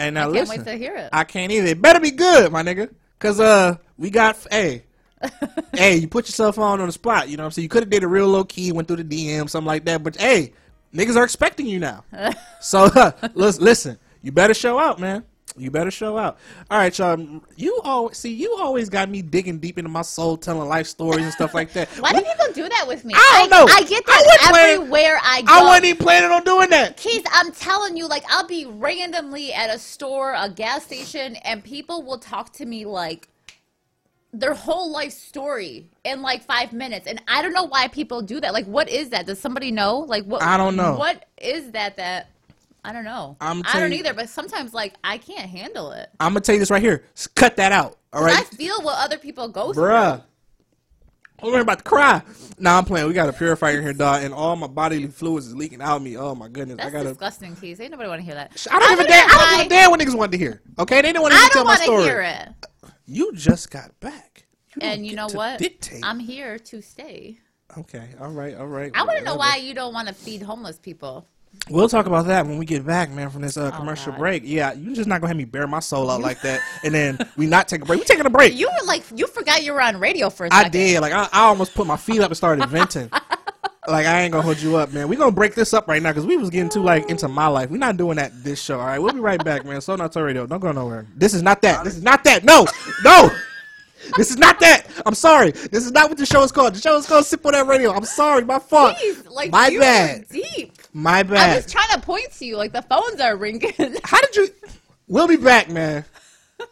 [0.00, 1.10] And now I can't listen, wait to hear it.
[1.12, 1.68] I can't either.
[1.68, 2.90] It better be good, my nigga.
[3.18, 4.84] Cause uh, we got hey,
[5.74, 7.28] hey, you put yourself on on the spot.
[7.28, 7.64] You know what I'm saying?
[7.64, 10.02] You could have did a real low key, went through the DM, something like that.
[10.02, 10.54] But hey,
[10.94, 12.04] niggas are expecting you now.
[12.62, 15.22] so uh, listen, listen, you better show out, man.
[15.56, 16.38] You better show out.
[16.70, 17.42] All right, y'all.
[17.56, 18.32] You always see.
[18.32, 21.72] You always got me digging deep into my soul, telling life stories and stuff like
[21.72, 21.88] that.
[22.00, 23.14] Why do people do that with me?
[23.16, 23.72] I don't know.
[23.72, 25.52] I get I that planning- everywhere I go.
[25.52, 26.96] I wasn't even planning on doing that.
[26.96, 31.62] Keith, I'm telling you, like I'll be randomly at a store, a gas station, and
[31.64, 33.28] people will talk to me like
[34.32, 37.06] their whole life story in like five minutes.
[37.06, 38.52] And I don't know why people do that.
[38.52, 39.26] Like, what is that?
[39.26, 39.98] Does somebody know?
[39.98, 40.42] Like, what?
[40.42, 40.96] I don't know.
[40.96, 41.96] What is that?
[41.96, 42.30] That
[42.84, 43.36] I don't know.
[43.40, 44.14] I'm I don't you- either.
[44.14, 46.08] But sometimes, like, I can't handle it.
[46.18, 47.04] I'm gonna tell you this right here.
[47.16, 47.98] S- Cut that out.
[48.12, 48.36] All right.
[48.38, 49.84] I feel what other people go through.
[49.84, 50.22] Bruh.
[51.42, 52.20] I'm about to cry.
[52.58, 53.06] Nah, I'm playing.
[53.08, 56.02] We got a purifier here, dog, and all my bodily fluids is leaking out of
[56.02, 56.18] me.
[56.18, 57.08] Oh my goodness, That's I gotta.
[57.10, 57.80] disgusting, Keith.
[57.80, 58.66] Ain't nobody want to hear that.
[58.70, 59.26] I don't give a damn.
[59.30, 60.60] I don't give a damn what niggas wanted to hear.
[60.78, 61.50] Okay, they didn't want to hear it.
[61.50, 62.02] I tell don't my story.
[62.02, 62.48] hear it.
[63.06, 64.44] You just got back.
[64.82, 65.58] and you know what?
[65.58, 66.00] dictate.
[66.04, 67.38] I'm here to stay.
[67.78, 68.90] Okay, all right, all right.
[68.94, 71.26] I want to know why you don't want to feed homeless people.
[71.68, 74.42] We'll talk about that when we get back, man, from this uh, commercial Oh, break.
[74.44, 77.18] Yeah, you're just not gonna have me bare my soul out like that, and then
[77.36, 78.00] we not take a break.
[78.00, 78.56] We taking a break.
[78.56, 80.66] You were like, you forgot you were on radio for a second.
[80.66, 81.00] I did.
[81.00, 83.08] Like I, I almost put my feet up and started venting.
[83.88, 85.06] like I ain't gonna hold you up, man.
[85.08, 87.46] We gonna break this up right now because we was getting too like into my
[87.46, 87.70] life.
[87.70, 88.80] We're not doing that this show.
[88.80, 89.80] All right, we'll be right back, man.
[89.80, 90.46] So not to radio.
[90.46, 91.06] Don't go nowhere.
[91.14, 91.84] This is not that.
[91.84, 92.42] This is not that.
[92.44, 92.66] No,
[93.04, 93.30] no.
[94.16, 94.86] This is not that.
[95.04, 95.50] I'm sorry.
[95.50, 96.74] This is not what the show is called.
[96.74, 97.92] The show is called Sip on That Radio.
[97.92, 98.42] I'm sorry.
[98.44, 98.96] My fault.
[98.96, 100.26] Jeez, like my bad.
[100.30, 100.72] deep.
[100.92, 101.50] My bad.
[101.50, 103.72] I was trying to point to you, like the phones are ringing.
[104.04, 104.48] How did you?
[105.06, 106.04] We'll be back, man.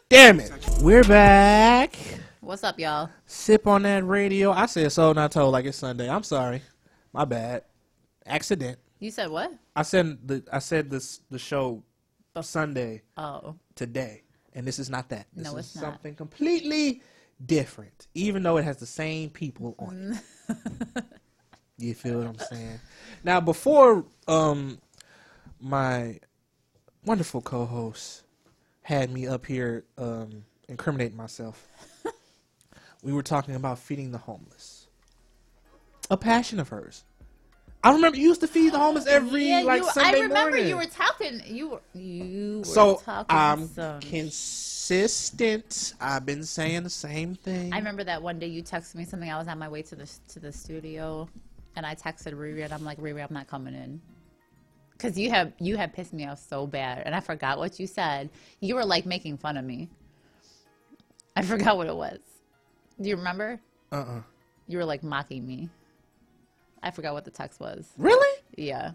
[0.09, 0.51] Damn it.
[0.81, 1.95] We're back.
[2.41, 3.09] What's up, y'all?
[3.25, 4.51] Sip on that radio.
[4.51, 6.09] I said so not told like it's Sunday.
[6.09, 6.61] I'm sorry.
[7.13, 7.63] My bad.
[8.25, 8.77] Accident.
[8.99, 9.51] You said what?
[9.75, 11.81] I said the I said this the show
[12.41, 14.23] Sunday Oh, today,
[14.53, 15.27] and this is not that.
[15.33, 15.81] This No, is it's not.
[15.93, 17.01] something completely
[17.45, 21.03] different, even though it has the same people on it.
[21.77, 22.79] you feel what I'm saying?
[23.23, 24.79] Now, before um
[25.59, 26.19] my
[27.05, 28.23] wonderful co-host
[28.81, 31.67] had me up here um incriminating myself,
[33.03, 34.87] we were talking about feeding the homeless.
[36.11, 37.03] A passion of hers.
[37.83, 39.59] I remember you used to feed the homeless every yeah.
[39.61, 40.67] like you, Sunday I remember morning.
[40.67, 41.41] you were talking.
[41.45, 44.01] You were you were So talking I'm some.
[44.01, 45.93] consistent.
[46.01, 47.71] I've been saying the same thing.
[47.71, 49.31] I remember that one day you texted me something.
[49.31, 51.29] I was on my way to the to the studio,
[51.75, 54.01] and I texted Riri, and I'm like, Riri, I'm not coming in.
[54.97, 57.87] Cause you have you have pissed me off so bad, and I forgot what you
[57.87, 58.29] said.
[58.59, 59.89] You were like making fun of me.
[61.37, 62.19] I forgot what it was.
[62.99, 63.61] Do you remember?
[63.93, 64.21] Uh uh
[64.67, 65.69] You were like mocking me.
[66.83, 67.87] I forgot what the text was.
[67.97, 68.41] Really?
[68.57, 68.91] Yeah.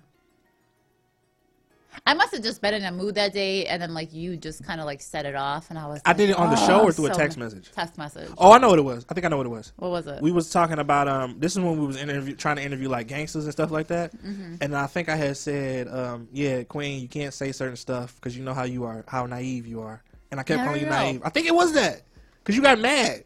[2.07, 4.65] I must have just been in a mood that day, and then like you just
[4.65, 6.01] kind of like set it off, and I was.
[6.05, 7.71] I did it on the show "Oh, or through a text message?
[7.73, 8.29] Text message.
[8.37, 9.07] Oh, I know what it was.
[9.09, 9.73] I think I know what it was.
[9.77, 10.21] What was it?
[10.23, 11.37] We was talking about um.
[11.39, 14.17] This is when we was interview trying to interview like gangsters and stuff like that.
[14.23, 14.59] Mhm.
[14.61, 18.37] And I think I had said um yeah Queen you can't say certain stuff because
[18.37, 21.23] you know how you are how naive you are and I kept calling you naive.
[21.25, 22.03] I think it was that
[22.39, 23.25] because you got mad.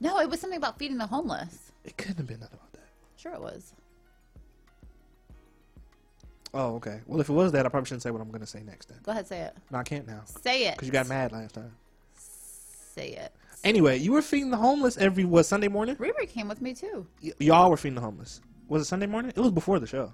[0.00, 1.72] No, it was something about feeding the homeless.
[1.84, 2.88] It couldn't have been nothing about that.
[3.16, 3.72] Sure, it was.
[6.54, 7.00] Oh okay.
[7.06, 8.98] Well if it was that I probably shouldn't say what I'm gonna say next then.
[9.02, 9.56] Go ahead, say it.
[9.70, 10.22] No I can't now.
[10.24, 10.74] Say it.
[10.76, 11.72] Because you got mad last time.
[12.16, 13.34] Say it.
[13.64, 15.96] Anyway, you were feeding the homeless every what Sunday morning?
[15.96, 17.06] Riri came with me too.
[17.22, 18.40] Y- y'all were feeding the homeless.
[18.68, 19.32] Was it Sunday morning?
[19.34, 20.12] It was before the show.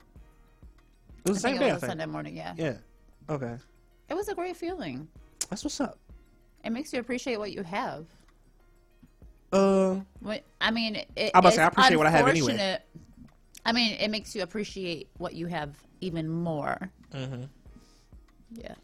[1.25, 1.69] It was the I same think day.
[1.69, 1.91] it was a think.
[1.91, 2.37] Sunday morning.
[2.37, 2.55] Yeah.
[2.57, 2.75] Yeah.
[3.29, 3.57] Okay.
[4.09, 5.07] It was a great feeling.
[5.51, 5.99] That's what's up.
[6.65, 8.07] It makes you appreciate what you have.
[9.53, 9.97] Uh.
[10.61, 12.53] I mean, it, I'm about to say, I it's appreciate what I have anyway.
[12.53, 12.83] unfortunate-
[13.67, 16.91] I mean, it makes you appreciate what you have even more.
[17.13, 17.45] Mm-hmm.
[18.53, 18.75] Yeah.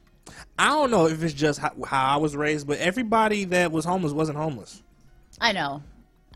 [0.58, 3.84] I don't know if it's just how, how I was raised, but everybody that was
[3.84, 4.82] homeless wasn't homeless.
[5.40, 5.82] I know.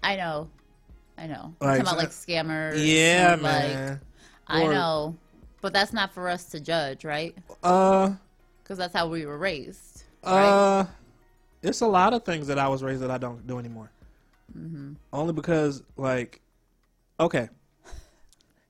[0.03, 0.49] I know.
[1.19, 1.55] I know.
[1.61, 2.75] Like, Talking about like scammers.
[2.77, 4.01] Yeah, and, like, man.
[4.47, 5.17] I Or- know.
[5.63, 7.37] But that's not for us to judge, right?
[7.63, 8.13] Uh.
[8.63, 10.05] Because that's how we were raised.
[10.25, 10.85] Uh.
[11.63, 13.91] It's a lot of things that I was raised that I don't do anymore.
[14.53, 16.41] hmm Only because, like,
[17.19, 17.51] okay.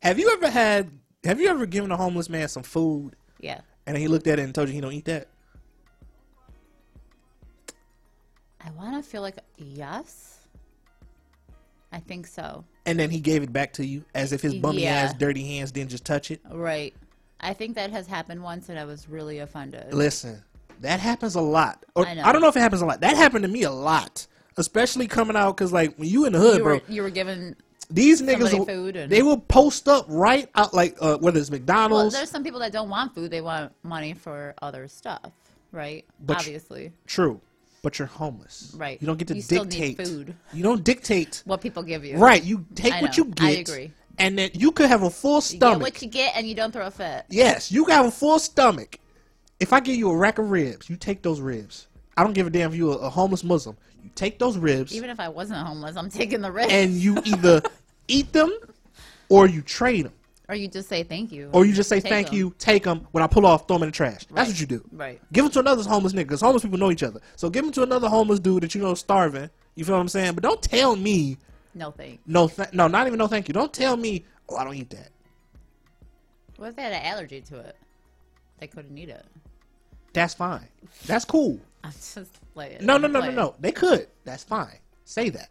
[0.02, 0.90] Have you ever had?
[1.24, 3.14] Have you ever given a homeless man some food?
[3.40, 3.60] Yeah.
[3.86, 5.28] And he looked at it and told you he don't eat that.
[8.64, 10.38] I want to feel like yes.
[11.92, 12.64] I think so.
[12.86, 14.94] And then he gave it back to you as if his bummy Yeah.
[14.94, 16.40] ass dirty hands didn't just touch it.
[16.50, 16.94] Right.
[17.40, 19.92] I think that has happened once, and I was really offended.
[19.94, 20.42] Listen,
[20.80, 21.84] that happens a lot.
[21.96, 23.00] Or, I I, don't know if it happens a lot.
[23.00, 24.26] That happened to me a lot,
[24.58, 26.74] especially coming out because like when you in the hood, you bro.
[26.74, 27.56] were you were given
[27.90, 31.50] these niggas, will, food and they will post up right out like uh, whether it's
[31.50, 32.12] McDonald's.
[32.14, 35.30] well, there's some people that don't want food; they want money for other stuff,
[35.72, 36.04] right?
[36.20, 37.40] But you- Obviously, True,
[37.82, 38.72] but you're homeless.
[38.76, 39.00] right.
[39.00, 39.98] You don't get to you still dictate.
[39.98, 40.34] need food.
[40.52, 41.42] You don't dictate.
[41.46, 42.42] What people give you, Right.
[42.42, 43.44] You take what you get.
[43.46, 43.92] I agree.
[44.18, 45.78] And then you could have a full You stomach.
[45.78, 47.24] get what you get, and you don't throw a fit.
[47.30, 48.98] Yes, you have a full stomach.
[49.58, 51.86] If I give you a rack of ribs, you take those ribs.
[52.16, 53.76] I don't give a damn if you're a, a homeless Muslim.
[54.02, 56.70] You take those ribs Even if I wasn't homeless, I'm taking the risk.
[56.70, 57.62] and you either
[58.10, 58.50] eat them
[59.28, 60.12] or you trade them.
[60.48, 62.34] or you just say thank you, Or you just say Take thank 'em.
[62.34, 63.06] you, take them.
[63.12, 64.26] When I pull off, throw them in the trash.
[64.32, 64.84] That's what you do.
[64.92, 65.20] Right.
[65.32, 67.20] Give them to another homeless nigga because homeless people know each other.
[67.36, 69.48] So give them to another homeless dude that you know is starving.
[69.76, 70.34] You feel what I'm saying?
[70.34, 71.38] But don't tell me
[71.74, 72.20] No thank.
[72.26, 73.54] no, th- no, not even no thank you.
[73.54, 75.10] Don't tell me oh I don't eat that.
[76.56, 77.76] What if they had an allergy to it?
[78.58, 79.24] They couldn't eat it.
[80.12, 80.66] That's fine.
[81.06, 81.60] That's cool.
[81.84, 82.84] I'm just playing.
[82.84, 83.54] No, no, no, no, no.
[83.60, 84.08] They could.
[84.24, 84.78] That's fine.
[85.04, 85.48] Say that.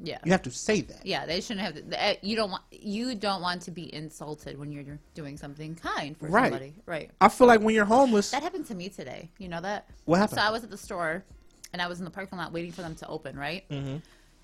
[0.00, 0.18] Yeah.
[0.24, 1.04] You have to say that.
[1.04, 1.74] Yeah, they shouldn't have.
[1.74, 2.62] To, you don't want.
[2.70, 6.44] You don't want to be insulted when you're doing something kind for Right.
[6.44, 6.74] somebody.
[6.86, 7.10] Right.
[7.20, 9.30] I feel like when you're homeless, That happened to me today.
[9.38, 9.88] You know that?
[10.04, 10.38] What happened?
[10.38, 11.24] So I was at the store,
[11.72, 13.36] and I was in the parking lot waiting for them to open.
[13.36, 13.68] Right.
[13.68, 13.96] mm-hmm.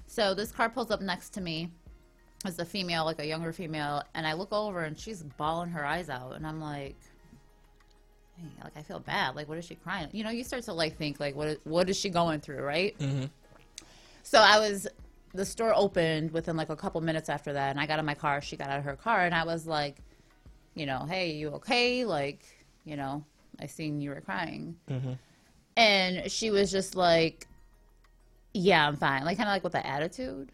[0.07, 1.71] So this car pulls up next to me.
[2.45, 5.85] It's a female, like a younger female, and I look over and she's bawling her
[5.87, 6.95] eyes out, and I'm like,
[8.37, 9.35] "Dang, like I feel bad.
[9.35, 10.09] Like what is she crying?
[10.13, 12.61] You know, you start to like think like what is, what is she going through,
[12.63, 12.99] right?
[12.99, 13.25] Mm-hmm.
[14.25, 14.87] So I was,
[15.35, 18.15] the store opened within like a couple minutes after that, and I got in my
[18.15, 18.41] car.
[18.41, 19.97] She got out of her car, and I was like,
[20.75, 22.05] you know, hey, you okay?
[22.05, 22.45] Like,
[22.85, 23.25] you know,
[23.61, 25.13] I seen you were crying, Mm-hmm.
[25.77, 27.47] and she was just like,
[28.53, 29.25] yeah, I'm fine.
[29.25, 30.51] Like kind of like with the attitude.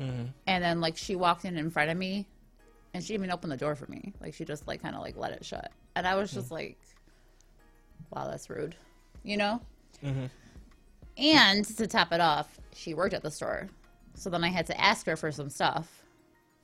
[0.00, 0.24] Mm-hmm.
[0.46, 2.26] And then like she walked in in front of me,
[2.92, 4.12] and she didn't even open the door for me.
[4.20, 6.76] Like she just like kind of like let it shut, and I was just like,
[8.10, 8.74] wow, that's rude,
[9.22, 9.60] you know.
[10.04, 10.26] Mm-hmm.
[11.18, 13.68] And to top it off, she worked at the store.
[14.16, 16.02] So then I had to ask her for some stuff.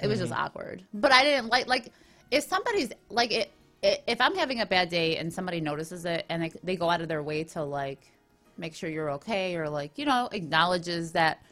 [0.00, 0.38] It was just Mhm.
[0.38, 0.84] awkward.
[0.92, 1.92] But I didn't like like
[2.30, 3.52] if somebody's like it,
[3.82, 6.90] it if I'm having a bad day and somebody notices it and they, they go
[6.90, 8.10] out of their way to like
[8.56, 11.42] make sure you're okay or like, you know, acknowledges that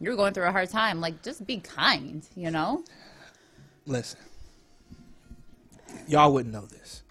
[0.00, 2.84] you're going through a hard time, like just be kind, you know?
[3.86, 4.20] Listen,
[6.08, 7.02] y'all wouldn't know this.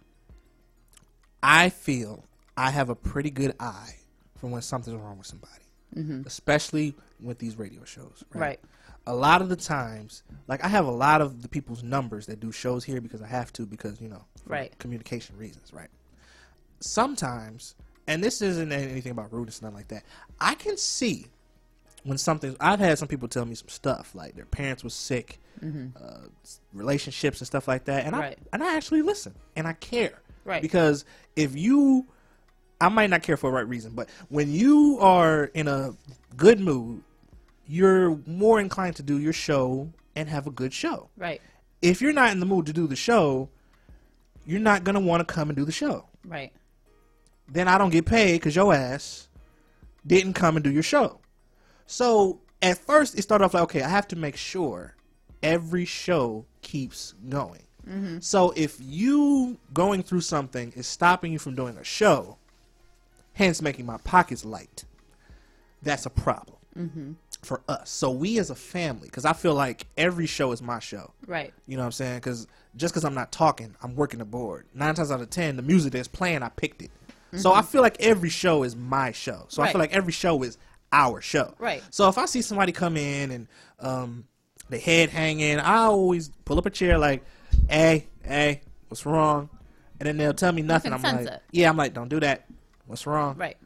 [1.41, 2.25] I feel
[2.55, 3.95] I have a pretty good eye
[4.37, 5.62] for when something's wrong with somebody,
[5.95, 6.25] Mhm.
[6.25, 8.23] especially with these radio shows.
[8.33, 8.41] Right?
[8.41, 8.59] Right.
[9.05, 12.39] A lot of the times, like I have a lot of the people's numbers that
[12.39, 14.77] do shows here because I have to because you know, Right.
[14.79, 15.89] communication reasons, right?
[16.79, 17.75] Sometimes,
[18.07, 20.03] and this isn't anything about rudeness, nothing like that.
[20.39, 21.27] I can see
[22.03, 22.55] when something.
[22.59, 25.91] I've had some people tell me some stuff like their parents were sick, Mhm.
[25.95, 26.27] uh,
[26.73, 28.37] relationships and stuff like that, and Right.
[28.41, 30.61] I and I actually listen and I care, Right.
[30.61, 31.05] Because
[31.37, 32.05] if you,
[32.83, 35.93] I might not care for the right reason, but when you are in a
[36.35, 37.01] good mood,
[37.65, 41.09] you're more inclined to do your show and have a good show.
[41.15, 41.41] Right.
[41.81, 43.47] If you're not in the mood to do the show,
[44.45, 46.09] you're not gonna want to come and do the show.
[46.25, 46.51] Right.
[47.47, 49.29] Then I don't get paid because your ass
[50.05, 51.21] didn't come and do your show.
[51.85, 54.95] So at first it started off like, okay, I have to make sure
[55.41, 57.63] every show keeps going.
[57.87, 58.21] Mhm.
[58.21, 62.39] So if you going through something is stopping you from doing a show,
[63.33, 64.85] hence making my pockets light,
[65.81, 67.15] that's a problem Mhm.
[67.41, 67.89] for us.
[67.89, 71.11] So we as a family, because I feel like every show is my show.
[71.27, 71.53] Right.
[71.67, 72.17] You know what I'm saying?
[72.17, 74.65] Because just because I'm not talking, I'm working the board.
[74.73, 76.91] Nine times out of ten, the music that's playing, I picked it.
[77.35, 77.55] So Mhm.
[77.57, 79.45] I feel like every show is my show.
[79.49, 80.57] So I feel like every show is
[80.91, 81.55] our show.
[81.57, 81.81] Right.
[81.89, 83.47] So if I see somebody come in and
[83.79, 84.25] um,
[84.69, 87.23] the head hanging, I always pull up a chair like,
[87.67, 89.49] "Hey, hey, what's wrong?"
[89.99, 90.93] And then they'll tell me nothing.
[90.93, 91.41] I'm like, it.
[91.51, 92.45] "Yeah," I'm like, "Don't do that.
[92.85, 93.57] What's wrong?" Right.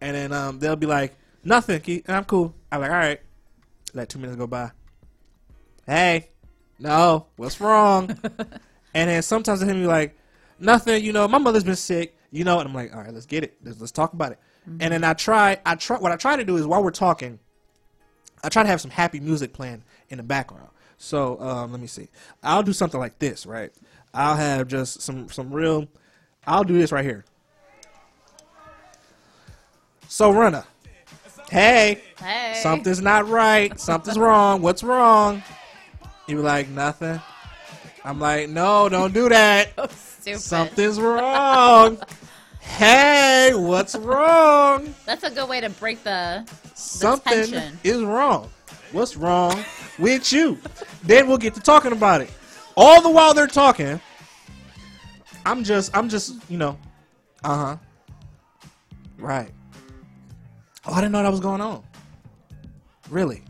[0.00, 2.54] And then um, they'll be like, "Nothing," Keith," and I'm cool.
[2.70, 3.20] I'm like, "All right."
[3.94, 4.70] Let two minutes go by.
[5.86, 6.30] Hey,
[6.78, 8.08] no, what's wrong?
[8.94, 10.16] and then sometimes they hear me like,
[10.58, 11.28] "Nothing," you know.
[11.28, 13.56] My mother's been sick, you know, and I'm like, "All right, let's get it.
[13.62, 15.98] Let's, let's talk about it." And then I try, I try.
[15.98, 17.40] What I try to do is while we're talking,
[18.44, 20.68] I try to have some happy music playing in the background.
[20.98, 22.08] So um, let me see.
[22.42, 23.72] I'll do something like this, right?
[24.14, 25.88] I'll have just some some real.
[26.46, 27.24] I'll do this right here.
[30.12, 30.62] So runner,
[31.50, 32.52] hey, Hey.
[32.62, 33.80] something's not right.
[33.80, 34.60] Something's wrong.
[34.60, 35.42] What's wrong?
[36.26, 37.18] You be like nothing.
[38.04, 39.70] I'm like, no, don't do that.
[39.92, 40.38] Stupid.
[40.38, 41.96] Something's wrong.
[42.60, 44.94] hey, what's wrong?
[45.06, 46.44] That's a good way to break the
[46.74, 47.78] something tension.
[47.82, 48.50] is wrong.
[48.92, 49.64] What's wrong
[49.98, 50.58] with you?
[51.04, 52.30] Then we'll get to talking about it.
[52.76, 53.98] All the while they're talking,
[55.46, 56.76] I'm just, I'm just, you know,
[57.42, 57.76] uh huh.
[59.16, 59.50] Right.
[60.86, 61.82] Oh, I didn't know that was going on.
[63.10, 63.42] Really?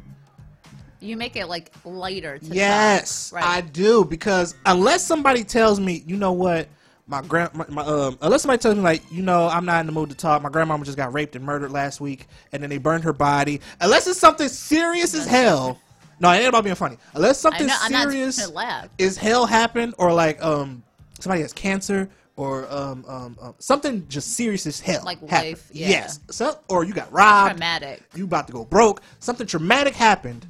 [1.01, 2.39] You make it like lighter.
[2.39, 3.43] To Yes, talk.
[3.43, 6.69] I do because unless somebody tells me, you know what,
[7.07, 9.87] my grand, my, my, um, unless somebody tells me like, you know, I'm not in
[9.87, 10.43] the mood to talk.
[10.43, 13.61] My grandmama just got raped and murdered last week, and then they burned her body.
[13.81, 15.81] Unless it's something serious as hell.
[16.21, 16.99] No, it ain't about being funny.
[17.15, 18.39] Unless something know, serious
[18.99, 20.85] is hell happened, or like um
[21.19, 25.03] somebody has cancer, or um, um, um something just serious as hell.
[25.05, 25.51] Like happened.
[25.51, 25.89] life, yeah.
[25.89, 26.21] Yes.
[26.31, 27.51] So, or you got robbed.
[27.53, 28.03] Traumatic.
[28.15, 29.03] You about to go broke.
[29.21, 30.47] Something traumatic happened.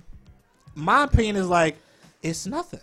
[0.75, 1.77] My opinion is like
[2.23, 2.81] it's nothing.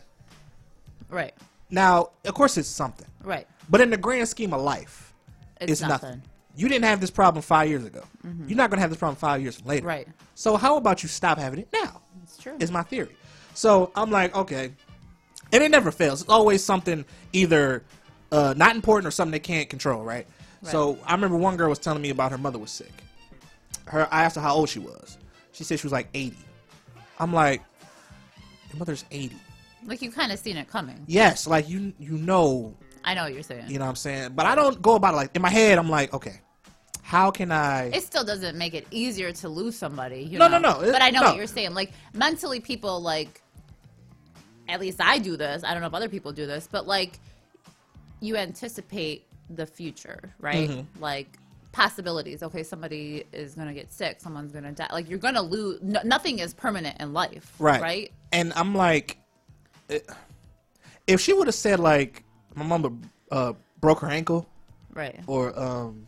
[1.09, 1.33] Right.
[1.69, 3.07] Now, of course, it's something.
[3.23, 3.47] Right.
[3.69, 5.13] But in the grand scheme of life,
[5.61, 6.09] It's it's, nothing.
[6.09, 6.21] nothing.
[6.55, 8.03] You didn't have this problem five years ago.
[8.25, 8.49] Mhm.
[8.49, 9.85] You're not gonna have this problem five years from later.
[9.87, 10.07] Right.
[10.35, 12.01] So how about you stop having it now?
[12.23, 12.55] It's true.
[12.59, 13.15] Is my theory.
[13.53, 14.71] So I'm like, okay,
[15.51, 16.21] and it never fails.
[16.21, 17.83] It's always something either
[18.31, 20.27] uh, not important or something they can't control, right?
[20.63, 22.91] So I remember one girl was telling me about her mother was sick.
[23.85, 25.17] Her, I asked her how old she was.
[25.53, 26.35] She said she was like 80.
[27.17, 27.61] I'm like,
[28.69, 29.35] your mother's 80.
[29.85, 31.01] Like you kind of seen it coming.
[31.07, 32.75] Yes, like you you know
[33.05, 33.69] I know what you're saying.
[33.69, 34.33] you know what I'm saying?
[34.35, 35.77] But I don't go about it like in my head.
[35.77, 36.41] I'm like, okay,
[37.01, 37.85] how can I?
[37.85, 40.21] It still doesn't make it easier to lose somebody.
[40.23, 40.59] You No, know?
[40.59, 40.81] no, no.
[40.81, 41.27] It- But I know no.
[41.27, 41.73] what you're saying.
[41.73, 43.41] Like mentally, people like.
[44.67, 45.63] At least I do this.
[45.63, 47.19] I don't know if other people do this, but like,
[48.21, 50.69] you anticipate the future, right?
[50.69, 50.85] Mhm.
[50.99, 51.37] Like
[51.71, 52.43] possibilities.
[52.43, 54.19] Okay, somebody is gonna get sick.
[54.21, 54.87] Someone's gonna die.
[54.91, 55.81] Like you're gonna lose.
[55.81, 58.11] No, nothing is permanent in life, right, Right.
[58.31, 59.17] And I'm like,
[59.89, 59.99] eh,
[61.07, 62.23] if she would have said like
[62.55, 62.91] my mama
[63.31, 64.47] uh, broke her ankle,
[64.93, 65.19] Right.
[65.27, 66.07] or um,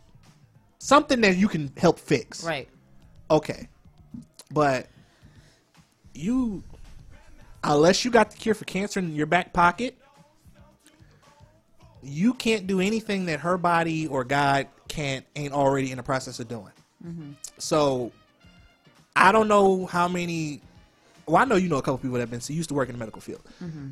[0.78, 2.68] something that you can help fix, Right.
[3.30, 3.68] Okay,
[4.52, 4.88] but
[6.14, 6.62] you,
[7.64, 9.96] unless you got the cure for cancer in your back pocket,
[12.02, 16.40] you can't do anything that her body or God can't ain't already in the process
[16.40, 16.72] of doing.
[17.06, 17.32] Mm-hmm.
[17.58, 18.12] So
[19.16, 20.60] I don't know how many.
[21.26, 22.88] Well, I know you know a couple people that have been so used to work
[22.88, 23.42] in the medical field.
[23.62, 23.88] Mm-hmm.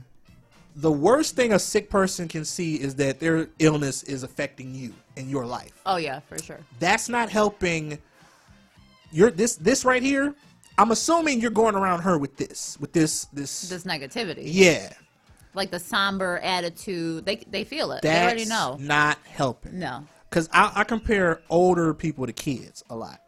[0.76, 4.94] The worst thing a sick person can see is that their illness is affecting you
[5.16, 5.80] in your life.
[5.86, 6.60] Oh yeah, for sure.
[6.78, 7.98] That's not helping.
[9.12, 10.34] You're this this right here.
[10.78, 13.68] I'm assuming you're going around her with this, with this, this.
[13.68, 14.44] This negativity.
[14.46, 14.94] Yeah,
[15.54, 17.24] Like the somber attitude.
[17.26, 18.02] They they feel it.
[18.02, 18.76] that's they already know.
[18.80, 19.78] not helping.
[19.78, 20.04] No.
[20.28, 23.20] because I, I compare older people to kids a lot.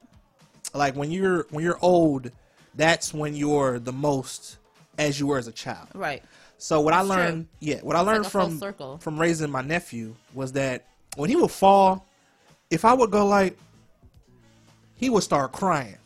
[0.74, 2.31] Like when you're when you're old,
[2.74, 4.59] that's when you're the most
[4.99, 5.89] as you were as a child.
[5.94, 6.23] Right.
[6.59, 7.16] So what I That's true.
[7.24, 8.99] learned, yeah, what I learned like from circle.
[8.99, 10.86] from raising my nephew was that
[11.16, 12.07] when he would fall,
[12.70, 13.59] if I would go like,
[14.94, 15.97] he would start crying.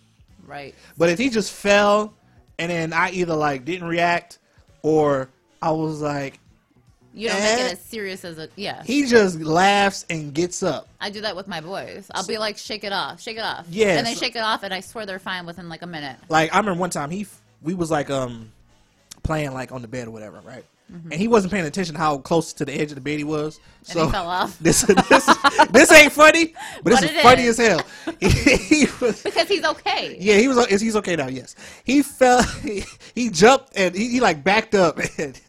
[0.47, 0.75] Right.
[0.97, 2.15] But if he just fell
[2.59, 4.39] and then I either like didn't react
[4.83, 5.29] or
[5.67, 6.39] I was like,
[7.15, 7.67] You don't make Eh.
[7.67, 8.83] it as serious as a yeah.
[8.85, 10.87] he just laughs and gets up.
[11.01, 12.07] I do that with my boys.
[12.15, 13.67] I'll be like, shake it off, shake it off.
[13.71, 16.17] Yeah, And they shake it off, and I swear they're fine within like a minute.
[16.29, 17.27] Like I remember one time he
[17.63, 18.53] we was like um
[19.23, 20.65] playing like on the bed or whatever, right?
[20.93, 21.11] Mhm.
[21.11, 23.59] And he wasn't paying attention how close to the edge of the bed he was.
[23.79, 24.57] And So he fell off.
[24.63, 25.27] This this
[25.73, 27.59] this ain't funny, but this But is funny is.
[27.59, 27.81] as hell.
[28.21, 30.17] he was, Because he's okay.
[30.21, 30.81] yeah, he was.
[30.81, 31.27] He's okay now.
[31.27, 32.41] Yes, he fell.
[32.63, 32.85] He,
[33.17, 35.41] he jumped and he, he like backed up and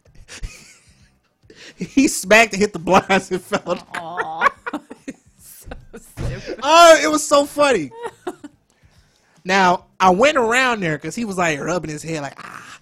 [1.78, 3.74] he smacked and hit the blinds and fell.
[3.74, 4.48] the Aw.
[6.62, 7.90] oh, it was so funny.
[9.44, 12.78] now I went around there because he was like rubbing his head like ah,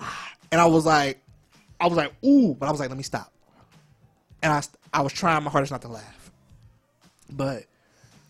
[0.00, 1.20] ah, and I was like,
[1.80, 3.32] I was like ooh, but I was like, let me stop.
[4.42, 4.62] And I
[4.92, 6.30] I was trying my hardest not to laugh,
[7.32, 7.64] but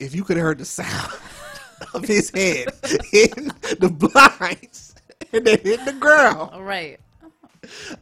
[0.00, 1.12] if you could have heard the sound
[1.94, 2.68] of his head
[3.10, 3.48] hitting
[3.80, 4.94] the blinds
[5.32, 6.98] and then hitting the ground, Right.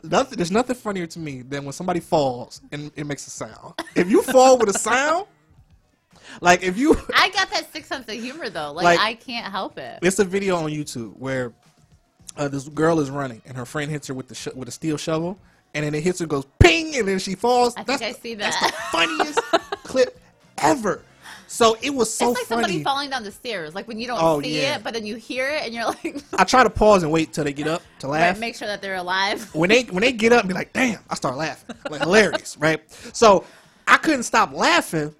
[0.02, 0.36] Nothing.
[0.36, 3.74] There's nothing funnier to me than when somebody falls and it makes a sound.
[3.94, 5.26] If you fall with a sound,
[6.40, 8.72] like if you I got that sick sense of humor though.
[8.72, 9.98] Like, Like- I can't help it.
[10.02, 11.52] It's a video on YouTube where
[12.36, 14.72] uh, this girl is running and her friend hits her with the sh- with a
[14.72, 15.38] steel shovel,
[15.74, 17.74] and then it hits her, goes ping, and then she falls.
[17.76, 18.70] I that's think I the, see that's that.
[18.70, 19.38] the funniest
[19.84, 20.18] clip
[20.58, 21.02] ever.
[21.52, 22.62] So it was so it's like funny.
[22.62, 23.74] somebody falling down the stairs.
[23.74, 24.76] Like when you don't Oh, see yeah.
[24.76, 27.34] it, but then you hear it, and you're like, I try to pause and wait
[27.34, 28.38] till they get up to laugh.
[28.38, 29.54] make sure that they're alive.
[29.54, 32.56] when they when they get up and be like, "Damn!" I start laughing, like hilarious,
[32.58, 32.80] right?
[33.14, 33.44] So
[33.86, 35.14] I couldn't stop laughing.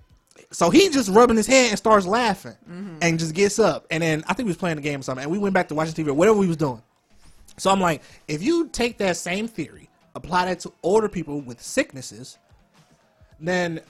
[0.53, 2.99] So he just rubbing his head and starts laughing, Mm-hmm.
[3.03, 3.87] and just gets up.
[3.91, 5.69] And then I think we was playing the game or something, and we went back
[5.69, 6.81] to watching TV or whatever we was doing.
[7.59, 11.61] So I'm like, if you take that same theory, apply that to older people with
[11.61, 12.39] sicknesses,
[13.39, 13.81] then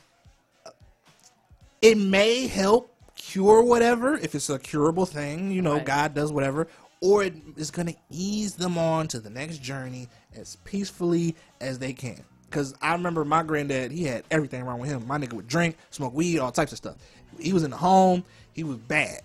[1.82, 5.84] it may help cure whatever, if it's a curable thing, you know, Right.
[5.84, 6.68] God does whatever,
[7.00, 11.78] or it is going to ease them on to the next journey as peacefully as
[11.78, 12.22] they can.
[12.48, 15.06] Because I remember my granddad, he had everything wrong with him.
[15.06, 16.96] My nigga would drink, smoke weed, all types of stuff.
[17.40, 19.22] He was in the home, he was bad.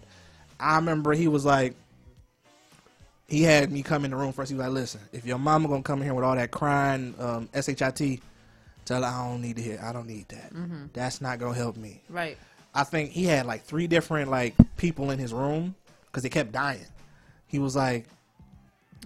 [0.60, 1.76] I remember he was like,
[3.28, 4.50] he had me come in the room first.
[4.50, 7.14] He was like, "Listen, if your mama gonna come in here with all that crying,
[7.20, 8.22] um, shit,
[8.88, 9.80] tell her I don't need to hear.
[9.84, 10.54] I don't need that.
[10.54, 10.92] Mhm.
[10.94, 12.38] That's not gonna help me." Right.
[12.74, 15.76] I think he had like three different like people in his room
[16.08, 16.86] because they kept dying.
[17.48, 18.08] He was like,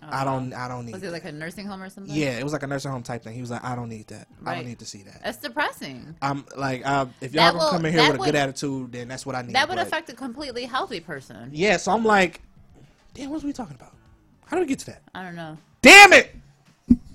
[0.02, 2.14] "I don't, I don't need." Was it that." like a nursing home or something?
[2.14, 3.34] yeah, it was like a nursing home type thing.
[3.34, 4.28] He was like, "I don't need that.
[4.46, 6.16] I don't need to see that." That's depressing.
[6.22, 8.92] I'm like, uh, if y'all That gonna will- come in here with a good attitude,
[8.92, 9.54] then that's what I need.
[9.56, 11.50] That would But- affect a completely healthy person.
[11.54, 12.42] Yeah, so I'm like,
[13.14, 13.94] damn, what was we talking about?
[14.46, 15.02] How did we get to that?
[15.16, 15.58] I don't know.
[15.82, 16.36] Damn it!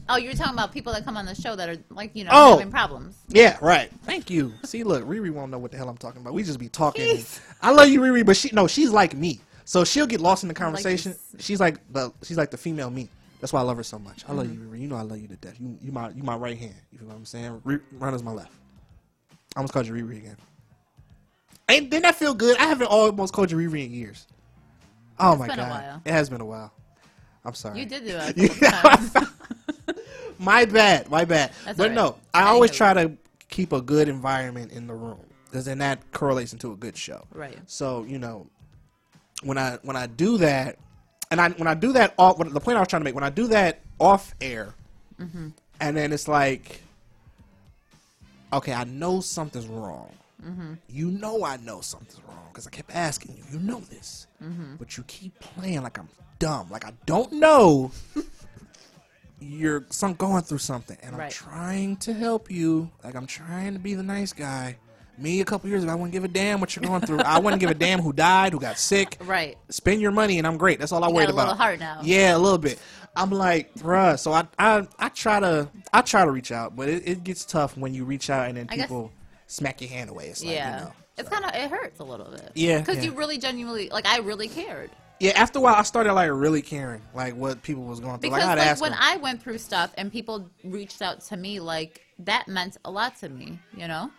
[0.08, 2.30] Oh, you're talking about people that come on the show that are like you know
[2.32, 2.52] Oh.
[2.58, 3.16] having problems.
[3.28, 3.90] Yeah, right.
[4.04, 4.52] Thank you.
[4.64, 6.32] See, look, Riri won't know what the hell I'm talking about.
[6.34, 7.24] We just be talking.
[7.60, 9.40] I love you, Riri, but she no, she's like me.
[9.64, 11.16] So she'll get lost in the conversation.
[11.40, 13.08] she's like the she's like the female me.
[13.40, 14.24] That's why I love her so much.
[14.28, 14.72] I love Mm-hmm.
[14.74, 14.80] you, Riri.
[14.82, 15.56] You know I love you to death.
[15.60, 16.74] You you my you my right hand.
[16.92, 17.60] You feel what I'm saying?
[17.92, 18.52] Runner's my left.
[19.56, 20.36] I almost called you Riri again.
[21.68, 22.56] Ain't didn't that feel good?
[22.58, 24.26] I haven't almost called you Riri in years.
[25.18, 26.02] Oh It's my been a god, while.
[26.04, 26.72] it has been a while.
[27.44, 27.80] I'm sorry.
[27.80, 28.36] You did do it.
[28.36, 28.70] a Yeah.
[28.82, 29.32] couple times.
[30.38, 31.52] My bad, my bad.
[31.64, 32.16] That's but all no.
[32.34, 33.12] I I always try to
[33.48, 37.24] keep a good environment in the room because then that correlates into a good show.
[37.32, 37.58] Right.
[37.66, 38.46] So you know,
[39.42, 40.78] when I when I do that,
[41.30, 43.24] and I when I do that off, the point I was trying to make when
[43.24, 44.74] I do that off air,
[45.20, 45.52] Mhm.
[45.80, 46.82] and then it's like,
[48.52, 50.12] okay, I know something's wrong.
[50.44, 50.78] Mhm.
[50.88, 53.44] You know I know something's wrong because I kept asking you.
[53.52, 54.78] You know this, Mhm.
[54.78, 56.08] but you keep playing like I'm
[56.38, 57.90] dumb, like I don't know.
[59.40, 62.90] You're some going through something, and I'm trying to help you.
[63.04, 64.78] Like I'm trying to be the nice guy.
[65.18, 67.20] Me a couple years ago, I wouldn't give a damn what you're going through.
[67.20, 69.16] I wouldn't give a damn who died, who got sick.
[69.24, 69.56] Right.
[69.70, 70.78] Spend your money, and I'm great.
[70.78, 71.44] That's all I You worried about.
[71.48, 72.00] little heart now.
[72.02, 72.78] Yeah, a little bit.
[73.14, 74.18] I'm like, bruh.
[74.18, 77.46] So I, I, I try to, I try to reach out, but it, it gets
[77.46, 79.10] tough when you reach out and then I guess- people
[79.46, 80.26] smack your hand away.
[80.26, 80.78] It's like, yeah.
[80.80, 80.92] you know.
[81.18, 82.52] It's kind of it hurts a little bit.
[82.54, 83.04] Yeah, Because yeah.
[83.04, 84.90] you really genuinely like I really cared.
[85.18, 88.30] Yeah, after a while, I started like really caring, like what people was going through.
[88.30, 89.00] Because like, I'd like ask when them.
[89.02, 93.16] I went through stuff and people reached out to me, like that meant a lot
[93.20, 93.58] to me.
[93.74, 94.10] You know.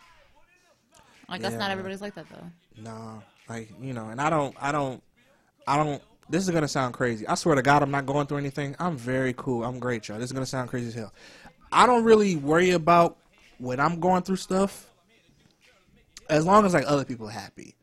[1.30, 2.82] I guess Yeah, not everybody's like that though.
[2.82, 5.04] No, like you know, and I don't, I don't,
[5.68, 6.02] I don't.
[6.30, 7.28] This is gonna sound crazy.
[7.28, 8.76] I swear to God, I'm not going through anything.
[8.80, 9.64] I'm very cool.
[9.64, 10.18] I'm great, y'all.
[10.18, 11.14] This is gonna sound crazy as hell.
[11.72, 13.18] I don't really worry about
[13.60, 14.90] when I'm going through stuff.
[16.30, 17.76] As long as like other people are happy,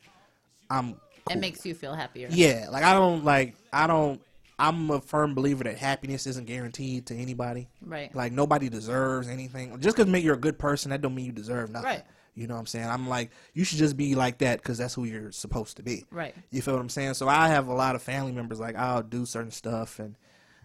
[0.69, 0.97] I'm.
[1.31, 2.29] It makes you feel happier.
[2.31, 4.21] Yeah, like I don't like I don't.
[4.59, 7.69] I'm a firm believer that happiness isn't guaranteed to anybody.
[7.85, 8.15] Right.
[8.15, 9.81] Like nobody deserves anything.
[9.81, 11.87] Just because you're a good person, that don't mean you deserve nothing.
[11.89, 12.03] Right.
[12.37, 12.89] You know what I'm saying?
[12.89, 16.05] I'm like, you should just be like that because that's who you're supposed to be.
[16.11, 16.35] Right.
[16.51, 17.15] You feel what I'm saying?
[17.15, 20.17] So I have a lot of family members like I'll do certain stuff and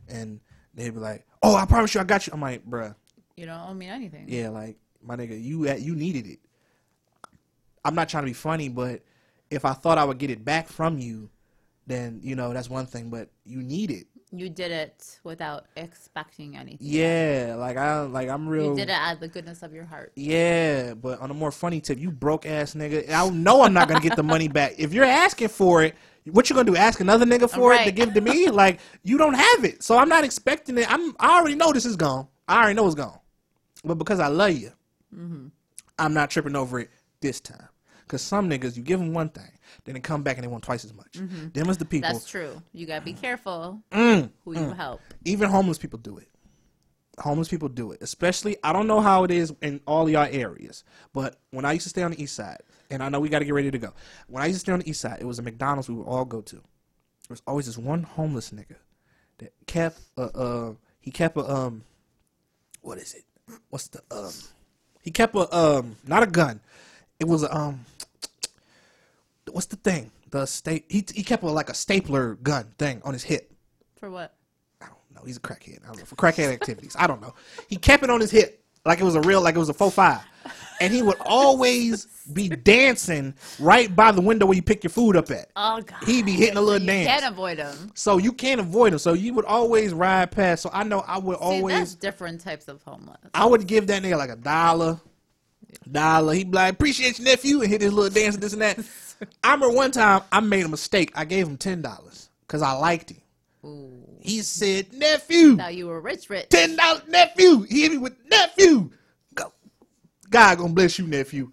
[0.08, 0.40] and
[0.76, 2.96] they'd be like, "Oh, I promise you, I got you." I'm like, "Bruh,
[3.38, 4.26] You don't owe me anything.
[4.28, 6.40] yeah, like my nigga, you at you needed it."
[7.86, 9.02] I'm not trying to be funny, but
[9.52, 11.30] if I thought I would get it back from you,
[11.88, 13.10] then you know that's one thing.
[13.10, 14.08] But you need it.
[14.32, 16.78] You did it without expecting anything.
[16.82, 18.66] Yeah, like I like I'm real.
[18.66, 20.12] You did it out of the goodness of your heart.
[20.16, 23.10] Yeah, but on a more funny tip, you broke ass nigga.
[23.10, 24.76] I know I'm not gonna get the money back.
[24.78, 25.96] If you're asking for it,
[26.26, 26.76] what you gonna do?
[26.76, 28.50] Ask another nigga for it to give to me?
[28.52, 30.92] Like you don't have it, so I'm not expecting it.
[30.92, 31.16] I'm.
[31.20, 32.28] I already know this is gone.
[32.48, 33.18] I already know it's gone.
[33.84, 34.72] But because I love you,
[35.16, 35.48] Mm-hmm.
[35.98, 37.69] I'm not tripping over it this time.
[38.10, 39.52] Cause some niggas, you give them one thing,
[39.86, 41.14] then they come back and they want twice as much.
[41.14, 41.54] Mhm.
[41.54, 42.12] Them is the people.
[42.12, 42.62] That's true.
[42.74, 44.76] You gotta be careful Mm, who you mm.
[44.76, 45.00] help.
[45.26, 46.28] Even homeless people do it.
[47.20, 48.02] Homeless people do it.
[48.02, 50.84] Especially, I don't know how it is in all y'all areas,
[51.14, 53.40] but when I used to stay on the east side, and I know we got
[53.40, 53.94] to get ready to go.
[54.28, 56.08] When I used to stay on the east side, it was a McDonald's we would
[56.08, 56.56] all go to.
[56.56, 56.62] There
[57.30, 58.78] was always this one homeless nigga
[59.38, 61.84] that kept a, uh, he kept a, um,
[62.82, 63.26] what is it?
[63.70, 64.32] What's the, um,
[65.04, 66.62] he kept a, um, not a gun.
[67.20, 67.86] It was um,
[69.52, 70.12] what's the thing?
[70.32, 73.52] The state, he, he kept a, like a stapler gun thing on his hip.
[73.98, 74.34] For what?
[75.20, 75.84] No, he's a crackhead.
[75.84, 76.96] I don't know for crackhead activities.
[76.98, 77.34] I don't know.
[77.68, 79.74] He kept it on his hip like it was a real, like it was a
[79.74, 80.22] faux five,
[80.80, 85.18] and he would always be dancing right by the window where you pick your food
[85.18, 85.50] up at.
[85.56, 86.04] Oh god.
[86.06, 87.08] He'd be hitting a little you dance.
[87.08, 87.92] can't avoid them.
[87.96, 89.00] So you can't avoid him.
[89.00, 90.64] So you would always ride past.
[90.64, 93.18] So I know I would See, always, different types of homeless.
[93.34, 95.00] I would give that nigga like a dollar,
[95.92, 96.34] dollar.
[96.34, 98.80] He'd be like, "Appreciate you, nephew," and hit his little dance and this and that.
[99.44, 101.12] I remember one time I made a mistake.
[101.16, 103.22] I gave him ten dollars because I liked him.
[104.22, 106.50] He said, "Nephew." Now you were rich, rich.
[106.50, 107.62] Ten dollars, nephew.
[107.64, 108.90] He hit me with nephew.
[109.36, 109.52] Go.
[110.30, 111.52] God gonna bless you, nephew.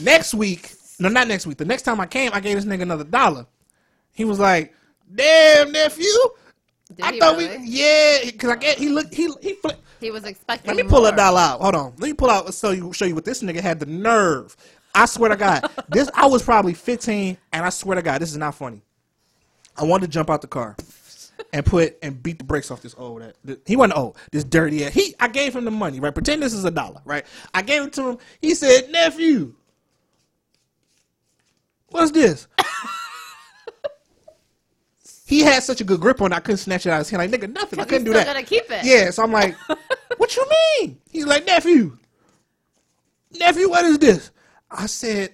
[0.00, 1.58] Next week, No, not next week.
[1.58, 3.46] The next time I came, I gave this nigga another dollar.
[4.12, 4.74] He was like,
[5.14, 6.06] "Damn nephew."
[7.02, 7.58] I thought really?
[7.58, 9.82] we, yeah, because I get he looked he he flipped.
[10.00, 10.68] He was expecting.
[10.68, 11.12] Let me pull more.
[11.12, 11.60] a dollar out.
[11.60, 11.92] Hold on.
[11.98, 14.56] Let me pull out so you show you what this nigga had the nerve.
[14.94, 18.30] I swear to God, this I was probably 15, and I swear to God, this
[18.30, 18.82] is not funny.
[19.76, 20.76] I wanted to jump out the car
[21.52, 23.22] and put and beat the brakes off this old.
[23.44, 24.16] That he wasn't old.
[24.30, 24.94] This dirty ass.
[24.94, 26.00] He I gave him the money.
[26.00, 26.14] Right.
[26.14, 27.02] Pretend this is a dollar.
[27.04, 27.26] Right.
[27.52, 28.18] I gave it to him.
[28.40, 29.54] He said, "Nephew,
[31.88, 32.46] what's this?"
[35.26, 37.10] He had such a good grip on it, I couldn't snatch it out of his
[37.10, 37.20] hand.
[37.20, 37.80] Like nigga, nothing.
[37.80, 38.26] I couldn't do that.
[38.26, 38.84] gonna keep it.
[38.84, 39.10] Yeah.
[39.10, 39.54] So I'm like,
[40.16, 40.46] what you
[40.80, 40.98] mean?
[41.10, 41.98] He's like, nephew,
[43.38, 44.30] nephew, what is this?
[44.70, 45.32] I said,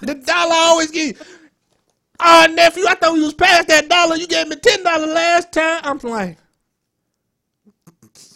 [0.00, 1.16] the dollar I always give.
[1.18, 1.24] you."
[2.18, 4.16] Ah, nephew, I thought we was past that dollar.
[4.16, 5.80] You gave me ten dollar last time.
[5.84, 6.36] I'm like,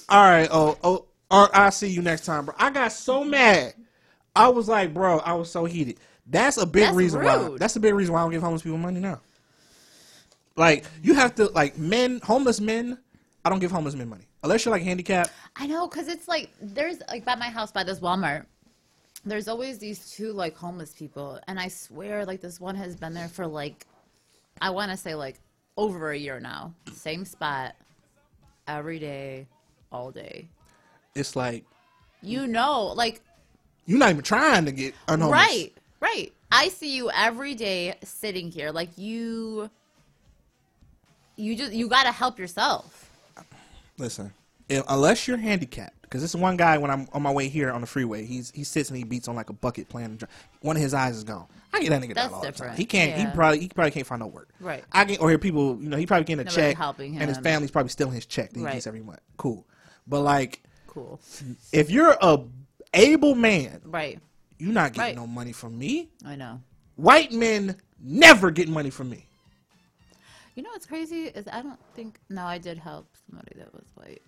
[0.08, 2.54] all right, oh, oh, or I'll see you next time, bro.
[2.58, 3.74] I got so mad.
[4.36, 5.98] I was like, bro, I was so heated.
[6.26, 7.36] That's a big That's reason why.
[7.36, 7.58] rude.
[7.58, 9.20] That's a big reason why I don't give homeless people money now.
[10.56, 12.98] Like you have to like men, homeless men.
[13.44, 15.30] I don't give homeless men money unless you're like handicapped.
[15.56, 18.46] I know, cause it's like there's like by my house by this Walmart.
[19.24, 23.14] There's always these two like homeless people, and I swear like this one has been
[23.14, 23.86] there for like,
[24.60, 25.40] I want to say like
[25.76, 26.74] over a year now.
[26.92, 27.74] Same spot,
[28.68, 29.46] every day,
[29.90, 30.48] all day.
[31.14, 31.64] It's like
[32.22, 33.20] You know, like
[33.86, 35.38] you're not even trying to get unhomeless.
[35.38, 36.32] right, right.
[36.52, 39.70] I see you every day sitting here, like you.
[41.36, 43.10] You just you gotta help yourself.
[43.98, 44.32] Listen,
[44.68, 47.80] if, unless you're handicapped, because this one guy when I'm on my way here on
[47.80, 50.20] the freeway, he's he sits and he beats on like a bucket playing.
[50.60, 51.46] One of his eyes is gone.
[51.72, 52.76] I get that nigga That's that all the time.
[52.76, 53.10] He can't.
[53.18, 53.28] Yeah.
[53.30, 54.48] He probably he probably can't find no work.
[54.60, 54.84] Right.
[54.92, 55.76] I get or hear people.
[55.80, 58.26] You know, he probably getting a Nobody check, helping and his family's probably stealing his
[58.26, 58.74] check that he Right.
[58.74, 59.20] gets every month.
[59.36, 59.66] Cool,
[60.06, 61.20] but like, Cool.
[61.72, 62.38] if you're a
[62.94, 64.20] able man, Right.
[64.58, 65.16] you're not getting Right.
[65.16, 66.10] no money from me.
[66.24, 66.60] I know.
[66.96, 69.26] White men never get money from me.
[70.54, 73.86] You know what's crazy is I don't think no, I did help somebody that was
[73.94, 74.22] white.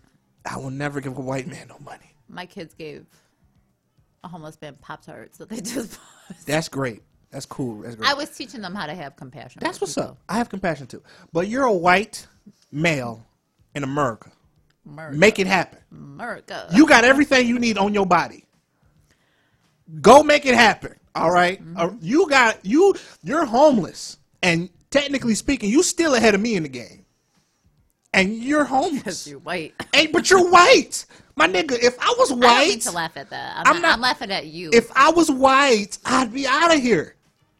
[0.44, 2.14] I will never give a white man no money.
[2.28, 3.06] My kids gave
[4.24, 6.36] a homeless man Pop Tarts that they just bought.
[6.46, 7.02] That's great.
[7.30, 7.82] That's cool.
[7.82, 8.08] That's great.
[8.08, 9.60] I was teaching them how to have compassion.
[9.62, 10.10] That's what's people.
[10.10, 10.18] up.
[10.28, 11.02] I have compassion too.
[11.32, 12.26] But you're a white
[12.72, 13.24] male
[13.74, 14.32] in America.
[14.84, 15.16] America.
[15.16, 15.78] Make it happen.
[15.92, 16.68] America.
[16.72, 18.44] You got everything you need on your body.
[20.00, 20.94] Go make it happen.
[21.14, 21.62] All right?
[21.62, 21.76] Mm-hmm.
[21.76, 22.94] Uh, you got you.
[23.22, 27.04] You're homeless, and technically speaking, you still ahead of me in the game.
[28.12, 29.26] And you're homeless.
[29.26, 29.74] You're white.
[29.92, 31.04] Hey, but you're white,
[31.36, 31.72] my nigga.
[31.72, 33.56] If I was white, I don't mean white, to laugh at that.
[33.58, 34.70] I'm, I'm not, not- I'm laughing at you.
[34.72, 37.14] if I was white, I'd be out of here.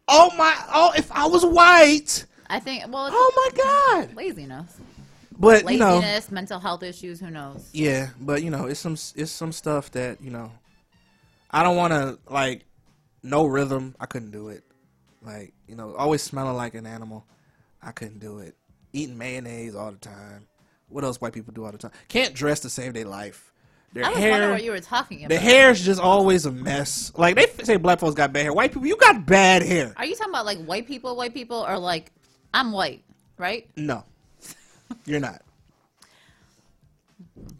[0.07, 0.55] Oh my!
[0.73, 4.15] Oh, if I was white, I think well, oh my god!
[4.15, 4.77] laziness,
[5.37, 7.19] But you know, laziness, mental health issues.
[7.19, 7.69] Who knows?
[7.73, 10.49] Yeah, but you know, it's some it's some stuff that you know,
[11.51, 12.63] I don't want to like
[13.21, 13.95] no rhythm.
[13.99, 14.63] I couldn't do it.
[15.27, 17.25] Like you know, always smelling like an animal.
[17.83, 18.55] I couldn't do it.
[18.93, 20.47] Eating mayonnaise all the time.
[20.87, 21.91] What else white people do all the time?
[22.07, 23.51] Can't dress to save their life.
[23.91, 24.31] Their I was hair.
[24.31, 25.29] wondering what you were talking about.
[25.29, 27.11] the hair's just always a mess.
[27.17, 28.53] Like they say, black folks got bad hair.
[28.53, 29.93] White people, you got bad hair.
[29.97, 32.11] Are you talking about like white people, white people, or like
[32.53, 33.03] I'm white,
[33.37, 33.67] right?
[33.75, 34.03] No,
[35.05, 35.41] you're not.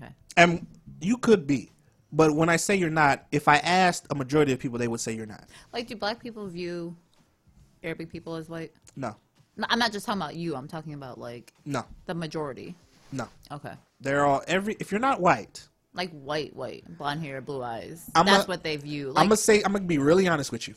[0.02, 0.12] Okay.
[0.36, 0.66] And
[1.02, 1.72] you could be,
[2.12, 5.00] but when I say you're not, if I asked a majority of people, they would
[5.00, 5.46] say you're not.
[5.72, 6.96] Like, do black people view
[7.88, 8.72] Arabic people as white?
[8.96, 9.16] No,
[9.56, 10.56] No, I'm not just talking about you.
[10.56, 12.76] I'm talking about like no, the majority.
[13.12, 13.28] no.
[13.52, 13.74] Okay.
[14.02, 14.76] They're all every.
[14.80, 18.10] If you're not white, Like white, white, blonde hair, blue eyes.
[18.14, 19.08] I'm That's a- what they view.
[19.12, 20.76] Like, I'm gonna say I'm gonna be really honest with you.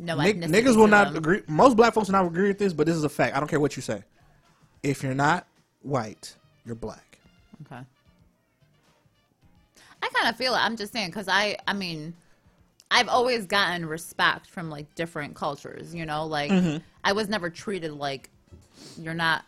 [0.00, 1.16] no ethnicity niggas will not them.
[1.16, 1.42] agree.
[1.48, 3.36] Most black folks will not agree with this, but this is a fact.
[3.36, 4.02] I don't care what you say.
[4.82, 5.46] If you're not
[5.82, 7.18] white, you're black.
[7.66, 7.82] Okay.
[10.02, 10.58] I kind of feel it.
[10.58, 12.14] I'm just saying because I, I mean,
[12.90, 15.94] I've always gotten respect from like different cultures.
[15.94, 16.82] You know, like Mhm.
[17.04, 18.30] I was never treated like
[18.98, 19.44] you're not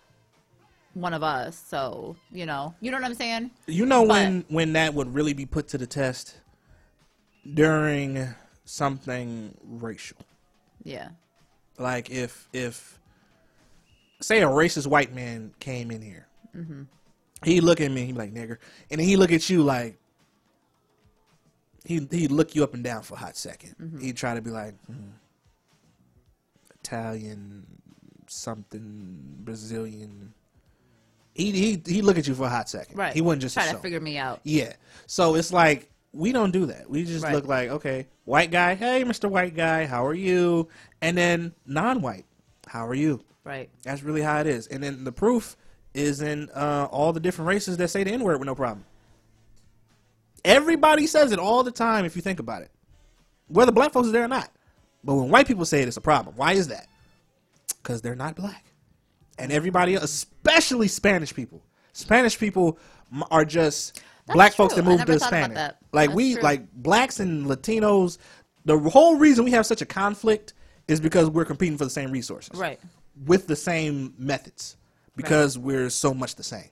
[0.95, 1.57] one of us.
[1.69, 3.51] So you know, you know what I'm saying?
[3.67, 6.37] You know But- when when that would really be put to the test
[7.55, 8.35] during
[8.65, 10.19] something racial.
[10.83, 11.11] Yeah.
[11.79, 12.99] Like if if
[14.21, 16.83] say a racist white man came in here, hmm
[17.45, 18.59] he look at me, he be like nigger,
[18.91, 19.97] and then he look at you like
[21.85, 24.03] he he'd look you up and down for a hot 2nd Mhm.
[24.03, 25.11] He'd try to be like hmm,
[26.83, 27.67] Italian,
[28.27, 30.33] something Brazilian.
[31.35, 32.97] He he he look at you for a hot second.
[32.97, 33.15] Right.
[33.15, 34.41] He wouldn't just try to figure me out.
[34.43, 34.73] Yeah.
[35.07, 36.89] So it's like we don't do that.
[36.89, 37.35] We just Right.
[37.35, 39.31] look like, okay, white guy, hey, Mr.
[39.31, 40.69] White Guy, how are you?
[41.03, 42.25] And then non-white,
[42.67, 43.23] how are you?
[43.45, 43.69] Right.
[43.83, 44.67] That's really how it is.
[44.69, 45.57] And then the proof
[45.95, 48.85] is in uh, all the different races that say the N-word with no problem.
[50.49, 52.71] Everybody says it all the time if you think about it.
[53.49, 54.51] Whether black folks are there or not.
[55.05, 56.35] But when white people say it, it's a problem.
[56.37, 56.87] Why is that?
[57.83, 58.65] Because they're not black,
[59.39, 61.63] and everybody, especially Spanish people,
[61.93, 62.79] Spanish people
[63.31, 65.55] are just That's black folks that moved to Spanish.
[65.55, 65.79] that.
[65.93, 66.43] Like That's we, true.
[66.43, 68.19] like blacks and Latinos.
[68.65, 70.53] The whole reason we have such a conflict
[70.89, 72.81] is because we're competing for the same resources, Right.
[73.27, 74.77] With the same methods,
[75.17, 76.69] because we're so much the same.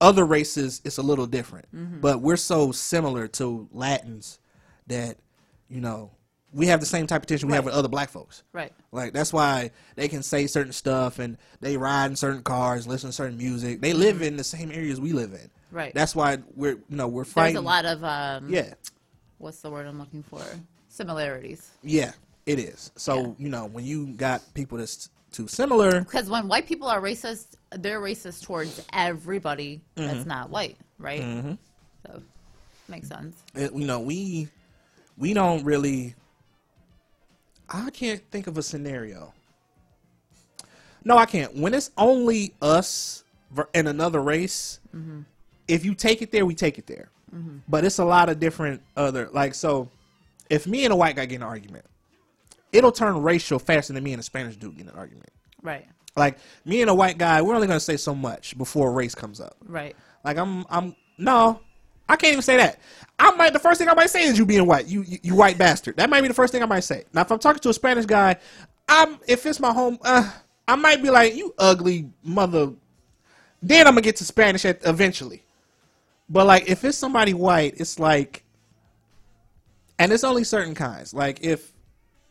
[0.00, 2.00] Other races, it's a little different, Mhm.
[2.00, 4.38] but we're so similar to Latins
[4.86, 5.18] that
[5.68, 6.10] you know
[6.52, 8.42] we have the same type of tension we have with other black folks.
[8.52, 8.72] Right.
[8.90, 13.10] Like that's why they can say certain stuff and they ride in certain cars, listen
[13.10, 13.80] to certain music.
[13.80, 15.38] They live in the same areas we live in.
[15.38, 15.76] Mm-hmm.
[15.76, 15.94] Right.
[15.94, 17.54] That's why we're you know we're fighting.
[17.54, 18.74] There's a lot of um, Yeah.
[19.38, 20.42] What's the word I'm looking for?
[20.88, 21.70] Similarities.
[21.82, 22.12] Yeah,
[22.46, 22.90] it is.
[22.96, 26.00] So you know when you got people that's too similar.
[26.00, 30.26] Because when white people are racist, they're racist towards everybody that's Mhm.
[30.26, 31.20] not white, right?
[31.22, 31.58] Mhm.
[32.06, 32.22] So
[32.88, 33.36] makes sense.
[33.54, 34.48] it- you know we
[35.16, 36.14] we don't really
[37.68, 39.32] i can't think of a scenario
[41.04, 43.22] no i can't when it's only us
[43.74, 45.24] and another race Mhm.
[45.68, 47.60] if you take it there we take it there Mhm.
[47.68, 49.88] but it's a lot of different other like so
[50.48, 51.84] if me and a white guy get in an argument
[52.72, 55.30] it'll turn racial faster than me and a spanish dude get an argument
[55.62, 55.86] Right.
[56.16, 59.14] like me and a white guy we're only going to say so much before race
[59.14, 59.94] comes up Right.
[60.24, 61.60] like I'm, I'm no,
[62.08, 62.80] I can't even say that.
[63.18, 65.34] I might the first thing I might say is you being white, you you, you
[65.36, 65.96] white bastard.
[65.98, 67.04] That might be the first thing I might say.
[67.12, 68.36] Now, if I'm talking to a Spanish guy,
[68.88, 70.28] I'm if it's my home, uh,
[70.66, 72.72] I might be like you ugly mother.
[73.62, 75.42] Then I'm gonna get to Spanish at, eventually.
[76.30, 78.42] But like if it's somebody white, it's like,
[79.98, 81.12] and it's only certain kinds.
[81.12, 81.69] Like if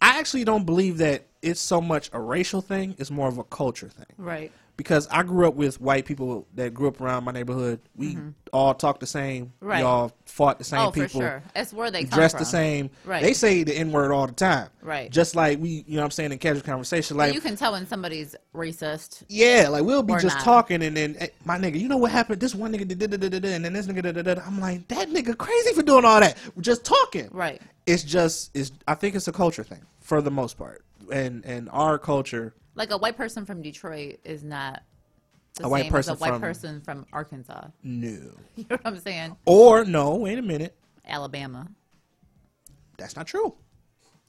[0.01, 3.43] I actually don't believe that it's so much a racial thing; it's more of a
[3.43, 4.51] culture thing Right.
[4.79, 7.81] Because I grew up with white people that grew up around my neighborhood.
[7.97, 8.33] We Mhm.
[8.53, 9.51] all talk the same.
[9.59, 9.79] Right.
[9.79, 11.19] We all fought the same Oh, for people.
[11.19, 11.43] sure.
[11.53, 12.89] That's where they dressed the same.
[13.03, 13.21] Right.
[13.21, 14.69] They say the N word all the time.
[14.81, 15.11] Right.
[15.11, 17.17] Just like we, you know what I'm saying, in casual conversation.
[17.17, 19.23] But Like, you can tell when somebody's racist.
[19.27, 20.43] yeah, like we'll be just not.
[20.45, 22.39] talking and then, hey, my nigga, you know what happened?
[22.39, 24.33] This one nigga did da da da da da, and then this nigga da da
[24.33, 24.41] da.
[24.47, 26.37] I'm like, that nigga crazy for doing all that.
[26.55, 27.27] We're just talking.
[27.33, 27.61] Right.
[27.85, 28.71] It's just, it's.
[28.87, 32.53] I think it's a culture thing for the most part, and and our culture.
[32.79, 34.81] Like a white person from Detroit is not
[35.55, 37.67] the A white same person as a white from- person from Arkansas.
[37.83, 38.07] No.
[38.55, 39.35] You know what I'm saying?
[39.45, 40.75] Or no, wait a minute.
[41.05, 41.67] Alabama.
[42.97, 43.53] That's not true.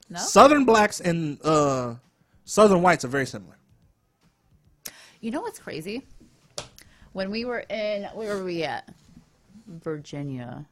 [0.09, 0.18] No.
[0.18, 1.94] Southern blacks and uh,
[2.44, 3.56] Southern whites are very similar.
[5.20, 6.06] You know what's crazy?
[7.12, 8.89] When we were in, where were we at?
[9.68, 10.64] Virginia.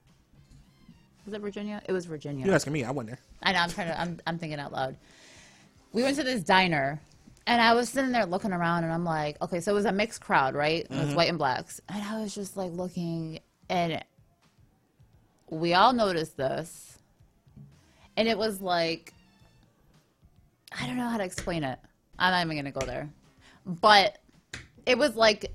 [1.26, 1.80] Was it Virginia?
[1.88, 2.44] It was Virginia.
[2.46, 2.82] You're asking me.
[2.82, 3.18] I wasn't there.
[3.42, 3.58] I know.
[3.60, 4.00] I'm trying to.
[4.00, 4.18] I'm.
[4.26, 4.96] I'm thinking out loud.
[5.92, 7.00] We went to this diner,
[7.48, 9.92] and I was sitting there looking around, and I'm like, okay, so it was a
[9.92, 10.84] mixed crowd, right?
[10.84, 11.14] It was Mhm.
[11.14, 14.04] white and blacks, and I was just like looking, and
[15.50, 16.98] we all noticed this,
[18.16, 19.14] and it was like,
[20.78, 21.78] I don't know how to explain it.
[22.18, 23.08] I'm not even gonna go there,
[23.64, 24.18] but
[24.84, 25.50] it was like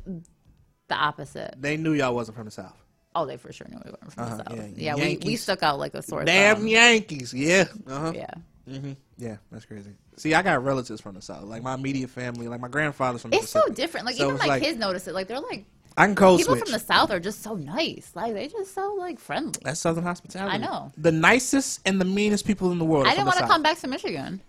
[0.87, 1.55] the opposite.
[1.59, 2.75] They knew y'all wasn't from the South.
[3.15, 4.71] Oh, they for sure knew we weren't from Uh-huh, the south.
[4.75, 6.67] yeah, Yeah, we, we stuck out like a sore Damn thumb.
[6.67, 7.31] Yankees.
[7.31, 7.65] Yeah.
[7.85, 8.11] Uh-huh.
[8.15, 8.33] Yeah.
[8.67, 9.91] Hmm Yeah, that's crazy.
[10.17, 11.43] See, I got relatives from the South.
[11.43, 13.75] Like my immediate family, like my grandfather's from It's so Mississippi.
[13.81, 14.05] different.
[14.05, 15.13] Like So even it's my kids notice it.
[15.13, 15.65] Like they're like
[15.97, 16.63] I can code people switch.
[16.63, 18.11] from the south are just so nice.
[18.15, 19.59] Like they just so like friendly.
[19.63, 20.55] That's Southern hospitality.
[20.55, 20.91] I know.
[20.97, 23.05] The nicest and the meanest people in the world.
[23.07, 24.41] I didn't want to come back to Michigan.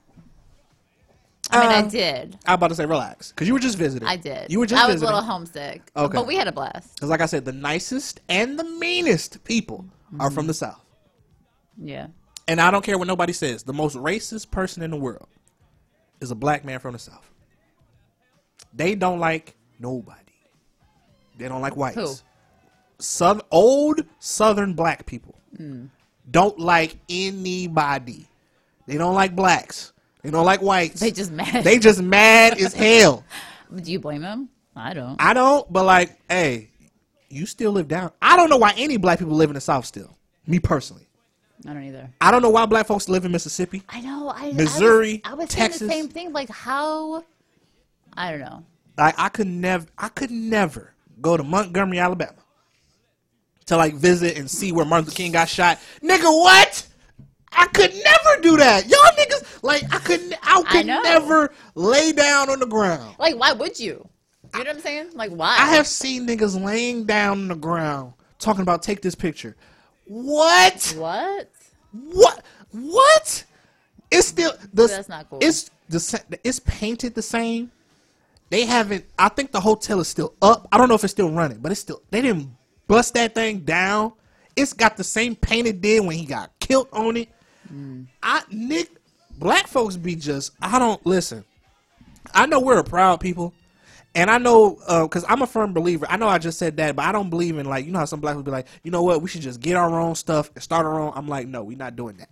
[1.51, 2.39] I mean, I Um, did.
[2.47, 4.09] I'm about to say relax, because you were just visiting.
[4.09, 4.51] I did.
[4.51, 5.13] You were just I was visiting.
[5.13, 5.83] a little homesick.
[5.95, 6.17] Okay.
[6.17, 6.95] But we had a blast.
[6.95, 9.85] Because, like I said, the nicest and the meanest people
[10.19, 10.35] are Mm-hmm.
[10.35, 10.81] from the South.
[11.77, 12.07] Yeah.
[12.47, 13.63] And I don't care what nobody says.
[13.63, 15.29] The most racist person in the world
[16.21, 17.29] is a black man from the South.
[18.75, 20.21] They don't like nobody.
[21.39, 21.97] They don't like whites.
[21.97, 22.15] Who?
[22.99, 25.89] South, old Southern black people Mm.
[26.31, 28.27] don't like anybody.
[28.87, 29.93] They don't like blacks.
[30.23, 30.99] They don't like whites.
[31.01, 31.63] They just mad.
[31.65, 33.25] They just mad as hell.
[33.75, 34.49] Do you blame them?
[34.75, 35.21] I don't.
[35.23, 36.71] I don't, but like, hey,
[37.29, 38.11] you still live down.
[38.21, 40.17] I don't know why any black people live in the South still.
[40.47, 41.07] Me personally.
[41.67, 42.11] I don't either.
[42.21, 43.83] I don't know why black folks live in Mississippi.
[43.89, 44.31] I know.
[44.35, 45.81] I Missouri, I was, I was Texas.
[45.81, 46.33] the same thing.
[46.33, 47.25] Like how?
[48.17, 48.65] I don't know.
[48.99, 52.35] Like I could never I could never go to Montgomery, Alabama
[53.67, 55.79] to like visit and see where Martin Luther King got shot.
[56.03, 56.87] Nigga, what?
[57.53, 58.87] I could never do that.
[58.89, 61.01] Y'all niggas like I could I I could know.
[61.03, 63.15] never lay down on the ground.
[63.19, 64.09] Like why would you?
[64.53, 65.11] You know what I'm saying?
[65.15, 65.57] Like why?
[65.59, 69.57] I have seen niggas laying down on the ground talking about take this picture.
[70.07, 70.95] What?
[70.99, 71.51] What?
[71.95, 72.45] What?
[72.73, 73.45] What?
[74.11, 75.39] It's still the That's not cool.
[75.43, 77.71] It's the it's painted the same.
[78.51, 79.05] They haven't.
[79.19, 80.69] I think the hotel is still up.
[80.71, 82.03] I don't know if it's still running, but it's still.
[82.11, 82.51] They didn't
[82.87, 84.13] bust that thing down.
[84.57, 87.29] It's got the same paint it did when he got killed on it.
[87.73, 88.07] Mm.
[88.23, 88.91] I Nick,
[89.39, 91.45] black folks be just I don't listen.
[92.33, 93.55] I know we're a proud people,
[94.15, 96.07] and I know because I'm a firm believer.
[96.09, 98.05] I know I just said that, but I don't believe in like you know how
[98.05, 100.51] some black people be like, you know what, we should just get our own stuff
[100.55, 101.13] and start our own.
[101.15, 102.31] I'm like, no, we're not doing that.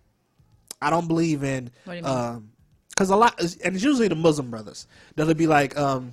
[0.81, 2.49] I don't believe in What do you mean?
[2.89, 4.87] because a lot and it's usually the Muslim brothers
[5.17, 6.13] that'll be like, um,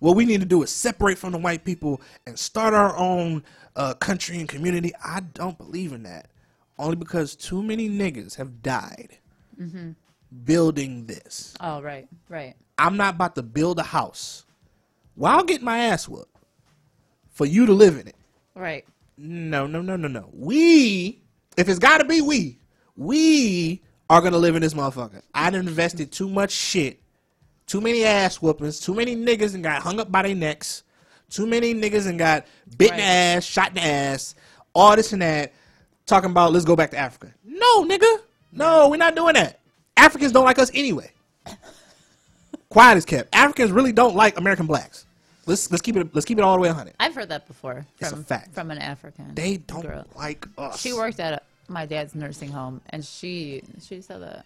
[0.00, 3.42] what we need to do is separate from the white people and start our own
[3.74, 4.92] uh, country and community.
[5.04, 6.28] I don't believe in that.
[6.78, 9.18] Only because too many niggas have died
[9.60, 9.90] Mm-hmm.
[10.44, 11.54] Building this.
[11.60, 12.54] Oh, right, right.
[12.78, 14.44] I'm not about to build a house
[15.14, 16.36] while getting my ass whooped
[17.30, 18.16] for you to live in it.
[18.54, 18.84] Right.
[19.16, 20.28] No, no, no, no, no.
[20.32, 21.22] We,
[21.56, 22.58] if it's got to be we,
[22.96, 25.22] we are gonna live in this motherfucker.
[25.34, 27.00] I invested too much shit,
[27.66, 30.82] too many ass whoopings, too many niggas and got hung up by their necks,
[31.30, 32.46] too many niggas and got
[32.76, 34.34] bitten the ass, shot in the ass,
[34.74, 35.52] all this and that.
[36.06, 37.34] Talking about let's go back to Africa.
[37.44, 39.57] No, nigga, no, we're not doing that.
[39.98, 41.10] Africans don't like us anyway.
[42.70, 43.34] Quiet is kept.
[43.34, 45.04] Africans really don't like American blacks.
[45.46, 46.94] Let's let's keep it let's keep it all the way 100.
[47.00, 48.54] I've heard that before It's a from fact.
[48.54, 49.34] from an African.
[49.34, 50.04] They don't girl.
[50.16, 50.78] like us.
[50.80, 54.44] She worked at my dad's nursing home, and she she said that.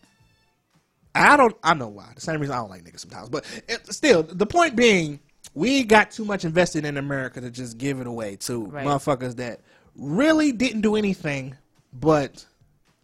[1.15, 1.57] I don't.
[1.63, 2.11] I know why.
[2.15, 3.29] The same reason I don't like niggas sometimes.
[3.29, 5.19] But it, still, the point being,
[5.55, 8.87] we got too much invested in America to just give it away to Right.
[8.87, 9.61] motherfuckers that
[9.97, 11.55] really didn't do anything
[11.93, 12.47] but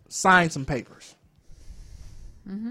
[0.08, 1.16] sign some papers.
[2.50, 2.70] Mm-hmm.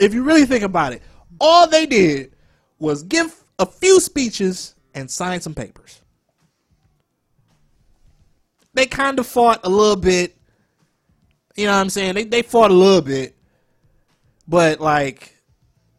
[0.00, 1.02] If you really think about it,
[1.40, 2.34] all they did
[2.78, 6.00] was give a few speeches and sign some papers.
[8.74, 10.36] They kind of fought a little bit.
[11.56, 12.14] You know what I'm saying?
[12.14, 13.34] They they fought a little bit.
[14.46, 15.34] But like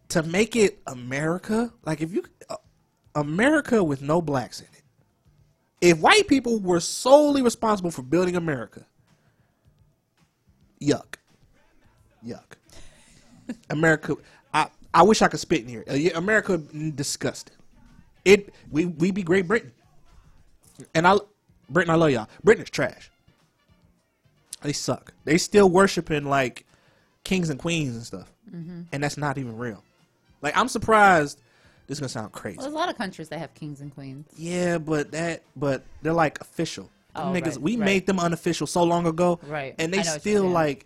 [0.09, 2.57] to make it America, like if you uh,
[3.15, 4.83] America with no blacks in it.
[5.79, 8.85] If white people were solely responsible for building America,
[10.81, 11.15] yuck.
[11.15, 11.15] Yuck.
[13.69, 14.15] America
[14.53, 15.83] I I wish I could spit in here.
[15.89, 17.55] Uh, America disgusting.
[18.25, 19.71] It we we be Great Britain.
[20.93, 21.17] And I
[21.69, 22.27] Britain I love y'all.
[22.43, 23.11] Britain is trash.
[24.61, 25.13] They suck.
[25.25, 26.65] They still worshiping like
[27.23, 28.31] kings and queens and stuff.
[28.51, 28.85] Mhm.
[28.91, 29.83] And that's not even real.
[30.41, 31.39] Like I'm surprised
[31.87, 32.57] this is gonna sound crazy.
[32.57, 34.27] Well, there's a lot of countries that have kings and queens.
[34.35, 36.89] Yeah, but that but they're like official.
[37.15, 37.85] Oh, niggas, right, we right.
[37.85, 39.39] made them unofficial so long ago.
[39.47, 39.73] Right.
[39.79, 40.85] And they know what you're still like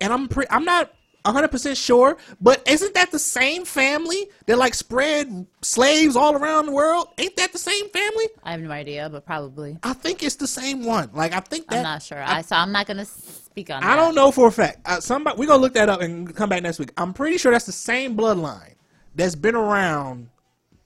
[0.00, 0.92] and I'm pre- I'm not
[1.24, 6.72] 100% sure, but isn't that the same family that like spread slaves all around the
[6.72, 7.08] world?
[7.16, 8.26] Ain't that the same family?
[8.42, 9.78] I have no idea, but probably.
[9.82, 11.10] I think it's the same one.
[11.14, 12.22] Like I think that I'm not sure.
[12.22, 13.82] I, so I'm not gonna speak on.
[13.82, 13.96] I that.
[13.96, 14.80] don't know for a fact.
[14.84, 16.92] Uh, somebody we gonna look that up and come back next week.
[16.98, 18.74] I'm pretty sure that's the same bloodline
[19.14, 20.28] that's been around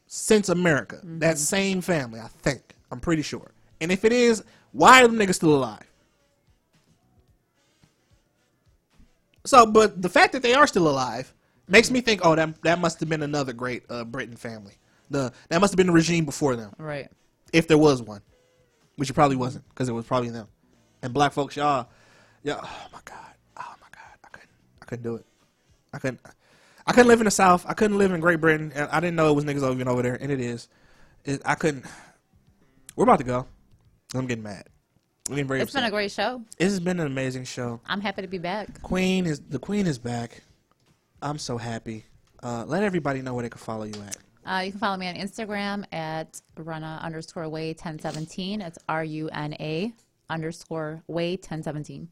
[0.07, 0.97] since America.
[0.97, 1.19] Mm-hmm.
[1.19, 2.77] That same family, I think.
[2.93, 3.51] I'm pretty sure.
[3.81, 5.88] And if it is, why are them niggas still alive?
[9.45, 11.33] So, but the fact that they are still alive
[11.69, 14.75] makes me think, oh, that that must have been another great uh, Britain family.
[15.11, 17.09] The that must have been the regime before them, Right.
[17.53, 18.21] if there was one,
[18.97, 20.49] which it probably wasn't, because it was probably them.
[21.03, 21.89] And black folks, y'all,
[22.43, 22.59] yeah.
[22.63, 24.51] Oh my god, oh my god, I couldn't,
[24.83, 25.25] I couldn't do it.
[25.95, 26.21] I couldn't,
[26.87, 27.65] I couldn't live in the South.
[27.67, 28.73] I couldn't live in Great Britain.
[28.75, 30.69] And I didn't know it was niggas even over there, and it is.
[31.25, 31.87] It, I couldn't.
[32.97, 33.47] We're about to go.
[34.15, 34.69] I'm getting mad.
[35.29, 36.43] I'm getting very It's been a great show.
[36.59, 37.81] It's been an amazing show.
[37.87, 38.81] I'm happy to be back.
[38.83, 40.43] Queen is the Queen is back.
[41.21, 42.07] I'm so happy.
[42.43, 44.17] Uh, let everybody know where they can follow you at.
[44.47, 48.63] Uh, you can follow me on Instagram at runa underscore way 1017.
[48.63, 49.93] It's R U N A
[50.31, 52.09] underscore way 1017.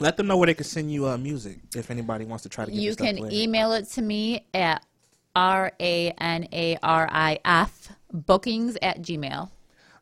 [0.00, 2.64] Let them know where they can send you uh, music if anybody wants to try
[2.64, 3.32] to get You can played.
[3.32, 4.84] email it to me at
[5.36, 9.50] R A N A R I F bookings at Gmail.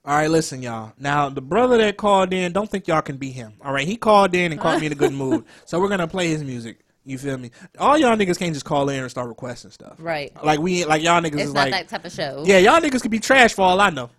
[0.06, 0.92] All right, listen, y'all.
[0.98, 3.54] Now, the brother that called in, don't think y'all can beat him.
[3.62, 5.44] All right, he called in and caught me in a good mood.
[5.64, 6.80] So we're gonna play his music.
[7.06, 7.50] You feel me?
[7.78, 9.96] All y'all niggas can't just call in and start requesting stuff.
[9.98, 10.32] Right.
[10.42, 12.42] Like we, like y'all niggas It's is not like, that type of show.
[12.46, 14.10] yeah, y'all niggas could be trash for all I know.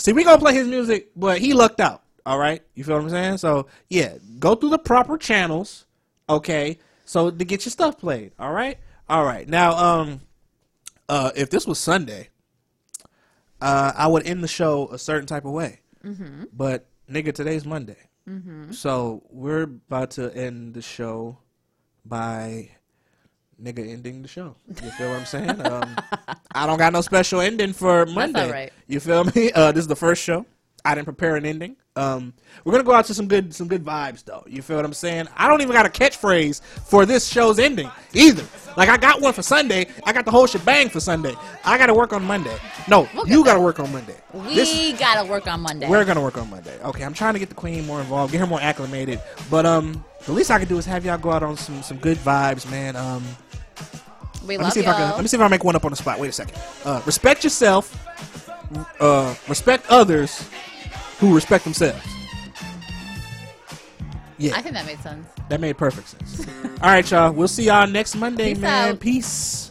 [0.00, 2.02] See, we gonna play his music, but he lucked out.
[2.24, 3.38] All right, you feel what I'm saying?
[3.38, 5.86] So yeah, go through the proper channels,
[6.28, 8.32] okay, so to get your stuff played.
[8.38, 8.78] All right,
[9.08, 9.48] all right.
[9.48, 10.20] Now, um,
[11.08, 12.28] uh, if this was Sunday,
[13.60, 15.80] uh, I would end the show a certain type of way.
[16.04, 16.44] Mm-hmm.
[16.52, 17.96] But nigga, today's Monday.
[18.28, 18.74] Mhm.
[18.74, 21.38] So we're about to end the show
[22.04, 22.70] by
[23.62, 24.54] nigga ending the show.
[24.68, 25.60] You feel what I'm saying?
[25.64, 25.96] Um,
[26.54, 28.50] I don't got no special ending for Monday.
[28.50, 28.72] right.
[28.86, 29.50] You feel me?
[29.52, 30.44] Uh, this is the first show.
[30.88, 31.76] I didn't prepare an ending.
[31.96, 32.32] Um,
[32.64, 34.42] we're gonna go out to some good some good vibes though.
[34.46, 35.28] You feel what I'm saying?
[35.36, 38.44] I don't even got a catchphrase for this show's ending either.
[38.74, 39.86] Like I got one for Sunday.
[40.06, 41.34] I got the whole shebang for Sunday.
[41.62, 42.56] I got to work on Monday.
[42.88, 43.64] No, We'll you got to there.
[43.66, 44.16] work on Monday.
[44.32, 45.88] We This- gotta work on Monday.
[45.90, 46.78] we're gonna work on Monday.
[46.82, 49.20] Okay, I'm trying to get the queen more involved, get her more acclimated.
[49.50, 51.98] But um, the least I can do is have y'all go out on some some
[51.98, 52.96] good vibes, man.
[52.96, 53.22] Um,
[54.46, 55.10] we let me see if I can.
[55.10, 56.18] Let me see if I make one up on the spot.
[56.18, 56.56] Wait a second.
[56.84, 57.94] Uh, respect yourself.
[59.00, 60.44] Uh, respect others
[61.18, 62.04] who respect themselves.
[64.40, 65.26] Yeah, I think that made sense.
[65.48, 66.46] that made perfect sense.
[66.80, 67.32] All right, y'all.
[67.32, 68.90] We'll see y'all next Monday, Peace man.
[68.92, 69.00] out.
[69.00, 69.67] Peace.